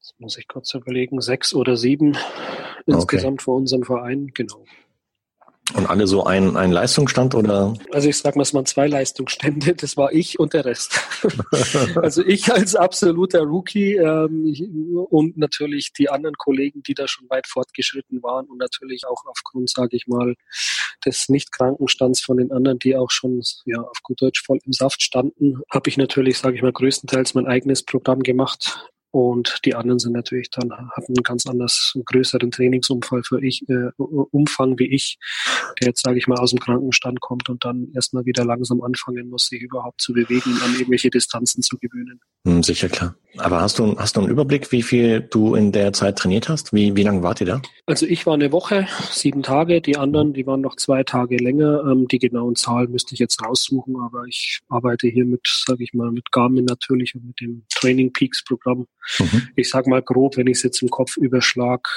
Das 0.00 0.14
muss 0.18 0.36
ich 0.36 0.48
kurz 0.48 0.74
überlegen. 0.74 1.20
Sechs 1.20 1.54
oder 1.54 1.76
sieben 1.76 2.16
insgesamt 2.86 3.40
okay. 3.40 3.44
vor 3.44 3.56
unserem 3.56 3.84
Verein, 3.84 4.30
genau. 4.34 4.64
Und 5.72 5.88
alle 5.88 6.06
so 6.06 6.24
ein, 6.24 6.56
ein 6.58 6.72
Leistungsstand 6.72 7.34
oder? 7.34 7.72
Also 7.90 8.08
ich 8.10 8.18
sag 8.18 8.36
mal, 8.36 8.42
es 8.42 8.52
waren 8.52 8.66
zwei 8.66 8.86
Leistungsstände, 8.86 9.74
das 9.74 9.96
war 9.96 10.12
ich 10.12 10.38
und 10.38 10.52
der 10.52 10.66
Rest. 10.66 11.00
also 11.96 12.22
ich 12.22 12.52
als 12.52 12.76
absoluter 12.76 13.40
Rookie 13.40 13.94
ähm, 13.94 14.54
und 15.08 15.38
natürlich 15.38 15.94
die 15.94 16.10
anderen 16.10 16.36
Kollegen, 16.36 16.82
die 16.82 16.92
da 16.92 17.08
schon 17.08 17.30
weit 17.30 17.46
fortgeschritten 17.46 18.22
waren 18.22 18.46
und 18.46 18.58
natürlich 18.58 19.06
auch 19.06 19.24
aufgrund, 19.24 19.70
sage 19.70 19.96
ich 19.96 20.06
mal, 20.06 20.34
des 21.06 21.30
Nicht-Krankenstands 21.30 22.20
von 22.20 22.36
den 22.36 22.52
anderen, 22.52 22.78
die 22.78 22.94
auch 22.94 23.10
schon 23.10 23.42
ja 23.64 23.80
auf 23.80 24.02
gut 24.02 24.20
Deutsch 24.20 24.44
voll 24.44 24.58
im 24.66 24.72
Saft 24.74 25.02
standen, 25.02 25.62
habe 25.70 25.88
ich 25.88 25.96
natürlich, 25.96 26.38
sage 26.38 26.56
ich 26.56 26.62
mal, 26.62 26.72
größtenteils 26.72 27.32
mein 27.32 27.46
eigenes 27.46 27.82
Programm 27.82 28.22
gemacht 28.22 28.90
und 29.14 29.60
die 29.64 29.76
anderen 29.76 30.00
sind 30.00 30.14
natürlich 30.14 30.50
dann, 30.50 30.72
hatten 30.72 31.14
einen 31.16 31.22
ganz 31.22 31.46
anders, 31.46 31.92
einen 31.94 32.04
größeren 32.04 32.50
Trainingsumfang 32.50 33.22
für 33.22 33.40
ich, 33.40 33.62
äh, 33.68 33.90
Umfang 33.96 34.76
wie 34.80 34.92
ich, 34.92 35.18
der 35.80 35.90
jetzt, 35.90 36.02
sage 36.02 36.18
ich 36.18 36.26
mal, 36.26 36.40
aus 36.40 36.50
dem 36.50 36.58
Krankenstand 36.58 37.20
kommt 37.20 37.48
und 37.48 37.64
dann 37.64 37.92
erstmal 37.94 38.24
wieder 38.24 38.44
langsam 38.44 38.82
anfangen 38.82 39.30
muss, 39.30 39.46
sich 39.46 39.62
überhaupt 39.62 40.00
zu 40.00 40.14
bewegen, 40.14 40.58
an 40.64 40.72
irgendwelche 40.72 41.10
Distanzen 41.10 41.62
zu 41.62 41.78
gewöhnen. 41.78 42.18
Hm, 42.44 42.64
sicher, 42.64 42.88
klar. 42.88 43.14
Aber 43.36 43.60
hast 43.60 43.78
du, 43.78 43.96
hast 43.98 44.16
du 44.16 44.20
einen 44.20 44.30
Überblick, 44.30 44.70
wie 44.70 44.82
viel 44.82 45.20
du 45.20 45.54
in 45.54 45.72
der 45.72 45.92
Zeit 45.92 46.16
trainiert 46.16 46.48
hast? 46.48 46.72
Wie, 46.72 46.94
wie 46.94 47.02
lange 47.02 47.22
wart 47.22 47.40
ihr 47.40 47.46
da? 47.46 47.62
Also 47.86 48.06
ich 48.06 48.26
war 48.26 48.34
eine 48.34 48.52
Woche, 48.52 48.86
sieben 49.10 49.42
Tage, 49.42 49.80
die 49.80 49.96
anderen, 49.96 50.32
die 50.34 50.46
waren 50.46 50.60
noch 50.60 50.76
zwei 50.76 51.02
Tage 51.02 51.36
länger. 51.36 51.84
Ähm, 51.84 52.06
die 52.06 52.18
genauen 52.18 52.54
Zahlen 52.54 52.92
müsste 52.92 53.14
ich 53.14 53.20
jetzt 53.20 53.42
raussuchen, 53.44 53.96
aber 53.96 54.24
ich 54.28 54.60
arbeite 54.68 55.08
hier 55.08 55.24
mit, 55.24 55.46
sage 55.66 55.82
ich 55.82 55.94
mal, 55.94 56.12
mit 56.12 56.30
Garmin 56.30 56.64
natürlich 56.64 57.14
und 57.14 57.26
mit 57.26 57.40
dem 57.40 57.64
Training 57.74 58.12
Peaks 58.12 58.44
Programm. 58.44 58.86
Mhm. 59.18 59.48
Ich 59.56 59.70
sag 59.70 59.86
mal 59.86 60.02
grob, 60.02 60.36
wenn 60.36 60.46
ich 60.46 60.58
es 60.58 60.62
jetzt 60.62 60.82
im 60.82 60.88
Kopf 60.88 61.16
überschlag, 61.16 61.88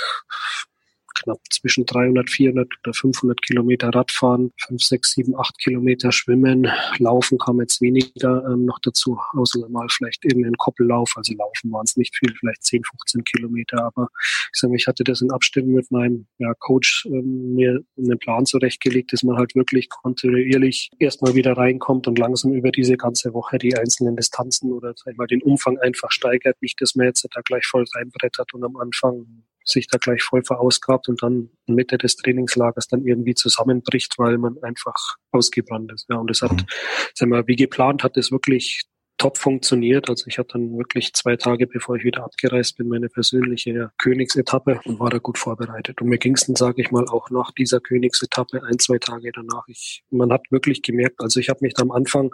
knapp 1.27 1.39
zwischen 1.49 1.85
300, 1.85 2.29
400 2.29 2.67
oder 2.83 2.93
500 2.93 3.41
Kilometer 3.41 3.89
Radfahren, 3.89 4.53
5, 4.67 4.81
6, 4.81 5.11
7, 5.11 5.35
8 5.37 5.59
Kilometer 5.59 6.11
Schwimmen. 6.11 6.67
Laufen 6.99 7.37
kam 7.37 7.59
jetzt 7.59 7.81
weniger 7.81 8.45
ähm, 8.47 8.65
noch 8.65 8.79
dazu, 8.79 9.19
außer 9.33 9.67
mal 9.69 9.87
vielleicht 9.89 10.23
irgendeinen 10.23 10.55
Koppellauf. 10.55 11.13
Also 11.15 11.33
Laufen 11.33 11.71
waren 11.71 11.83
es 11.85 11.97
nicht 11.97 12.15
viel, 12.15 12.33
vielleicht 12.39 12.63
10, 12.63 12.83
15 12.83 13.23
Kilometer. 13.25 13.83
Aber 13.83 14.07
ich 14.53 14.59
sage 14.59 14.71
mal, 14.71 14.77
ich 14.77 14.87
hatte 14.87 15.03
das 15.03 15.21
in 15.21 15.31
Abstimmung 15.31 15.73
mit 15.73 15.91
meinem 15.91 16.27
ja, 16.37 16.53
Coach 16.59 17.05
ähm, 17.07 17.55
mir 17.55 17.81
einen 17.97 18.19
Plan 18.19 18.45
zurechtgelegt, 18.45 19.11
dass 19.11 19.23
man 19.23 19.37
halt 19.37 19.55
wirklich 19.55 19.89
kontinuierlich 19.89 20.89
erstmal 20.99 21.35
wieder 21.35 21.57
reinkommt 21.57 22.07
und 22.07 22.17
langsam 22.17 22.53
über 22.53 22.71
diese 22.71 22.95
ganze 22.95 23.33
Woche 23.33 23.57
die 23.57 23.75
einzelnen 23.77 24.15
Distanzen 24.15 24.71
oder 24.71 24.93
sag 24.95 25.11
ich 25.11 25.17
mal, 25.17 25.27
den 25.27 25.41
Umfang 25.41 25.77
einfach 25.79 26.11
steigert. 26.11 26.61
Nicht, 26.61 26.79
dass 26.81 26.95
man 26.95 27.07
jetzt 27.07 27.27
da 27.29 27.41
gleich 27.41 27.65
voll 27.65 27.85
reinbrettert 27.95 28.53
und 28.53 28.63
am 28.63 28.77
Anfang 28.77 29.25
sich 29.69 29.87
da 29.87 29.97
gleich 29.97 30.23
voll 30.23 30.43
verausgabt 30.43 31.09
und 31.09 31.21
dann 31.21 31.49
Mitte 31.65 31.97
des 31.97 32.15
Trainingslagers 32.15 32.87
dann 32.87 33.05
irgendwie 33.05 33.35
zusammenbricht, 33.35 34.17
weil 34.17 34.37
man 34.37 34.57
einfach 34.63 34.95
ausgebrannt 35.31 35.91
ist. 35.93 36.07
Ja, 36.09 36.17
und 36.17 36.31
es 36.31 36.41
hat, 36.41 36.53
mhm. 36.53 36.65
sagen 37.13 37.31
wir, 37.31 37.47
wie 37.47 37.55
geplant 37.55 38.03
hat 38.03 38.17
es 38.17 38.31
wirklich 38.31 38.83
top 39.17 39.37
funktioniert. 39.37 40.09
Also 40.09 40.25
ich 40.27 40.37
hatte 40.37 40.53
dann 40.53 40.77
wirklich 40.77 41.13
zwei 41.13 41.35
Tage, 41.35 41.67
bevor 41.67 41.95
ich 41.95 42.03
wieder 42.03 42.23
abgereist 42.23 42.77
bin, 42.77 42.87
meine 42.87 43.09
persönliche 43.09 43.91
Königsetappe 43.97 44.79
und 44.85 44.99
war 44.99 45.09
da 45.09 45.17
gut 45.17 45.37
vorbereitet. 45.37 46.01
Und 46.01 46.07
mir 46.07 46.17
ging 46.17 46.35
es 46.35 46.45
dann, 46.45 46.55
sage 46.55 46.81
ich 46.81 46.91
mal, 46.91 47.07
auch 47.07 47.29
nach 47.29 47.51
dieser 47.51 47.79
Königsetappe 47.79 48.63
ein, 48.63 48.79
zwei 48.79 48.97
Tage 48.99 49.31
danach. 49.33 49.67
Ich, 49.67 50.03
man 50.11 50.31
hat 50.31 50.41
wirklich 50.51 50.81
gemerkt, 50.81 51.19
also 51.21 51.39
ich 51.39 51.49
habe 51.49 51.59
mich 51.61 51.73
da 51.73 51.83
am 51.83 51.91
Anfang 51.91 52.33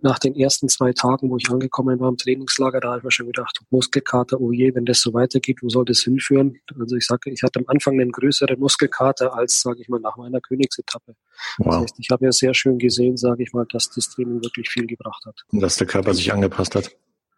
nach 0.00 0.18
den 0.18 0.34
ersten 0.34 0.68
zwei 0.68 0.92
Tagen, 0.92 1.30
wo 1.30 1.36
ich 1.36 1.50
angekommen 1.50 2.00
war 2.00 2.08
im 2.08 2.16
Trainingslager, 2.16 2.80
da 2.80 2.88
habe 2.88 2.98
ich 2.98 3.04
mir 3.04 3.12
schon 3.12 3.26
gedacht, 3.26 3.60
Muskelkater, 3.70 4.40
oh 4.40 4.52
je, 4.52 4.74
wenn 4.74 4.84
das 4.84 5.00
so 5.00 5.14
weitergeht, 5.14 5.58
wo 5.62 5.68
soll 5.68 5.84
das 5.84 6.00
hinführen? 6.00 6.58
Also 6.78 6.96
ich 6.96 7.06
sage, 7.06 7.30
ich 7.30 7.42
hatte 7.42 7.60
am 7.60 7.66
Anfang 7.68 8.00
einen 8.00 8.12
größeren 8.12 8.58
Muskelkater 8.58 9.34
als, 9.34 9.60
sage 9.60 9.80
ich 9.80 9.88
mal, 9.88 10.00
nach 10.00 10.16
meiner 10.16 10.40
Königsetappe. 10.40 11.14
Wow. 11.58 11.66
Das 11.66 11.82
heißt, 11.82 11.94
ich 11.98 12.08
habe 12.10 12.24
ja 12.24 12.32
sehr 12.32 12.54
schön 12.54 12.78
gesehen, 12.78 13.16
sage 13.16 13.42
ich 13.42 13.52
mal, 13.52 13.66
dass 13.70 13.90
das 13.90 14.10
Training 14.10 14.42
wirklich 14.42 14.68
viel 14.68 14.86
gebracht 14.86 15.24
hat. 15.26 15.42
Und 15.52 15.60
dass 15.60 15.76
der 15.76 15.86
Körper 15.86 16.14
sich 16.14 16.23
sich 16.24 16.32
angepasst 16.32 16.74
hat. 16.74 16.90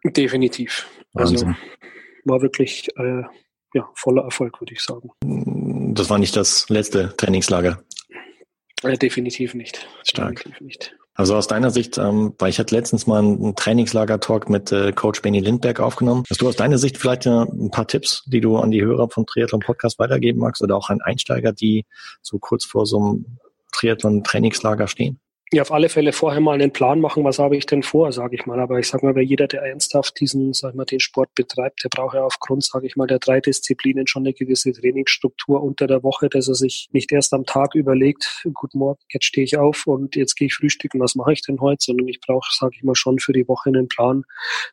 Definitiv. 0.03 0.87
Also 1.13 1.33
Wahnsinn. 1.33 1.47
Also 1.49 1.59
war 2.25 2.41
wirklich 2.41 2.89
äh, 2.97 3.23
ja, 3.73 3.89
voller 3.95 4.23
Erfolg, 4.23 4.59
würde 4.61 4.73
ich 4.73 4.81
sagen. 4.81 5.11
Das 5.93 6.09
war 6.09 6.19
nicht 6.19 6.35
das 6.35 6.69
letzte 6.69 7.15
Trainingslager. 7.17 7.81
Äh, 8.83 8.97
definitiv 8.97 9.53
nicht. 9.53 9.87
Stark. 10.03 10.37
Definitiv 10.37 10.61
nicht. 10.61 10.95
Also 11.15 11.35
aus 11.35 11.47
deiner 11.47 11.71
Sicht, 11.71 11.97
ähm, 11.97 12.35
weil 12.37 12.51
ich 12.51 12.59
hatte 12.59 12.75
letztens 12.75 13.07
mal 13.07 13.19
einen 13.19 13.55
Trainingslager-Talk 13.55 14.49
mit 14.49 14.71
äh, 14.71 14.91
Coach 14.91 15.23
Benny 15.23 15.39
Lindberg 15.39 15.79
aufgenommen. 15.79 16.23
Hast 16.29 16.41
du 16.41 16.47
aus 16.47 16.55
deiner 16.55 16.77
Sicht 16.77 16.97
vielleicht 16.97 17.25
äh, 17.25 17.41
ein 17.41 17.71
paar 17.71 17.87
Tipps, 17.87 18.23
die 18.27 18.39
du 18.39 18.57
an 18.57 18.69
die 18.69 18.83
Hörer 18.83 19.09
vom 19.09 19.25
Triathlon 19.25 19.61
Podcast 19.61 19.97
weitergeben 19.97 20.39
magst 20.39 20.61
oder 20.61 20.75
auch 20.75 20.89
an 20.89 21.01
Einsteiger, 21.01 21.53
die 21.53 21.85
so 22.21 22.37
kurz 22.37 22.65
vor 22.65 22.85
so 22.85 22.99
einem 22.99 23.39
Triathlon-Trainingslager 23.71 24.87
stehen? 24.87 25.19
Ja, 25.53 25.61
auf 25.61 25.71
alle 25.71 25.87
Fälle 25.87 26.11
vorher 26.11 26.41
mal 26.41 26.55
einen 26.55 26.73
Plan 26.73 26.99
machen, 26.99 27.23
was 27.23 27.39
habe 27.39 27.55
ich 27.55 27.65
denn 27.65 27.81
vor, 27.81 28.11
sage 28.11 28.35
ich 28.35 28.45
mal. 28.45 28.59
Aber 28.59 28.79
ich 28.79 28.87
sage 28.89 29.05
mal, 29.05 29.15
wer 29.15 29.23
jeder, 29.23 29.47
der 29.47 29.61
ernsthaft 29.61 30.19
diesen, 30.19 30.51
sag 30.51 30.71
ich 30.71 30.75
mal, 30.75 30.83
den 30.83 30.99
Sport 30.99 31.33
betreibt, 31.35 31.85
der 31.85 31.89
braucht 31.89 32.15
ja 32.15 32.25
aufgrund, 32.25 32.65
sage 32.65 32.85
ich 32.85 32.97
mal, 32.97 33.07
der 33.07 33.19
drei 33.19 33.39
Disziplinen 33.39 34.07
schon 34.07 34.23
eine 34.23 34.33
gewisse 34.33 34.73
Trainingsstruktur 34.73 35.63
unter 35.63 35.87
der 35.87 36.03
Woche, 36.03 36.27
dass 36.27 36.49
er 36.49 36.55
sich 36.55 36.89
nicht 36.91 37.13
erst 37.13 37.33
am 37.33 37.45
Tag 37.45 37.75
überlegt, 37.75 38.45
guten 38.53 38.79
Morgen, 38.79 38.99
jetzt 39.09 39.23
stehe 39.23 39.45
ich 39.45 39.57
auf 39.57 39.87
und 39.87 40.17
jetzt 40.17 40.35
gehe 40.35 40.47
ich 40.47 40.53
frühstücken, 40.53 40.99
was 40.99 41.15
mache 41.15 41.31
ich 41.31 41.41
denn 41.43 41.61
heute, 41.61 41.81
sondern 41.81 42.09
ich 42.09 42.19
brauche, 42.19 42.49
sage 42.51 42.73
ich 42.75 42.83
mal, 42.83 42.95
schon 42.95 43.17
für 43.19 43.31
die 43.31 43.47
Woche 43.47 43.69
einen 43.69 43.87
Plan, 43.87 44.23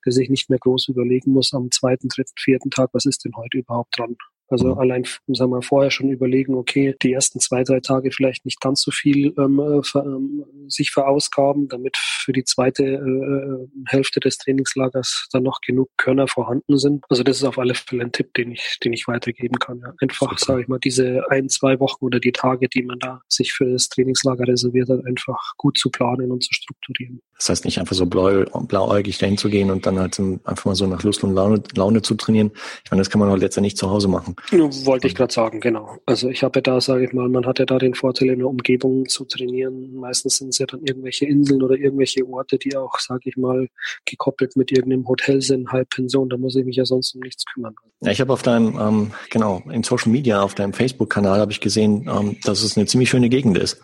dass 0.04 0.16
ich 0.16 0.28
nicht 0.28 0.50
mehr 0.50 0.58
groß 0.58 0.88
überlegen 0.88 1.30
muss 1.30 1.54
am 1.54 1.70
zweiten, 1.70 2.08
dritten, 2.08 2.34
vierten 2.36 2.70
Tag, 2.70 2.90
was 2.94 3.04
ist 3.04 3.24
denn 3.24 3.36
heute 3.36 3.58
überhaupt 3.58 3.96
dran. 3.96 4.16
Also 4.54 4.68
mhm. 4.68 4.78
allein, 4.78 5.04
sagen 5.26 5.50
wir, 5.50 5.62
vorher 5.62 5.90
schon 5.90 6.10
überlegen, 6.10 6.54
okay, 6.54 6.94
die 7.02 7.12
ersten 7.12 7.40
zwei, 7.40 7.64
drei 7.64 7.80
Tage 7.80 8.12
vielleicht 8.12 8.44
nicht 8.44 8.60
ganz 8.60 8.82
so 8.82 8.92
viel 8.92 9.34
ähm, 9.36 9.58
äh, 9.58 9.82
ver, 9.82 10.04
ähm, 10.04 10.44
sich 10.68 10.92
verausgaben, 10.92 11.66
damit 11.66 11.96
für 11.96 12.32
die 12.32 12.44
zweite 12.44 12.84
äh, 12.84 13.68
Hälfte 13.86 14.20
des 14.20 14.38
Trainingslagers 14.38 15.26
dann 15.32 15.42
noch 15.42 15.60
genug 15.60 15.90
Körner 15.96 16.28
vorhanden 16.28 16.78
sind. 16.78 17.04
Also 17.08 17.24
das 17.24 17.38
ist 17.38 17.44
auf 17.44 17.58
alle 17.58 17.74
Fälle 17.74 18.04
ein 18.04 18.12
Tipp, 18.12 18.32
den 18.34 18.52
ich, 18.52 18.78
den 18.84 18.92
ich 18.92 19.08
weitergeben 19.08 19.58
kann. 19.58 19.80
Ja. 19.80 19.92
Einfach, 20.00 20.38
sage 20.38 20.62
ich 20.62 20.68
mal, 20.68 20.78
diese 20.78 21.28
ein, 21.30 21.48
zwei 21.48 21.80
Wochen 21.80 22.04
oder 22.04 22.20
die 22.20 22.32
Tage, 22.32 22.68
die 22.68 22.84
man 22.84 23.00
da 23.00 23.22
sich 23.28 23.52
für 23.52 23.72
das 23.72 23.88
Trainingslager 23.88 24.46
reserviert 24.46 24.88
hat, 24.88 25.04
einfach 25.04 25.54
gut 25.56 25.78
zu 25.78 25.90
planen 25.90 26.30
und 26.30 26.44
zu 26.44 26.54
strukturieren. 26.54 27.20
Das 27.36 27.48
heißt 27.48 27.64
nicht 27.64 27.78
einfach 27.78 27.96
so 27.96 28.06
blau, 28.06 28.44
blauäugig 28.66 29.18
dahin 29.18 29.36
zu 29.36 29.48
gehen 29.48 29.70
und 29.70 29.86
dann 29.86 29.98
halt 29.98 30.18
einfach 30.44 30.64
mal 30.64 30.74
so 30.74 30.86
nach 30.86 31.02
Lust 31.02 31.24
und 31.24 31.34
Laune, 31.34 31.62
Laune 31.74 32.00
zu 32.00 32.14
trainieren. 32.14 32.52
Ich 32.84 32.90
meine, 32.90 33.00
das 33.00 33.10
kann 33.10 33.18
man 33.18 33.28
auch 33.28 33.36
letztendlich 33.36 33.76
zu 33.76 33.90
Hause 33.90 34.08
machen. 34.08 34.36
Wollte 34.50 35.08
ich 35.08 35.14
gerade 35.14 35.32
sagen, 35.32 35.60
genau. 35.60 35.98
Also 36.06 36.28
ich 36.28 36.42
habe 36.42 36.58
ja 36.58 36.62
da, 36.62 36.80
sage 36.80 37.04
ich 37.04 37.12
mal, 37.12 37.28
man 37.28 37.44
hat 37.46 37.58
ja 37.58 37.64
da 37.64 37.78
den 37.78 37.94
Vorteil, 37.94 38.28
in 38.28 38.38
der 38.38 38.48
Umgebung 38.48 39.08
zu 39.08 39.24
trainieren. 39.24 39.94
Meistens 39.94 40.38
sind 40.38 40.48
es 40.50 40.58
ja 40.58 40.66
dann 40.66 40.80
irgendwelche 40.84 41.26
Inseln 41.26 41.62
oder 41.62 41.76
irgendwelche 41.76 42.26
Orte, 42.28 42.56
die 42.58 42.76
auch, 42.76 42.98
sage 42.98 43.28
ich 43.28 43.36
mal, 43.36 43.68
gekoppelt 44.04 44.56
mit 44.56 44.70
irgendeinem 44.70 45.08
Hotel 45.08 45.42
sind, 45.42 45.70
Halbpension. 45.70 46.28
Da 46.28 46.36
muss 46.36 46.54
ich 46.54 46.64
mich 46.64 46.76
ja 46.76 46.84
sonst 46.84 47.14
um 47.14 47.20
nichts 47.20 47.44
kümmern. 47.52 47.74
Ja, 48.00 48.12
ich 48.12 48.20
habe 48.20 48.32
auf 48.32 48.42
deinem, 48.42 48.78
ähm, 48.78 49.10
genau, 49.30 49.62
in 49.70 49.82
Social 49.82 50.12
Media, 50.12 50.42
auf 50.42 50.54
deinem 50.54 50.72
Facebook-Kanal 50.72 51.40
habe 51.40 51.52
ich 51.52 51.60
gesehen, 51.60 52.08
ähm, 52.08 52.36
dass 52.44 52.62
es 52.62 52.76
eine 52.76 52.86
ziemlich 52.86 53.10
schöne 53.10 53.28
Gegend 53.28 53.58
ist. 53.58 53.80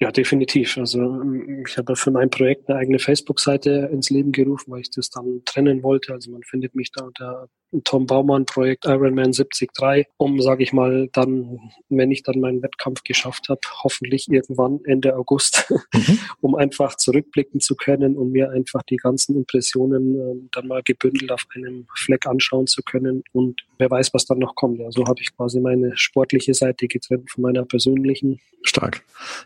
Ja, 0.00 0.12
definitiv. 0.12 0.76
Also 0.78 1.00
ähm, 1.00 1.64
ich 1.66 1.76
habe 1.76 1.96
für 1.96 2.10
mein 2.10 2.30
Projekt 2.30 2.68
eine 2.68 2.78
eigene 2.78 2.98
Facebook-Seite 2.98 3.90
ins 3.92 4.10
Leben 4.10 4.32
gerufen, 4.32 4.70
weil 4.70 4.80
ich 4.80 4.90
das 4.90 5.10
dann 5.10 5.42
trennen 5.44 5.82
wollte. 5.82 6.12
Also 6.12 6.30
man 6.30 6.42
findet 6.44 6.74
mich 6.74 6.92
da 6.92 7.04
unter 7.04 7.48
Tom 7.84 8.06
Baumann 8.06 8.46
Projekt 8.46 8.86
Ironman 8.86 9.32
73, 9.32 10.06
um, 10.16 10.40
sage 10.40 10.62
ich 10.62 10.72
mal, 10.72 11.08
dann, 11.12 11.70
wenn 11.88 12.10
ich 12.10 12.22
dann 12.22 12.40
meinen 12.40 12.62
Wettkampf 12.62 13.02
geschafft 13.02 13.48
habe, 13.48 13.60
hoffentlich 13.82 14.28
irgendwann 14.30 14.80
Ende 14.84 15.16
August, 15.16 15.70
mhm. 15.92 16.18
um 16.40 16.54
einfach 16.54 16.96
zurückblicken 16.96 17.60
zu 17.60 17.74
können 17.74 18.16
und 18.16 18.32
mir 18.32 18.50
einfach 18.50 18.82
die 18.82 18.96
ganzen 18.96 19.36
Impressionen 19.36 20.14
äh, 20.14 20.48
dann 20.52 20.66
mal 20.66 20.82
gebündelt 20.82 21.30
auf 21.30 21.44
einem 21.54 21.86
Fleck 21.94 22.26
anschauen 22.26 22.66
zu 22.66 22.82
können 22.82 23.22
und 23.32 23.60
wer 23.78 23.90
weiß, 23.90 24.14
was 24.14 24.24
dann 24.24 24.38
noch 24.38 24.54
kommt. 24.54 24.78
Ja, 24.78 24.90
so 24.90 25.06
habe 25.06 25.20
ich 25.20 25.36
quasi 25.36 25.60
meine 25.60 25.96
sportliche 25.96 26.54
Seite 26.54 26.88
getrennt 26.88 27.30
von 27.30 27.42
meiner 27.42 27.64
persönlichen. 27.64 28.40
Stark. 28.62 29.02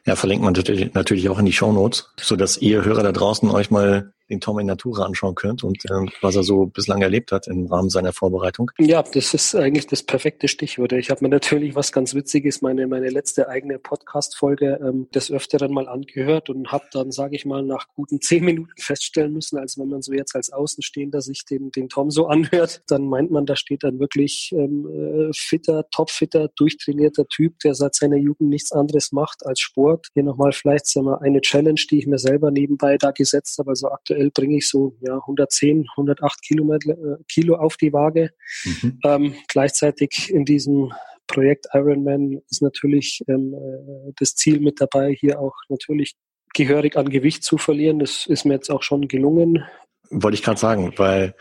Ja, 0.06 0.16
verlinkt 0.16 0.44
man 0.44 0.54
natürlich 0.94 1.28
auch 1.28 1.38
in 1.38 1.44
die 1.44 1.52
Show 1.52 1.72
Notes, 1.72 2.12
sodass 2.18 2.56
ihr 2.58 2.84
Hörer 2.84 3.02
da 3.02 3.12
draußen 3.12 3.50
euch 3.50 3.70
mal 3.70 4.12
den 4.28 4.40
Tom 4.40 4.58
in 4.58 4.66
Natura 4.66 5.04
anschauen 5.04 5.34
könnt 5.34 5.64
und 5.64 5.84
äh, 5.84 6.06
was 6.20 6.36
er 6.36 6.42
so 6.42 6.66
bislang 6.66 7.02
erlebt 7.02 7.32
hat 7.32 7.46
im 7.46 7.66
Rahmen 7.66 7.90
seiner 7.90 8.12
Vorbereitung. 8.12 8.70
Ja, 8.78 9.02
das 9.02 9.34
ist 9.34 9.54
eigentlich 9.54 9.86
das 9.86 10.02
perfekte 10.02 10.48
Stichwort. 10.48 10.92
Ich 10.92 11.10
habe 11.10 11.24
mir 11.24 11.28
natürlich 11.28 11.74
was 11.74 11.92
ganz 11.92 12.14
Witziges, 12.14 12.62
meine, 12.62 12.86
meine 12.86 13.08
letzte 13.10 13.48
eigene 13.48 13.78
Podcast-Folge 13.78 14.80
ähm, 14.82 15.08
des 15.14 15.30
Öfteren 15.30 15.72
mal 15.72 15.88
angehört 15.88 16.50
und 16.50 16.72
habe 16.72 16.84
dann, 16.92 17.10
sage 17.10 17.36
ich 17.36 17.44
mal, 17.44 17.62
nach 17.62 17.86
guten 17.94 18.20
zehn 18.20 18.44
Minuten 18.44 18.72
feststellen 18.78 19.32
müssen, 19.32 19.58
als 19.58 19.78
wenn 19.78 19.88
man 19.88 20.02
so 20.02 20.12
jetzt 20.12 20.34
als 20.34 20.52
Außenstehender 20.52 21.20
sich 21.20 21.44
den, 21.44 21.70
den 21.70 21.88
Tom 21.88 22.10
so 22.10 22.26
anhört, 22.26 22.82
dann 22.88 23.06
meint 23.06 23.30
man, 23.30 23.46
da 23.46 23.56
steht 23.56 23.84
dann 23.84 24.00
wirklich 24.00 24.50
ähm, 24.54 24.86
äh, 24.88 25.30
fitter, 25.34 25.84
topfitter, 25.90 26.48
durchtrainierter 26.56 27.26
Typ, 27.26 27.58
der 27.60 27.74
seit 27.74 27.94
seiner 27.94 28.16
Jugend 28.16 28.50
nichts 28.50 28.72
anderes 28.72 29.12
macht 29.12 29.44
als 29.44 29.60
Sport. 29.60 30.08
Hier 30.14 30.22
nochmal 30.22 30.52
vielleicht 30.52 30.86
sagen 30.86 31.06
wir, 31.06 31.20
eine 31.22 31.40
Challenge, 31.40 31.80
die 31.90 31.98
ich 31.98 32.06
mir 32.06 32.18
selber 32.18 32.50
nebenbei 32.50 32.96
da 32.98 33.10
gesetzt 33.10 33.58
habe. 33.58 33.70
Also 33.70 33.88
aktuell 33.90 34.11
aktuell 34.12 34.30
bringe 34.30 34.58
ich 34.58 34.68
so 34.68 34.96
ja, 35.00 35.14
110, 35.14 35.86
108 35.96 36.42
Kilometer, 36.42 36.90
äh, 36.90 37.16
Kilo 37.28 37.56
auf 37.56 37.76
die 37.76 37.92
Waage. 37.92 38.30
Mhm. 38.64 38.98
Ähm, 39.04 39.34
gleichzeitig 39.48 40.30
in 40.30 40.44
diesem 40.44 40.92
Projekt 41.26 41.66
Ironman 41.72 42.40
ist 42.50 42.62
natürlich 42.62 43.22
ähm, 43.28 43.54
äh, 43.54 44.12
das 44.18 44.34
Ziel 44.34 44.60
mit 44.60 44.80
dabei, 44.80 45.14
hier 45.18 45.40
auch 45.40 45.54
natürlich 45.68 46.14
gehörig 46.54 46.96
an 46.96 47.08
Gewicht 47.08 47.44
zu 47.44 47.58
verlieren. 47.58 47.98
Das 47.98 48.26
ist 48.26 48.44
mir 48.44 48.54
jetzt 48.54 48.70
auch 48.70 48.82
schon 48.82 49.08
gelungen. 49.08 49.64
Wollte 50.10 50.34
ich 50.34 50.42
gerade 50.42 50.60
sagen, 50.60 50.92
weil 50.96 51.34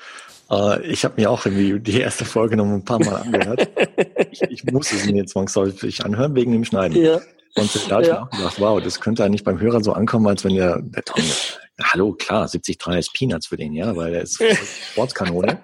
äh, 0.49 0.81
ich 0.85 1.03
habe 1.03 1.19
mir 1.19 1.29
auch 1.29 1.45
irgendwie 1.45 1.79
die 1.79 1.99
erste 1.99 2.23
Folge 2.23 2.55
noch 2.55 2.65
ein 2.65 2.85
paar 2.85 2.99
Mal 2.99 3.15
angehört. 3.15 3.69
ich, 4.31 4.41
ich 4.43 4.63
muss 4.65 4.93
es 4.93 5.05
mir 5.05 5.17
jetzt 5.17 5.31
zwangsläufig 5.31 6.05
anhören 6.05 6.35
wegen 6.35 6.53
dem 6.53 6.63
Schneiden. 6.63 7.03
Ja. 7.03 7.19
Und 7.55 7.89
da 7.89 7.95
habe 7.95 8.03
ich 8.03 8.07
ja. 8.07 8.23
auch 8.23 8.29
gedacht, 8.29 8.59
wow, 8.59 8.81
das 8.81 9.01
könnte 9.01 9.25
eigentlich 9.25 9.43
beim 9.43 9.59
Hörer 9.59 9.83
so 9.83 9.91
ankommen, 9.91 10.27
als 10.27 10.45
wenn 10.45 10.55
der, 10.55 10.81
der 10.81 11.03
Tom 11.03 11.23
hallo, 11.83 12.13
klar, 12.13 12.47
73 12.47 12.77
ist 12.97 13.13
Peanuts 13.13 13.47
für 13.47 13.57
den, 13.57 13.73
ja, 13.73 13.95
weil 13.95 14.13
er 14.13 14.21
ist 14.21 14.41
Sportskanone. 14.91 15.63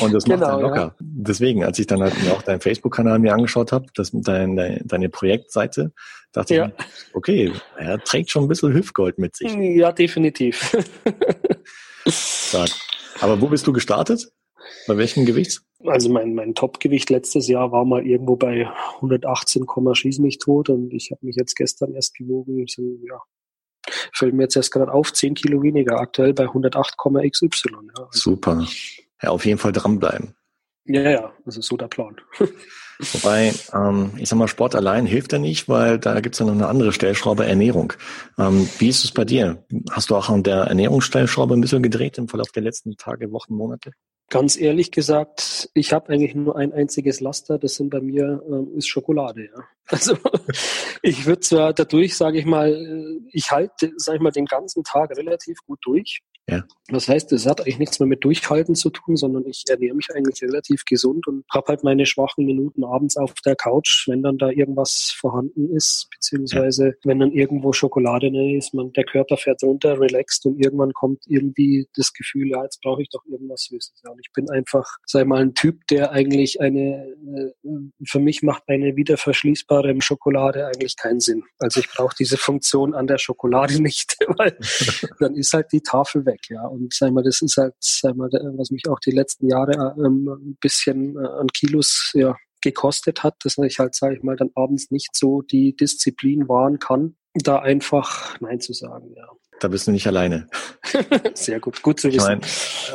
Und 0.00 0.14
das 0.14 0.26
macht 0.26 0.40
genau, 0.40 0.56
er 0.56 0.60
locker. 0.60 0.76
Ja. 0.76 0.94
Deswegen, 1.00 1.64
als 1.64 1.78
ich 1.78 1.86
dann 1.86 2.00
halt 2.00 2.20
mir 2.22 2.32
auch 2.32 2.42
deinen 2.42 2.60
Facebook-Kanal 2.60 3.18
mir 3.18 3.34
angeschaut 3.34 3.72
habe, 3.72 3.86
das 3.94 4.10
dein, 4.12 4.56
deine, 4.56 4.80
deine 4.84 5.08
Projektseite, 5.08 5.92
dachte 6.32 6.54
ja. 6.54 6.66
ich, 6.66 7.14
okay, 7.14 7.52
er 7.76 7.98
trägt 7.98 8.30
schon 8.30 8.44
ein 8.44 8.48
bisschen 8.48 8.72
Hüftgold 8.72 9.18
mit 9.18 9.36
sich. 9.36 9.52
Ja, 9.54 9.90
definitiv. 9.90 10.76
Stark. 12.06 12.70
Aber 13.20 13.40
wo 13.40 13.48
bist 13.48 13.66
du 13.66 13.72
gestartet? 13.72 14.30
Bei 14.86 14.96
welchem 14.96 15.26
Gewicht? 15.26 15.62
Also 15.84 16.08
mein, 16.08 16.34
mein 16.34 16.54
Topgewicht 16.54 17.10
letztes 17.10 17.48
Jahr 17.48 17.72
war 17.72 17.84
mal 17.84 18.06
irgendwo 18.06 18.36
bei 18.36 18.68
118, 18.96 19.66
schieß 19.92 20.18
mich 20.18 20.38
tot 20.38 20.68
und 20.68 20.92
ich 20.92 21.10
habe 21.10 21.24
mich 21.26 21.36
jetzt 21.36 21.54
gestern 21.54 21.94
erst 21.94 22.14
gewogen, 22.14 22.66
sind 22.66 23.00
ja 23.04 23.20
fällt 24.12 24.34
mir 24.34 24.44
jetzt 24.44 24.56
erst 24.56 24.72
gerade 24.72 24.92
auf, 24.92 25.12
10 25.12 25.34
Kilo 25.34 25.62
weniger, 25.62 26.00
aktuell 26.00 26.34
bei 26.34 26.44
108,xy. 26.44 27.50
Ja. 27.70 28.04
Also 28.04 28.10
Super. 28.12 28.66
Ja, 29.22 29.30
auf 29.30 29.44
jeden 29.44 29.58
Fall 29.58 29.72
dranbleiben. 29.72 30.34
Ja, 30.84 31.02
ja, 31.02 31.32
das 31.44 31.56
ist 31.56 31.66
so 31.66 31.76
der 31.76 31.88
Plan. 31.88 32.16
Wobei, 33.12 33.52
ähm, 33.72 34.10
ich 34.16 34.28
sag 34.28 34.38
mal, 34.38 34.48
Sport 34.48 34.74
allein 34.74 35.06
hilft 35.06 35.32
ja 35.32 35.38
nicht, 35.38 35.68
weil 35.68 35.98
da 35.98 36.20
gibt's 36.20 36.40
ja 36.40 36.46
noch 36.46 36.52
eine 36.52 36.66
andere 36.66 36.92
Stellschraube, 36.92 37.46
Ernährung. 37.46 37.92
Ähm, 38.38 38.68
wie 38.78 38.88
ist 38.88 39.04
es 39.04 39.12
bei 39.12 39.24
dir? 39.24 39.64
Hast 39.90 40.10
du 40.10 40.16
auch 40.16 40.30
an 40.30 40.42
der 40.42 40.62
Ernährungsstellschraube 40.62 41.54
ein 41.54 41.60
bisschen 41.60 41.82
gedreht 41.82 42.18
im 42.18 42.26
Verlauf 42.26 42.50
der 42.50 42.62
letzten 42.62 42.96
Tage, 42.96 43.30
Wochen, 43.30 43.54
Monate? 43.54 43.92
Ganz 44.30 44.58
ehrlich 44.58 44.90
gesagt, 44.90 45.70
ich 45.72 45.94
habe 45.94 46.10
eigentlich 46.12 46.34
nur 46.34 46.54
ein 46.56 46.74
einziges 46.74 47.20
Laster, 47.20 47.58
das 47.58 47.76
sind 47.76 47.88
bei 47.88 48.00
mir 48.00 48.42
ähm, 48.46 48.76
ist 48.76 48.86
Schokolade, 48.86 49.46
ja. 49.46 49.64
Also 49.90 50.18
ich 51.00 51.24
würde 51.24 51.40
zwar 51.40 51.72
dadurch, 51.72 52.14
sage 52.14 52.38
ich 52.38 52.44
mal, 52.44 52.70
äh, 52.70 53.20
ich 53.32 53.50
halte, 53.50 53.90
sage 53.96 54.16
ich 54.16 54.22
mal, 54.22 54.30
den 54.30 54.44
ganzen 54.44 54.84
Tag 54.84 55.16
relativ 55.16 55.56
gut 55.66 55.78
durch. 55.82 56.20
Ja. 56.48 56.64
Das 56.90 57.06
heißt, 57.06 57.32
es 57.32 57.44
hat 57.44 57.60
eigentlich 57.60 57.78
nichts 57.78 58.00
mehr 58.00 58.06
mit 58.06 58.24
Durchhalten 58.24 58.74
zu 58.74 58.88
tun, 58.88 59.16
sondern 59.16 59.44
ich 59.44 59.64
ernähre 59.68 59.94
mich 59.94 60.08
eigentlich 60.14 60.42
relativ 60.42 60.86
gesund 60.86 61.26
und 61.26 61.44
habe 61.52 61.66
halt 61.68 61.84
meine 61.84 62.06
schwachen 62.06 62.46
Minuten 62.46 62.82
abends 62.82 63.18
auf 63.18 63.34
der 63.44 63.56
Couch, 63.56 64.08
wenn 64.08 64.22
dann 64.22 64.38
da 64.38 64.48
irgendwas 64.48 65.14
vorhanden 65.14 65.68
ist, 65.76 66.08
beziehungsweise 66.10 66.86
ja. 66.86 66.92
wenn 67.04 67.18
dann 67.18 67.32
irgendwo 67.32 67.74
Schokolade 67.74 68.28
ist, 68.56 68.72
man, 68.72 68.90
der 68.94 69.04
Körper 69.04 69.36
fährt 69.36 69.62
runter, 69.62 70.00
relaxt 70.00 70.46
und 70.46 70.58
irgendwann 70.64 70.94
kommt 70.94 71.24
irgendwie 71.26 71.86
das 71.94 72.14
Gefühl, 72.14 72.48
ja, 72.48 72.62
jetzt 72.62 72.80
brauche 72.80 73.02
ich 73.02 73.10
doch 73.10 73.24
irgendwas 73.26 73.64
Süßes. 73.64 74.00
Ja, 74.04 74.10
und 74.10 74.20
ich 74.20 74.32
bin 74.32 74.48
einfach, 74.48 74.96
sei 75.04 75.24
mal, 75.24 75.42
ein 75.42 75.54
Typ, 75.54 75.86
der 75.88 76.12
eigentlich 76.12 76.62
eine, 76.62 77.06
äh, 77.36 77.68
für 78.06 78.18
mich 78.18 78.42
macht 78.42 78.62
eine 78.66 78.96
wieder 78.96 79.18
verschließbare 79.18 79.94
Schokolade 80.00 80.66
eigentlich 80.66 80.96
keinen 80.96 81.20
Sinn. 81.20 81.42
Also 81.58 81.80
ich 81.80 81.88
brauche 81.90 82.14
diese 82.18 82.38
Funktion 82.38 82.94
an 82.94 83.06
der 83.06 83.18
Schokolade 83.18 83.74
nicht, 83.82 84.16
weil 84.38 84.56
dann 85.20 85.34
ist 85.34 85.52
halt 85.52 85.66
die 85.72 85.82
Tafel 85.82 86.24
weg 86.24 86.37
weg, 86.38 86.50
ja. 86.50 86.66
Und 86.66 86.94
sag 86.94 87.12
mal, 87.12 87.22
das 87.22 87.42
ist 87.42 87.56
halt, 87.56 87.74
sag 87.80 88.16
mal, 88.16 88.28
was 88.56 88.70
mich 88.70 88.88
auch 88.88 89.00
die 89.00 89.10
letzten 89.10 89.48
Jahre 89.48 89.94
ähm, 89.98 90.28
ein 90.28 90.56
bisschen 90.60 91.16
äh, 91.16 91.26
an 91.26 91.48
Kilos 91.48 92.12
ja, 92.14 92.36
gekostet 92.60 93.22
hat, 93.22 93.36
dass 93.44 93.58
ich 93.58 93.78
halt, 93.78 93.94
sage 93.94 94.16
ich 94.16 94.22
mal, 94.22 94.36
dann 94.36 94.50
abends 94.54 94.90
nicht 94.90 95.14
so 95.14 95.42
die 95.42 95.76
Disziplin 95.76 96.48
wahren 96.48 96.78
kann, 96.78 97.16
da 97.34 97.60
einfach 97.60 98.40
Nein 98.40 98.60
zu 98.60 98.72
sagen, 98.72 99.12
ja. 99.16 99.26
Da 99.60 99.66
bist 99.66 99.88
du 99.88 99.90
nicht 99.90 100.06
alleine. 100.06 100.46
Sehr 101.34 101.58
gut, 101.58 101.82
gut 101.82 101.98
zu 101.98 102.06
wissen. 102.12 102.18
Ich 102.18 102.22
mein, 102.22 102.40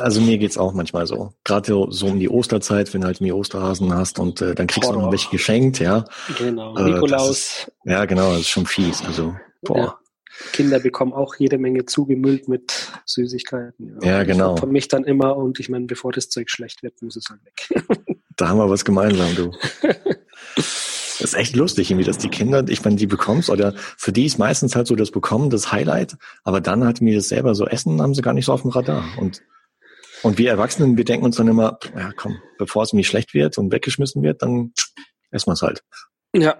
also 0.00 0.22
mir 0.22 0.38
geht's 0.38 0.56
auch 0.56 0.72
manchmal 0.72 1.06
so. 1.06 1.34
Gerade 1.44 1.86
so 1.90 2.06
um 2.06 2.18
die 2.18 2.30
Osterzeit, 2.30 2.94
wenn 2.94 3.02
du 3.02 3.06
halt 3.06 3.20
die 3.20 3.32
Osterhasen 3.32 3.92
hast 3.92 4.18
und 4.18 4.40
äh, 4.40 4.54
dann 4.54 4.66
kriegst 4.66 4.88
Horror. 4.88 5.00
du 5.00 5.04
noch 5.06 5.12
welche 5.12 5.28
geschenkt, 5.28 5.78
ja. 5.78 6.06
Genau, 6.38 6.74
äh, 6.78 6.84
Nikolaus. 6.84 7.30
Ist, 7.30 7.72
ja, 7.84 8.06
genau, 8.06 8.30
das 8.30 8.40
ist 8.40 8.48
schon 8.48 8.64
fies. 8.64 9.04
Also, 9.04 9.36
boah. 9.60 9.76
Ja. 9.76 9.98
Kinder 10.52 10.80
bekommen 10.80 11.12
auch 11.12 11.36
jede 11.36 11.58
Menge 11.58 11.84
zugemüllt 11.86 12.48
mit 12.48 12.92
Süßigkeiten. 13.06 13.98
Ja, 14.02 14.10
ja 14.10 14.24
genau. 14.24 14.56
Von 14.56 14.70
mich 14.70 14.88
dann 14.88 15.04
immer 15.04 15.36
und 15.36 15.60
ich 15.60 15.68
meine, 15.68 15.86
bevor 15.86 16.12
das 16.12 16.28
Zeug 16.28 16.50
schlecht 16.50 16.82
wird, 16.82 17.00
muss 17.02 17.16
es 17.16 17.26
halt 17.30 17.40
weg. 17.44 18.16
da 18.36 18.48
haben 18.48 18.58
wir 18.58 18.70
was 18.70 18.84
gemeinsam, 18.84 19.34
du. 19.34 19.50
Das 21.20 21.32
ist 21.32 21.38
echt 21.38 21.54
lustig, 21.54 21.90
irgendwie, 21.90 22.04
dass 22.04 22.18
die 22.18 22.28
Kinder, 22.28 22.64
ich 22.68 22.84
meine, 22.84 22.96
die 22.96 23.06
bekommst, 23.06 23.48
oder 23.48 23.72
für 23.76 24.12
die 24.12 24.26
ist 24.26 24.36
meistens 24.36 24.74
halt 24.74 24.88
so 24.88 24.96
das 24.96 25.12
Bekommen, 25.12 25.48
das 25.48 25.70
Highlight, 25.70 26.16
aber 26.42 26.60
dann 26.60 26.84
halt 26.84 27.00
mir 27.00 27.14
das 27.14 27.28
selber 27.28 27.54
so 27.54 27.66
essen, 27.66 28.02
haben 28.02 28.14
sie 28.14 28.20
gar 28.20 28.34
nicht 28.34 28.46
so 28.46 28.52
auf 28.52 28.62
dem 28.62 28.72
Radar. 28.72 29.04
Und, 29.16 29.40
und 30.24 30.38
wir 30.38 30.50
Erwachsenen, 30.50 30.96
wir 30.96 31.04
denken 31.04 31.24
uns 31.24 31.36
dann 31.36 31.46
immer, 31.46 31.78
ja 31.96 32.10
komm, 32.16 32.38
bevor 32.58 32.82
es 32.82 32.92
mir 32.92 33.04
schlecht 33.04 33.32
wird 33.32 33.56
und 33.58 33.72
weggeschmissen 33.72 34.24
wird, 34.24 34.42
dann 34.42 34.72
essen 35.30 35.46
wir 35.46 35.52
es 35.52 35.62
halt. 35.62 35.84
Ja. 36.34 36.58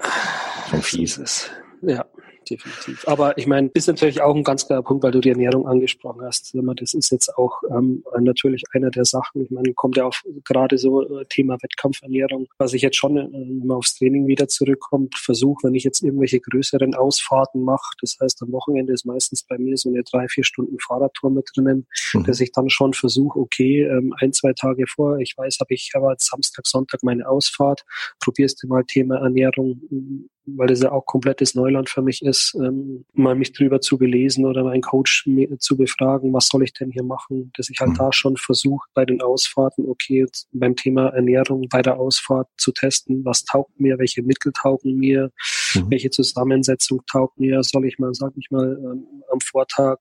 Schon 0.70 0.82
fies. 0.82 1.50
Ja 1.82 2.06
definitiv. 2.44 3.06
Aber 3.06 3.36
ich 3.38 3.46
meine, 3.46 3.70
ist 3.74 3.88
natürlich 3.88 4.20
auch 4.22 4.34
ein 4.34 4.44
ganz 4.44 4.66
klarer 4.66 4.82
Punkt, 4.82 5.02
weil 5.04 5.12
du 5.12 5.20
die 5.20 5.30
Ernährung 5.30 5.66
angesprochen 5.66 6.22
hast. 6.22 6.54
Das 6.76 6.94
ist 6.94 7.10
jetzt 7.10 7.36
auch 7.36 7.62
ähm, 7.70 8.04
natürlich 8.18 8.62
einer 8.72 8.90
der 8.90 9.04
Sachen. 9.04 9.42
Ich 9.42 9.50
meine, 9.50 9.72
kommt 9.74 9.96
ja 9.96 10.04
auch 10.04 10.14
gerade 10.44 10.78
so 10.78 11.02
äh, 11.02 11.24
Thema 11.26 11.56
Wettkampfernährung, 11.60 12.46
was 12.58 12.72
ich 12.72 12.82
jetzt 12.82 12.96
schon, 12.96 13.16
äh, 13.16 13.28
wenn 13.32 13.66
man 13.66 13.78
aufs 13.78 13.96
Training 13.96 14.26
wieder 14.26 14.48
zurückkommt, 14.48 15.16
versuche, 15.16 15.64
wenn 15.64 15.74
ich 15.74 15.84
jetzt 15.84 16.02
irgendwelche 16.02 16.40
größeren 16.40 16.94
Ausfahrten 16.94 17.62
mache, 17.62 17.94
das 18.00 18.16
heißt 18.20 18.42
am 18.42 18.52
Wochenende 18.52 18.92
ist 18.92 19.04
meistens 19.04 19.44
bei 19.44 19.58
mir 19.58 19.76
so 19.76 19.88
eine 19.88 20.02
drei, 20.02 20.28
vier 20.28 20.44
Stunden 20.44 20.78
Fahrradtour 20.78 21.30
mit 21.30 21.48
drinnen, 21.54 21.86
mhm. 22.12 22.24
dass 22.24 22.40
ich 22.40 22.52
dann 22.52 22.70
schon 22.70 22.92
versuche, 22.92 23.38
okay, 23.38 23.82
ähm, 23.82 24.14
ein, 24.18 24.32
zwei 24.32 24.52
Tage 24.52 24.86
vor, 24.86 25.18
ich 25.18 25.34
weiß, 25.36 25.58
habe 25.60 25.74
ich 25.74 25.90
aber 25.94 26.14
Samstag, 26.18 26.66
Sonntag 26.66 27.02
meine 27.02 27.28
Ausfahrt, 27.28 27.84
probierst 28.20 28.62
du 28.62 28.68
mal 28.68 28.84
Thema 28.84 29.16
Ernährung 29.16 29.80
weil 30.46 30.68
das 30.68 30.82
ja 30.82 30.92
auch 30.92 31.06
komplettes 31.06 31.54
Neuland 31.54 31.88
für 31.88 32.02
mich 32.02 32.22
ist, 32.22 32.54
ähm, 32.56 33.04
mal 33.12 33.34
mich 33.34 33.52
drüber 33.52 33.80
zu 33.80 33.98
belesen 33.98 34.44
oder 34.44 34.64
meinen 34.64 34.82
Coach 34.82 35.28
zu 35.58 35.76
befragen, 35.76 36.32
was 36.32 36.48
soll 36.48 36.62
ich 36.64 36.72
denn 36.72 36.90
hier 36.90 37.02
machen, 37.02 37.50
dass 37.56 37.70
ich 37.70 37.80
halt 37.80 37.90
mhm. 37.90 37.96
da 37.96 38.12
schon 38.12 38.36
versuche, 38.36 38.86
bei 38.94 39.04
den 39.04 39.22
Ausfahrten, 39.22 39.88
okay, 39.88 40.26
beim 40.52 40.76
Thema 40.76 41.08
Ernährung 41.08 41.68
bei 41.70 41.82
der 41.82 41.98
Ausfahrt 41.98 42.48
zu 42.56 42.72
testen, 42.72 43.24
was 43.24 43.44
taugt 43.44 43.78
mir, 43.80 43.98
welche 43.98 44.22
Mittel 44.22 44.52
taugen 44.52 44.96
mir, 44.96 45.30
mhm. 45.74 45.90
welche 45.90 46.10
Zusammensetzung 46.10 47.02
taugt 47.10 47.38
mir, 47.38 47.62
soll 47.62 47.86
ich 47.86 47.98
mal, 47.98 48.12
sag 48.12 48.32
ich 48.36 48.50
mal, 48.50 48.78
ähm, 48.84 49.06
am 49.32 49.40
Vortag 49.40 49.98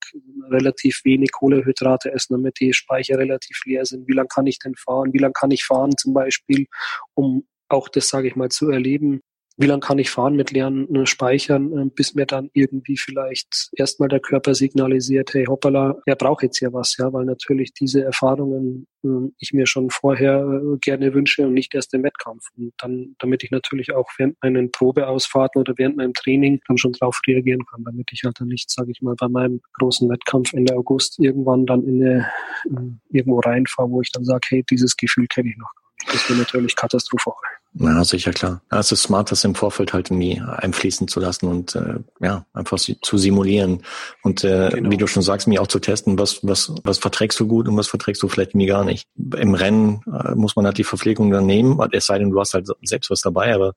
relativ 0.49 1.01
wenig 1.03 1.31
Kohlehydrate 1.31 2.11
essen, 2.11 2.33
damit 2.33 2.59
die 2.59 2.73
Speicher 2.73 3.17
relativ 3.17 3.61
leer 3.65 3.85
sind, 3.85 4.07
wie 4.07 4.13
lange 4.13 4.27
kann 4.27 4.47
ich 4.47 4.59
denn 4.59 4.75
fahren, 4.75 5.13
wie 5.13 5.19
lange 5.19 5.33
kann 5.33 5.51
ich 5.51 5.63
fahren 5.63 5.91
zum 5.97 6.13
Beispiel, 6.13 6.67
um 7.13 7.47
auch 7.69 7.89
das, 7.89 8.09
sage 8.09 8.27
ich 8.27 8.35
mal, 8.35 8.49
zu 8.49 8.69
erleben, 8.69 9.21
wie 9.57 9.67
lange 9.67 9.81
kann 9.81 9.99
ich 9.99 10.09
fahren 10.09 10.35
mit 10.35 10.51
leeren 10.51 10.93
äh, 10.95 11.05
Speichern, 11.05 11.77
äh, 11.77 11.85
bis 11.85 12.15
mir 12.15 12.25
dann 12.25 12.49
irgendwie 12.53 12.97
vielleicht 12.97 13.69
erstmal 13.73 14.09
der 14.09 14.19
Körper 14.19 14.55
signalisiert, 14.55 15.33
hey 15.33 15.45
hoppala, 15.45 15.95
er 16.05 16.15
braucht 16.15 16.43
jetzt 16.43 16.59
ja 16.59 16.73
was, 16.73 16.97
ja, 16.97 17.13
weil 17.13 17.25
natürlich 17.25 17.73
diese 17.73 18.03
Erfahrungen 18.03 18.87
äh, 19.03 19.29
ich 19.37 19.53
mir 19.53 19.67
schon 19.67 19.91
vorher 19.91 20.43
gerne 20.81 21.13
wünsche 21.13 21.45
und 21.45 21.53
nicht 21.53 21.75
erst 21.75 21.93
im 21.93 22.03
Wettkampf. 22.03 22.47
Und 22.57 22.73
dann, 22.79 23.15
damit 23.19 23.43
ich 23.43 23.51
natürlich 23.51 23.93
auch 23.93 24.09
während 24.17 24.41
meinen 24.41 24.71
Probeausfahrten 24.71 25.61
oder 25.61 25.73
während 25.77 25.97
meinem 25.97 26.13
Training 26.13 26.59
dann 26.67 26.77
schon 26.77 26.93
drauf 26.93 27.19
reagieren 27.27 27.63
kann, 27.65 27.83
damit 27.83 28.09
ich 28.11 28.23
halt 28.23 28.39
dann 28.39 28.47
nicht, 28.47 28.71
sage 28.71 28.91
ich 28.91 29.01
mal, 29.01 29.15
bei 29.15 29.27
meinem 29.27 29.61
großen 29.73 30.09
Wettkampf 30.09 30.53
Ende 30.53 30.75
August 30.75 31.19
irgendwann 31.19 31.67
dann 31.67 31.83
in 31.83 32.03
eine, 32.03 32.31
in 32.65 33.01
irgendwo 33.11 33.39
reinfahre, 33.39 33.91
wo 33.91 34.01
ich 34.01 34.11
dann 34.11 34.25
sage, 34.25 34.47
hey, 34.49 34.63
dieses 34.69 34.97
Gefühl 34.97 35.27
kenne 35.27 35.49
ich 35.49 35.57
noch 35.57 35.71
gar 35.75 35.83
nicht. 35.83 36.13
Das 36.15 36.29
wäre 36.29 36.39
natürlich 36.39 36.75
katastrophal. 36.75 37.33
Ja, 37.75 38.03
sicher, 38.03 38.31
klar. 38.31 38.61
Ja, 38.71 38.79
es 38.79 38.91
ist 38.91 39.01
smart, 39.01 39.31
das 39.31 39.43
im 39.43 39.55
Vorfeld 39.55 39.93
halt 39.93 40.11
irgendwie 40.11 40.39
einfließen 40.39 41.07
zu 41.07 41.19
lassen 41.19 41.47
und 41.47 41.75
äh, 41.75 41.95
ja, 42.21 42.45
einfach 42.53 42.77
zu 42.77 43.17
simulieren. 43.17 43.81
Und 44.21 44.43
äh, 44.43 44.69
genau. 44.71 44.91
wie 44.91 44.97
du 44.97 45.07
schon 45.07 45.23
sagst, 45.23 45.47
mir 45.47 45.59
auch 45.59 45.67
zu 45.67 45.79
testen, 45.79 46.19
was, 46.19 46.39
was, 46.43 46.71
was 46.83 46.99
verträgst 46.99 47.39
du 47.39 47.47
gut 47.47 47.67
und 47.67 47.75
was 47.75 47.87
verträgst 47.87 48.21
du 48.21 48.27
vielleicht 48.27 48.53
mir 48.53 48.67
gar 48.67 48.83
nicht. 48.83 49.07
Im 49.15 49.55
Rennen 49.55 50.01
äh, 50.05 50.35
muss 50.35 50.55
man 50.55 50.65
halt 50.65 50.77
die 50.77 50.83
Verpflegung 50.83 51.31
dann 51.31 51.47
nehmen, 51.47 51.79
es 51.91 52.05
sei 52.05 52.19
denn, 52.19 52.29
du 52.29 52.39
hast 52.39 52.53
halt 52.53 52.67
selbst 52.83 53.09
was 53.09 53.21
dabei, 53.21 53.55
aber 53.55 53.73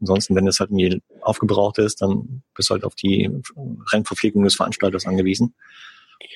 ansonsten, 0.00 0.34
wenn 0.34 0.48
es 0.48 0.58
halt 0.58 0.70
irgendwie 0.70 1.00
aufgebraucht 1.20 1.78
ist, 1.78 2.02
dann 2.02 2.42
bist 2.52 2.68
du 2.70 2.74
halt 2.74 2.84
auf 2.84 2.96
die 2.96 3.30
Rennverpflegung 3.92 4.42
des 4.42 4.56
Veranstalters 4.56 5.06
angewiesen. 5.06 5.54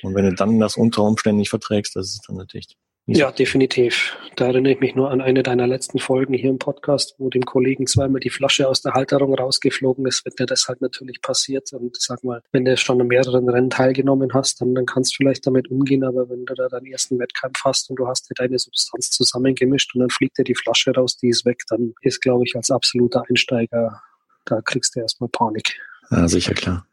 Und 0.02 0.14
wenn 0.14 0.26
du 0.26 0.34
dann 0.34 0.60
das 0.60 0.76
unter 0.76 1.02
Umständen 1.02 1.38
nicht 1.38 1.50
verträgst, 1.50 1.96
das 1.96 2.10
ist 2.10 2.28
dann 2.28 2.36
natürlich 2.36 2.76
ja, 3.06 3.32
definitiv. 3.32 4.16
Da 4.36 4.46
erinnere 4.46 4.74
ich 4.74 4.80
mich 4.80 4.94
nur 4.94 5.10
an 5.10 5.20
eine 5.20 5.42
deiner 5.42 5.66
letzten 5.66 5.98
Folgen 5.98 6.32
hier 6.32 6.50
im 6.50 6.58
Podcast, 6.58 7.14
wo 7.18 7.28
dem 7.28 7.44
Kollegen 7.44 7.86
zweimal 7.86 8.20
die 8.20 8.30
Flasche 8.30 8.68
aus 8.68 8.82
der 8.82 8.92
Halterung 8.92 9.34
rausgeflogen 9.34 10.06
ist, 10.06 10.24
wenn 10.24 10.34
dir 10.34 10.46
das 10.46 10.68
halt 10.68 10.80
natürlich 10.80 11.20
passiert. 11.20 11.72
Und 11.72 12.00
sag 12.00 12.22
mal, 12.22 12.42
wenn 12.52 12.64
du 12.64 12.76
schon 12.76 13.00
an 13.00 13.08
mehreren 13.08 13.48
Rennen 13.48 13.70
teilgenommen 13.70 14.32
hast, 14.32 14.60
dann, 14.60 14.74
dann 14.74 14.86
kannst 14.86 15.12
du 15.12 15.16
vielleicht 15.16 15.46
damit 15.46 15.70
umgehen, 15.70 16.04
aber 16.04 16.28
wenn 16.30 16.44
du 16.44 16.54
da 16.54 16.68
deinen 16.68 16.86
ersten 16.86 17.18
Wettkampf 17.18 17.60
hast 17.64 17.90
und 17.90 17.96
du 17.96 18.06
hast 18.06 18.30
dir 18.30 18.34
deine 18.34 18.58
Substanz 18.58 19.10
zusammengemischt 19.10 19.94
und 19.94 20.00
dann 20.00 20.10
fliegt 20.10 20.38
dir 20.38 20.44
die 20.44 20.54
Flasche 20.54 20.92
raus, 20.92 21.16
die 21.16 21.28
ist 21.28 21.44
weg, 21.44 21.62
dann 21.68 21.94
ist, 22.02 22.22
glaube 22.22 22.44
ich, 22.46 22.54
als 22.54 22.70
absoluter 22.70 23.24
Einsteiger, 23.28 24.00
da 24.44 24.60
kriegst 24.60 24.94
du 24.94 25.00
erstmal 25.00 25.30
Panik. 25.30 25.76
Ja, 26.10 26.28
sicher, 26.28 26.54
klar. 26.54 26.86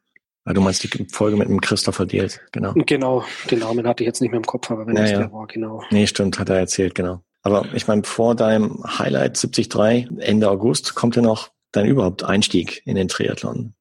Ah, 0.48 0.54
du 0.54 0.62
meinst 0.62 0.82
die 0.82 1.08
Folge 1.12 1.36
mit 1.36 1.50
dem 1.50 1.60
Christopher 1.60 2.06
Diels, 2.06 2.40
genau. 2.54 2.72
Genau, 2.74 3.26
den 3.52 3.60
Namen 3.60 3.86
hatte 3.86 4.04
ich 4.04 4.08
jetzt 4.08 4.22
nicht 4.22 4.32
mehr 4.32 4.38
im 4.38 4.46
Kopf, 4.46 4.72
aber 4.72 4.88
wenn 4.88 4.96
ja, 4.96 5.04
es 5.04 5.12
ja. 5.12 5.18
der 5.18 5.34
war, 5.34 5.46
genau. 5.46 5.84
Nee, 5.92 6.08
stimmt, 6.08 6.40
hat 6.40 6.48
er 6.48 6.56
erzählt, 6.56 6.96
genau. 6.96 7.20
Aber 7.42 7.66
ich 7.74 7.86
meine, 7.90 8.04
vor 8.06 8.34
deinem 8.34 8.82
Highlight 8.98 9.44
73 9.44 10.08
Ende 10.20 10.50
August 10.50 10.96
kommt 10.96 11.18
ja 11.18 11.22
noch 11.22 11.50
dein 11.74 11.86
überhaupt 11.86 12.24
Einstieg 12.24 12.82
in 12.86 12.96
den 12.96 13.10
Triathlon. 13.10 13.74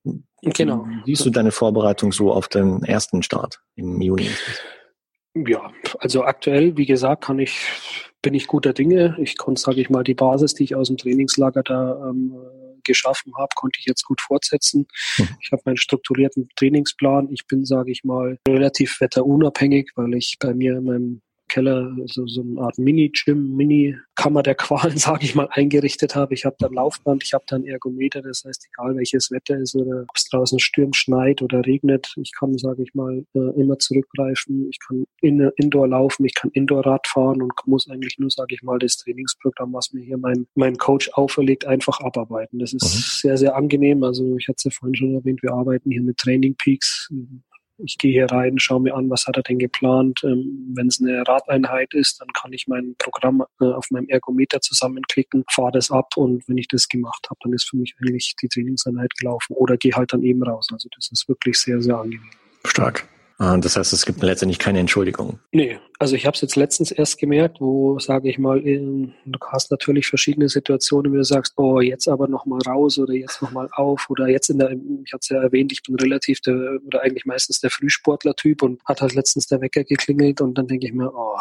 Genau. 0.42 0.88
Wie 1.04 1.14
siehst 1.14 1.24
du 1.24 1.30
deine 1.30 1.52
Vorbereitung 1.52 2.10
so 2.10 2.32
auf 2.32 2.48
den 2.48 2.82
ersten 2.82 3.22
Start 3.22 3.60
im 3.76 4.00
Juni? 4.00 4.28
Ja, 5.34 5.70
also 6.00 6.24
aktuell, 6.24 6.76
wie 6.76 6.86
gesagt, 6.86 7.22
kann 7.22 7.38
ich, 7.38 7.60
bin 8.22 8.34
ich 8.34 8.48
guter 8.48 8.72
Dinge. 8.72 9.16
Ich 9.20 9.36
konnte, 9.38 9.60
sage 9.60 9.80
ich 9.80 9.88
mal, 9.88 10.02
die 10.02 10.14
Basis, 10.14 10.54
die 10.54 10.64
ich 10.64 10.74
aus 10.74 10.88
dem 10.88 10.96
Trainingslager 10.96 11.62
da 11.62 12.08
ähm, 12.10 12.34
geschaffen 12.86 13.32
habe, 13.36 13.48
konnte 13.54 13.78
ich 13.78 13.86
jetzt 13.86 14.04
gut 14.04 14.20
fortsetzen. 14.20 14.86
Mhm. 15.18 15.28
Ich 15.40 15.52
habe 15.52 15.62
meinen 15.64 15.76
strukturierten 15.76 16.48
Trainingsplan. 16.56 17.28
Ich 17.32 17.46
bin, 17.46 17.64
sage 17.64 17.90
ich 17.90 18.04
mal, 18.04 18.38
relativ 18.48 19.00
wetterunabhängig, 19.00 19.90
weil 19.96 20.14
ich 20.14 20.36
bei 20.40 20.54
mir 20.54 20.78
in 20.78 20.84
meinem 20.84 21.22
Keller 21.48 21.94
so, 22.06 22.26
so 22.26 22.42
eine 22.42 22.60
Art 22.60 22.78
Mini-Gym, 22.78 23.56
Mini-Kammer 23.56 24.42
der 24.42 24.54
Qualen, 24.54 24.96
sage 24.96 25.24
ich 25.24 25.34
mal, 25.34 25.48
eingerichtet 25.50 26.14
habe. 26.14 26.34
Ich 26.34 26.44
habe 26.44 26.56
dann 26.58 26.72
Laufband, 26.72 27.22
ich 27.22 27.34
habe 27.34 27.44
dann 27.46 27.64
Ergometer, 27.64 28.22
das 28.22 28.44
heißt, 28.44 28.68
egal 28.72 28.96
welches 28.96 29.30
Wetter 29.30 29.58
ist 29.58 29.74
oder 29.74 30.02
ob 30.02 30.16
es 30.16 30.24
draußen 30.28 30.58
stürmt, 30.58 30.96
schneit 30.96 31.42
oder 31.42 31.64
regnet, 31.64 32.14
ich 32.16 32.32
kann, 32.38 32.56
sage 32.58 32.82
ich 32.82 32.94
mal, 32.94 33.24
äh, 33.34 33.60
immer 33.60 33.78
zurückgreifen. 33.78 34.68
Ich 34.70 34.78
kann 34.86 35.04
in, 35.20 35.40
Indoor 35.56 35.88
laufen, 35.88 36.24
ich 36.24 36.34
kann 36.34 36.50
Indoor-Rad 36.52 37.06
fahren 37.06 37.42
und 37.42 37.52
muss 37.66 37.88
eigentlich 37.88 38.18
nur, 38.18 38.30
sage 38.30 38.54
ich 38.54 38.62
mal, 38.62 38.78
das 38.78 38.96
Trainingsprogramm, 38.98 39.72
was 39.72 39.92
mir 39.92 40.02
hier 40.02 40.18
mein, 40.18 40.46
mein 40.54 40.76
Coach 40.76 41.10
auferlegt, 41.12 41.66
einfach 41.66 42.00
abarbeiten. 42.00 42.58
Das 42.58 42.72
ist 42.72 42.84
mhm. 42.84 43.28
sehr, 43.28 43.36
sehr 43.36 43.56
angenehm. 43.56 44.02
Also 44.02 44.36
ich 44.36 44.48
hatte 44.48 44.56
es 44.58 44.64
ja 44.64 44.70
vorhin 44.70 44.94
schon 44.94 45.14
erwähnt, 45.14 45.42
wir 45.42 45.52
arbeiten 45.52 45.90
hier 45.90 46.02
mit 46.02 46.18
Training 46.18 46.54
Peaks 46.56 47.10
ich 47.78 47.98
gehe 47.98 48.12
hier 48.12 48.30
rein, 48.30 48.58
schaue 48.58 48.80
mir 48.80 48.94
an, 48.94 49.10
was 49.10 49.26
hat 49.26 49.36
er 49.36 49.42
denn 49.42 49.58
geplant. 49.58 50.20
Ähm, 50.24 50.72
Wenn 50.74 50.88
es 50.88 51.00
eine 51.00 51.26
Radeinheit 51.26 51.94
ist, 51.94 52.20
dann 52.20 52.28
kann 52.28 52.52
ich 52.52 52.66
mein 52.66 52.94
Programm 52.98 53.44
äh, 53.60 53.64
auf 53.64 53.90
meinem 53.90 54.08
Ergometer 54.08 54.60
zusammenklicken, 54.60 55.44
fahre 55.50 55.72
das 55.72 55.90
ab 55.90 56.16
und 56.16 56.48
wenn 56.48 56.58
ich 56.58 56.68
das 56.68 56.88
gemacht 56.88 57.26
habe, 57.28 57.38
dann 57.42 57.52
ist 57.52 57.68
für 57.68 57.76
mich 57.76 57.94
eigentlich 58.00 58.34
die 58.40 58.48
Trainingseinheit 58.48 59.14
gelaufen 59.18 59.54
oder 59.54 59.76
gehe 59.76 59.92
halt 59.92 60.12
dann 60.12 60.22
eben 60.22 60.42
raus. 60.42 60.68
Also 60.72 60.88
das 60.94 61.10
ist 61.10 61.28
wirklich 61.28 61.58
sehr, 61.58 61.80
sehr 61.82 61.98
angenehm. 61.98 62.30
Stark. 62.64 63.08
Ah, 63.38 63.58
das 63.58 63.76
heißt, 63.76 63.92
es 63.92 64.06
gibt 64.06 64.22
letztendlich 64.22 64.58
keine 64.58 64.80
Entschuldigung. 64.80 65.40
Nee, 65.52 65.78
also 65.98 66.16
ich 66.16 66.24
habe 66.24 66.34
es 66.34 66.40
jetzt 66.40 66.56
letztens 66.56 66.90
erst 66.90 67.18
gemerkt, 67.18 67.60
wo, 67.60 67.98
sage 67.98 68.30
ich 68.30 68.38
mal, 68.38 68.60
in, 68.60 69.12
du 69.26 69.38
hast 69.48 69.70
natürlich 69.70 70.06
verschiedene 70.06 70.48
Situationen, 70.48 71.12
wo 71.12 71.16
du 71.16 71.24
sagst, 71.24 71.52
oh, 71.56 71.80
jetzt 71.80 72.08
aber 72.08 72.28
nochmal 72.28 72.60
raus 72.66 72.98
oder 72.98 73.12
jetzt 73.12 73.42
nochmal 73.42 73.68
auf 73.72 74.08
oder 74.08 74.28
jetzt 74.28 74.48
in 74.48 74.58
der, 74.58 74.70
ich 74.70 75.12
hatte 75.12 75.20
es 75.20 75.28
ja 75.28 75.42
erwähnt, 75.42 75.70
ich 75.70 75.82
bin 75.82 75.96
relativ 75.96 76.40
der, 76.40 76.78
oder 76.86 77.02
eigentlich 77.02 77.26
meistens 77.26 77.60
der 77.60 77.68
Frühsportler-Typ 77.70 78.62
und 78.62 78.82
hat 78.86 79.02
halt 79.02 79.14
letztens 79.14 79.46
der 79.46 79.60
Wecker 79.60 79.84
geklingelt 79.84 80.40
und 80.40 80.56
dann 80.56 80.66
denke 80.66 80.86
ich 80.86 80.94
mir, 80.94 81.12
oh, 81.14 81.36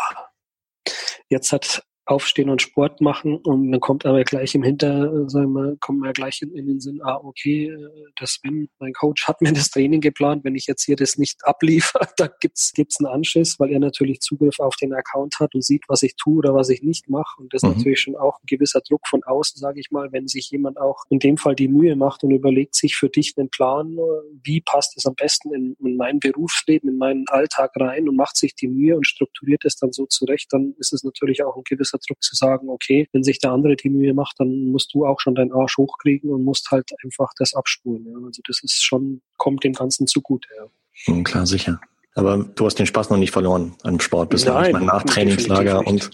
jetzt 1.30 1.54
hat 1.54 1.82
aufstehen 2.06 2.49
und 2.49 2.62
Sport 2.62 3.01
machen 3.01 3.38
und 3.38 3.72
dann 3.72 3.80
kommt 3.80 4.06
aber 4.06 4.24
gleich 4.24 4.53
im 4.56 4.64
Hinter, 4.64 5.28
sagen 5.30 5.53
wir, 5.53 5.76
kommen 5.80 5.99
wir 5.99 6.14
gleich 6.14 6.41
in, 6.41 6.56
in, 6.56 6.68
den 6.68 6.80
Sinn, 6.80 7.01
ah, 7.03 7.20
okay, 7.24 7.68
äh, 7.68 7.89
das 8.20 8.34
Sven, 8.34 8.70
mein 8.80 8.93
Coach 8.93 9.28
hat 9.28 9.41
mir 9.41 9.53
das 9.53 9.72
Training 9.72 10.01
geplant, 10.01 10.43
wenn 10.43 10.56
ich 10.56 10.68
jetzt 10.68 10.84
hier 10.84 10.95
das 10.95 11.18
nicht 11.18 11.43
abliefer, 11.45 12.08
da 12.18 12.28
gibt's 12.28 12.74
gibt's 12.74 12.99
einen 12.99 13.08
Anschiss, 13.08 13.60
weil 13.60 13.72
er 13.72 13.80
natürlich 13.80 14.20
Zugriff 14.20 14.60
auf 14.60 14.76
den 14.76 14.93
Account 14.93 15.39
hat 15.39 15.56
und 15.56 15.64
sieht, 15.64 15.84
was 15.88 16.03
ich 16.03 16.16
tue 16.16 16.38
oder 16.38 16.53
was 16.53 16.70
ich 16.70 16.84
nicht 16.84 17.10
mache 17.10 17.41
und 17.41 17.53
das 17.53 17.64
ist 17.64 17.70
mhm. 17.70 17.78
natürlich 17.78 17.99
schon 17.99 18.16
auch 18.16 18.39
ein 18.39 18.45
gewisser 18.45 18.82
Druck 18.82 19.08
von 19.08 19.24
außen, 19.24 19.60
sage 19.60 19.80
ich 19.80 19.89
mal, 19.91 20.12
wenn 20.12 20.28
sich 20.28 20.49
jemand 20.51 20.78
auch 20.78 21.06
in 21.10 21.20
dem 21.20 21.38
Fall 21.38 21.56
die 21.56 21.68
Mühe 21.68 21.95
macht 21.95 22.24
und 22.24 22.32
überlegt 22.32 22.76
sich 22.76 22.95
für 22.95 23.10
dich 23.10 23.34
einen 23.38 23.49
Plan, 23.49 23.97
wie 24.43 24.62
passt 24.62 24.95
es 24.97 25.06
am 25.06 25.16
besten 25.16 25.53
in, 25.53 25.76
in 25.80 25.97
mein 25.97 26.20
Berufsleben, 26.20 26.89
in 26.89 26.97
meinen 26.97 27.26
Alltag 27.28 27.72
rein 27.80 28.08
und 28.08 28.16
macht 28.16 28.38
sich 28.38 28.56
die 28.56 28.68
Mühe 28.68 28.95
und 28.95 29.08
strukturiert 29.08 29.66
es 29.66 29.76
dann 29.76 29.91
so 29.91 30.06
zurecht, 30.06 30.47
dann 30.51 30.76
ist 30.78 30.93
es 30.93 31.03
natürlich 31.03 31.43
auch 31.43 31.56
ein 31.56 31.64
gewisser 31.66 31.95
gewisser 31.96 32.08
Druck 32.08 32.24
zu 32.24 32.36
sagen, 32.36 32.70
okay, 32.70 33.08
wenn 33.12 33.24
sich 33.24 33.39
der 33.39 33.52
andere 33.52 33.76
die 33.76 33.89
Mühe 33.89 34.14
macht, 34.14 34.36
dann 34.39 34.72
musst 34.72 34.93
du 34.93 35.06
auch 35.06 35.20
schon 35.20 35.36
deinen 35.36 35.52
Arsch 35.52 35.78
hochkriegen 35.78 36.32
und 36.32 36.43
musst 36.43 36.72
halt 36.72 36.91
einfach 37.04 37.32
das 37.38 37.54
abspulen. 37.54 38.06
Ja. 38.06 38.26
Also 38.26 38.41
das 38.48 38.62
ist 38.64 38.84
schon, 38.84 39.22
kommt 39.38 39.64
dem 39.64 39.74
Ganzen 39.74 40.08
zugute. 40.08 40.48
Ja. 40.58 41.14
Mhm, 41.14 41.24
klar, 41.24 41.46
sicher. 41.46 41.80
Aber 42.16 42.38
du 42.38 42.66
hast 42.66 42.76
den 42.76 42.86
Spaß 42.86 43.10
noch 43.10 43.18
nicht 43.18 43.32
verloren 43.32 43.76
am 43.84 44.00
Sport 44.00 44.30
bislang. 44.30 44.56
Nein, 44.56 44.66
ich 44.68 44.74
meine, 44.74 44.86
nach 44.86 45.04
Trainingslager 45.04 45.86
und 45.86 46.12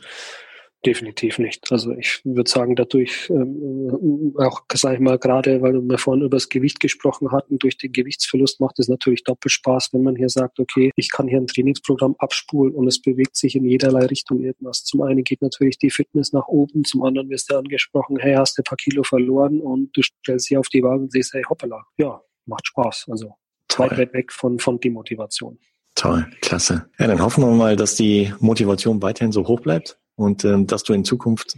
Definitiv 0.83 1.37
nicht. 1.37 1.71
Also 1.71 1.91
ich 1.91 2.21
würde 2.23 2.49
sagen, 2.49 2.75
dadurch 2.75 3.29
ähm, 3.29 4.33
auch, 4.39 4.61
sag 4.73 4.95
ich 4.95 4.99
mal, 4.99 5.19
gerade 5.19 5.61
weil 5.61 5.73
wir 5.73 5.97
vorhin 5.99 6.23
über 6.23 6.37
das 6.37 6.49
Gewicht 6.49 6.79
gesprochen 6.79 7.31
hatten, 7.31 7.59
durch 7.59 7.77
den 7.77 7.91
Gewichtsverlust 7.91 8.59
macht 8.59 8.79
es 8.79 8.87
natürlich 8.87 9.23
doppelt 9.23 9.51
Spaß, 9.51 9.89
wenn 9.93 10.01
man 10.01 10.15
hier 10.15 10.29
sagt, 10.29 10.59
okay, 10.59 10.89
ich 10.95 11.11
kann 11.11 11.27
hier 11.27 11.37
ein 11.37 11.45
Trainingsprogramm 11.45 12.15
abspulen 12.17 12.73
und 12.73 12.87
es 12.87 12.99
bewegt 12.99 13.35
sich 13.35 13.55
in 13.55 13.65
jederlei 13.65 14.07
Richtung 14.07 14.41
irgendwas. 14.41 14.83
Zum 14.83 15.03
einen 15.03 15.23
geht 15.23 15.43
natürlich 15.43 15.77
die 15.77 15.91
Fitness 15.91 16.33
nach 16.33 16.47
oben, 16.47 16.83
zum 16.83 17.03
anderen 17.03 17.29
wirst 17.29 17.51
du 17.51 17.57
angesprochen, 17.57 18.17
hey, 18.19 18.33
hast 18.33 18.57
du 18.57 18.61
ein 18.61 18.63
paar 18.63 18.77
Kilo 18.77 19.03
verloren 19.03 19.61
und 19.61 19.95
du 19.95 20.01
stellst 20.01 20.47
sie 20.47 20.57
auf 20.57 20.69
die 20.69 20.81
Waage 20.81 21.03
und 21.03 21.11
siehst, 21.11 21.35
hey, 21.35 21.43
hoppala, 21.47 21.85
ja, 21.97 22.19
macht 22.47 22.65
Spaß. 22.65 23.05
Also 23.11 23.35
weit, 23.77 23.99
weit 23.99 24.13
weg 24.13 24.33
von, 24.33 24.57
von 24.57 24.79
Demotivation. 24.79 25.59
Toll, 25.93 26.25
klasse. 26.41 26.89
Ja, 26.97 27.05
dann 27.05 27.21
hoffen 27.21 27.43
wir 27.43 27.51
mal, 27.51 27.75
dass 27.75 27.93
die 27.93 28.33
Motivation 28.39 29.03
weiterhin 29.03 29.31
so 29.31 29.47
hoch 29.47 29.59
bleibt 29.59 30.00
und 30.21 30.45
ähm, 30.45 30.67
dass 30.67 30.83
du 30.83 30.93
in 30.93 31.03
Zukunft 31.03 31.57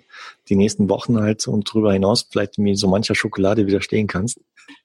die 0.49 0.55
nächsten 0.55 0.89
Wochen 0.89 1.19
halt 1.19 1.47
und 1.47 1.69
darüber 1.69 1.93
hinaus 1.93 2.27
vielleicht 2.29 2.57
mir 2.57 2.75
so 2.75 2.87
mancher 2.87 3.15
Schokolade 3.15 3.67
widerstehen 3.67 4.07
kannst. 4.07 4.39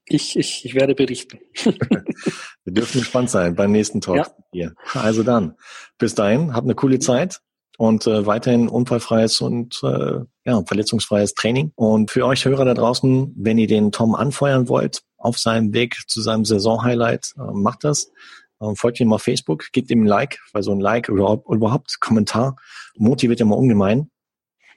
Ich, 0.06 0.36
ich, 0.36 0.64
ich 0.64 0.74
werde 0.74 0.94
berichten. 0.94 1.38
Wir 2.64 2.72
dürfen 2.72 3.00
gespannt 3.00 3.30
sein 3.30 3.54
beim 3.54 3.72
nächsten 3.72 4.00
Talk 4.00 4.16
ja. 4.16 4.26
hier. 4.52 4.74
Also 4.94 5.22
dann, 5.22 5.54
bis 5.98 6.14
dahin, 6.14 6.54
habt 6.54 6.64
eine 6.64 6.74
coole 6.74 6.98
Zeit 6.98 7.40
und 7.78 8.06
äh, 8.06 8.26
weiterhin 8.26 8.68
unfallfreies 8.68 9.40
und 9.40 9.80
äh, 9.84 10.20
ja, 10.44 10.62
verletzungsfreies 10.64 11.34
Training. 11.34 11.72
Und 11.76 12.10
für 12.10 12.26
euch 12.26 12.44
Hörer 12.44 12.64
da 12.64 12.74
draußen, 12.74 13.32
wenn 13.36 13.58
ihr 13.58 13.68
den 13.68 13.92
Tom 13.92 14.14
anfeuern 14.14 14.68
wollt 14.68 15.02
auf 15.16 15.38
seinem 15.38 15.72
Weg 15.72 15.96
zu 16.08 16.20
seinem 16.20 16.44
Saisonhighlight, 16.44 17.34
äh, 17.36 17.52
macht 17.52 17.84
das. 17.84 18.10
Ähm, 18.60 18.76
folgt 18.76 19.00
ihm 19.00 19.12
auf 19.12 19.22
Facebook, 19.22 19.66
gebt 19.72 19.90
ihm 19.90 20.02
ein 20.02 20.06
Like, 20.06 20.40
weil 20.52 20.62
so 20.62 20.72
ein 20.72 20.80
Like 20.80 21.08
oder 21.08 21.40
überhaupt 21.48 22.00
Kommentar 22.00 22.56
motiviert 22.96 23.40
immer 23.40 23.56
ungemein. 23.56 24.10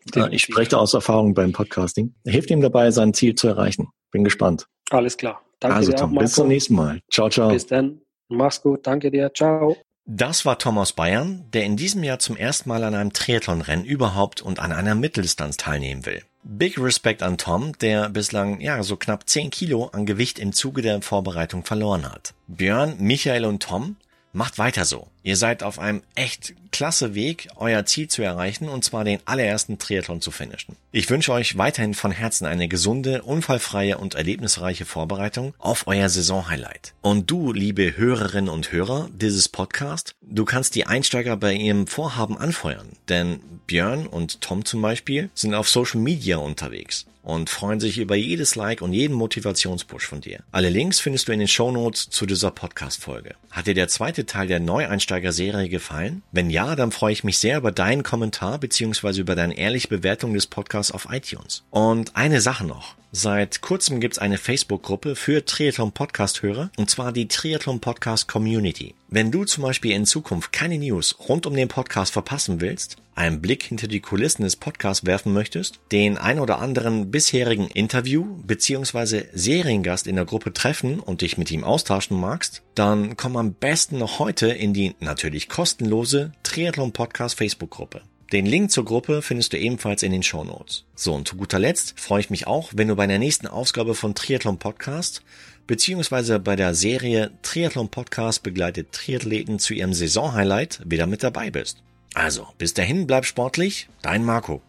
Definitiv. 0.05 0.33
Ich 0.33 0.41
spreche 0.43 0.77
aus 0.77 0.93
Erfahrung 0.93 1.33
beim 1.33 1.51
Podcasting. 1.51 2.15
Hilft 2.25 2.49
ihm 2.49 2.61
dabei, 2.61 2.91
sein 2.91 3.13
Ziel 3.13 3.35
zu 3.35 3.47
erreichen. 3.47 3.89
Bin 4.11 4.23
gespannt. 4.23 4.67
Alles 4.89 5.17
klar. 5.17 5.41
Danke 5.59 5.77
also, 5.77 5.91
dir 5.91 5.97
Tom, 5.97 6.17
auch, 6.17 6.21
bis 6.21 6.33
zum 6.33 6.47
nächsten 6.47 6.75
Mal. 6.75 7.01
Ciao, 7.11 7.29
ciao. 7.29 7.49
Bis 7.49 7.67
dann. 7.67 8.01
Mach's 8.29 8.61
gut. 8.61 8.87
Danke 8.87 9.11
dir. 9.11 9.31
Ciao. 9.33 9.77
Das 10.05 10.45
war 10.45 10.57
Tom 10.57 10.79
aus 10.79 10.93
Bayern, 10.93 11.45
der 11.53 11.63
in 11.63 11.77
diesem 11.77 12.03
Jahr 12.03 12.17
zum 12.17 12.35
ersten 12.35 12.69
Mal 12.69 12.83
an 12.83 12.95
einem 12.95 13.13
Triathlonrennen 13.13 13.85
überhaupt 13.85 14.41
und 14.41 14.59
an 14.59 14.71
einer 14.71 14.95
Mitteldistanz 14.95 15.57
teilnehmen 15.57 16.05
will. 16.05 16.23
Big 16.43 16.79
Respect 16.79 17.21
an 17.21 17.37
Tom, 17.37 17.77
der 17.79 18.09
bislang 18.09 18.59
ja 18.61 18.81
so 18.81 18.95
knapp 18.95 19.29
10 19.29 19.51
Kilo 19.51 19.89
an 19.93 20.05
Gewicht 20.05 20.39
im 20.39 20.53
Zuge 20.53 20.81
der 20.81 21.01
Vorbereitung 21.01 21.63
verloren 21.63 22.11
hat. 22.11 22.33
Björn, 22.47 22.95
Michael 22.99 23.45
und 23.45 23.61
Tom 23.61 23.95
Macht 24.33 24.57
weiter 24.57 24.85
so. 24.85 25.07
Ihr 25.23 25.35
seid 25.35 25.61
auf 25.61 25.77
einem 25.77 26.03
echt 26.15 26.53
klasse 26.71 27.13
Weg, 27.15 27.49
euer 27.57 27.85
Ziel 27.85 28.07
zu 28.07 28.21
erreichen, 28.21 28.69
und 28.69 28.83
zwar 28.85 29.03
den 29.03 29.19
allerersten 29.25 29.77
Triathlon 29.77 30.21
zu 30.21 30.31
finishen. 30.31 30.77
Ich 30.91 31.09
wünsche 31.09 31.33
euch 31.33 31.57
weiterhin 31.57 31.93
von 31.93 32.11
Herzen 32.11 32.45
eine 32.45 32.67
gesunde, 32.67 33.23
unfallfreie 33.23 33.97
und 33.97 34.15
erlebnisreiche 34.15 34.85
Vorbereitung 34.85 35.53
auf 35.59 35.85
euer 35.87 36.07
Saisonhighlight. 36.07 36.93
Und 37.01 37.29
du, 37.29 37.51
liebe 37.51 37.97
Hörerinnen 37.97 38.49
und 38.49 38.71
Hörer 38.71 39.09
dieses 39.13 39.49
Podcast, 39.49 40.15
du 40.21 40.45
kannst 40.45 40.75
die 40.75 40.87
Einsteiger 40.87 41.35
bei 41.35 41.53
ihrem 41.53 41.87
Vorhaben 41.87 42.37
anfeuern, 42.37 42.87
denn 43.09 43.41
Björn 43.67 44.07
und 44.07 44.41
Tom 44.41 44.63
zum 44.63 44.81
Beispiel 44.81 45.29
sind 45.33 45.53
auf 45.53 45.69
Social 45.69 45.99
Media 45.99 46.37
unterwegs 46.37 47.05
und 47.23 47.49
freuen 47.49 47.79
sich 47.79 47.97
über 47.97 48.15
jedes 48.15 48.55
Like 48.55 48.81
und 48.81 48.93
jeden 48.93 49.15
Motivationspush 49.15 50.05
von 50.05 50.21
dir. 50.21 50.39
Alle 50.51 50.69
Links 50.69 50.99
findest 50.99 51.27
du 51.27 51.31
in 51.31 51.39
den 51.39 51.47
Shownotes 51.47 52.09
zu 52.09 52.25
dieser 52.25 52.51
Podcast-Folge. 52.51 53.35
Hat 53.51 53.67
dir 53.67 53.73
der 53.73 53.87
zweite 53.87 54.25
Teil 54.25 54.47
der 54.47 54.59
Neueinsteiger-Serie 54.59 55.69
gefallen? 55.69 56.23
Wenn 56.31 56.49
ja, 56.49 56.75
dann 56.75 56.91
freue 56.91 57.13
ich 57.13 57.23
mich 57.23 57.37
sehr 57.37 57.57
über 57.57 57.71
deinen 57.71 58.03
Kommentar 58.03 58.57
bzw. 58.57 59.19
über 59.19 59.35
deine 59.35 59.57
ehrliche 59.57 59.87
Bewertung 59.87 60.33
des 60.33 60.47
Podcasts 60.47 60.91
auf 60.91 61.07
iTunes. 61.11 61.63
Und 61.69 62.15
eine 62.15 62.41
Sache 62.41 62.65
noch. 62.65 62.95
Seit 63.13 63.59
kurzem 63.59 63.99
gibt's 63.99 64.19
eine 64.19 64.37
Facebook-Gruppe 64.37 65.17
für 65.17 65.43
Triathlon 65.43 65.91
Podcast-Hörer 65.91 66.71
und 66.77 66.89
zwar 66.89 67.11
die 67.11 67.27
Triathlon 67.27 67.81
Podcast 67.81 68.29
Community. 68.29 68.95
Wenn 69.09 69.31
du 69.31 69.43
zum 69.43 69.63
Beispiel 69.63 69.91
in 69.91 70.05
Zukunft 70.05 70.53
keine 70.53 70.77
News 70.77 71.17
rund 71.27 71.45
um 71.45 71.53
den 71.53 71.67
Podcast 71.67 72.13
verpassen 72.13 72.61
willst, 72.61 72.95
einen 73.13 73.41
Blick 73.41 73.63
hinter 73.63 73.89
die 73.89 73.99
Kulissen 73.99 74.43
des 74.43 74.55
Podcasts 74.55 75.05
werfen 75.05 75.33
möchtest, 75.33 75.81
den 75.91 76.17
ein 76.17 76.39
oder 76.39 76.59
anderen 76.59 77.11
bisherigen 77.11 77.67
Interview 77.67 78.23
bzw. 78.47 79.25
Seriengast 79.33 80.07
in 80.07 80.15
der 80.15 80.23
Gruppe 80.23 80.53
treffen 80.53 81.01
und 81.01 81.19
dich 81.19 81.37
mit 81.37 81.51
ihm 81.51 81.65
austauschen 81.65 82.17
magst, 82.17 82.61
dann 82.75 83.17
komm 83.17 83.35
am 83.35 83.53
besten 83.53 83.97
noch 83.97 84.19
heute 84.19 84.47
in 84.47 84.73
die 84.73 84.95
natürlich 85.01 85.49
kostenlose 85.49 86.31
Triathlon 86.43 86.93
Podcast 86.93 87.37
Facebook-Gruppe. 87.37 88.03
Den 88.31 88.45
Link 88.45 88.71
zur 88.71 88.85
Gruppe 88.85 89.21
findest 89.21 89.51
du 89.51 89.57
ebenfalls 89.57 90.03
in 90.03 90.13
den 90.13 90.23
Show 90.23 90.45
Notes. 90.45 90.85
So, 90.95 91.13
und 91.13 91.27
zu 91.27 91.35
guter 91.35 91.59
Letzt 91.59 91.99
freue 91.99 92.21
ich 92.21 92.29
mich 92.29 92.47
auch, 92.47 92.71
wenn 92.73 92.87
du 92.87 92.95
bei 92.95 93.05
der 93.05 93.19
nächsten 93.19 93.45
Ausgabe 93.45 93.93
von 93.93 94.15
Triathlon 94.15 94.57
Podcast 94.57 95.21
beziehungsweise 95.67 96.39
bei 96.39 96.55
der 96.55 96.73
Serie 96.73 97.31
Triathlon 97.41 97.89
Podcast 97.89 98.41
begleitet 98.43 98.93
Triathleten 98.93 99.59
zu 99.59 99.73
ihrem 99.73 99.93
Saisonhighlight 99.93 100.79
wieder 100.85 101.07
mit 101.07 101.23
dabei 101.23 101.51
bist. 101.51 101.83
Also, 102.13 102.47
bis 102.57 102.73
dahin 102.73 103.05
bleib 103.05 103.25
sportlich, 103.25 103.89
dein 104.01 104.23
Marco. 104.23 104.61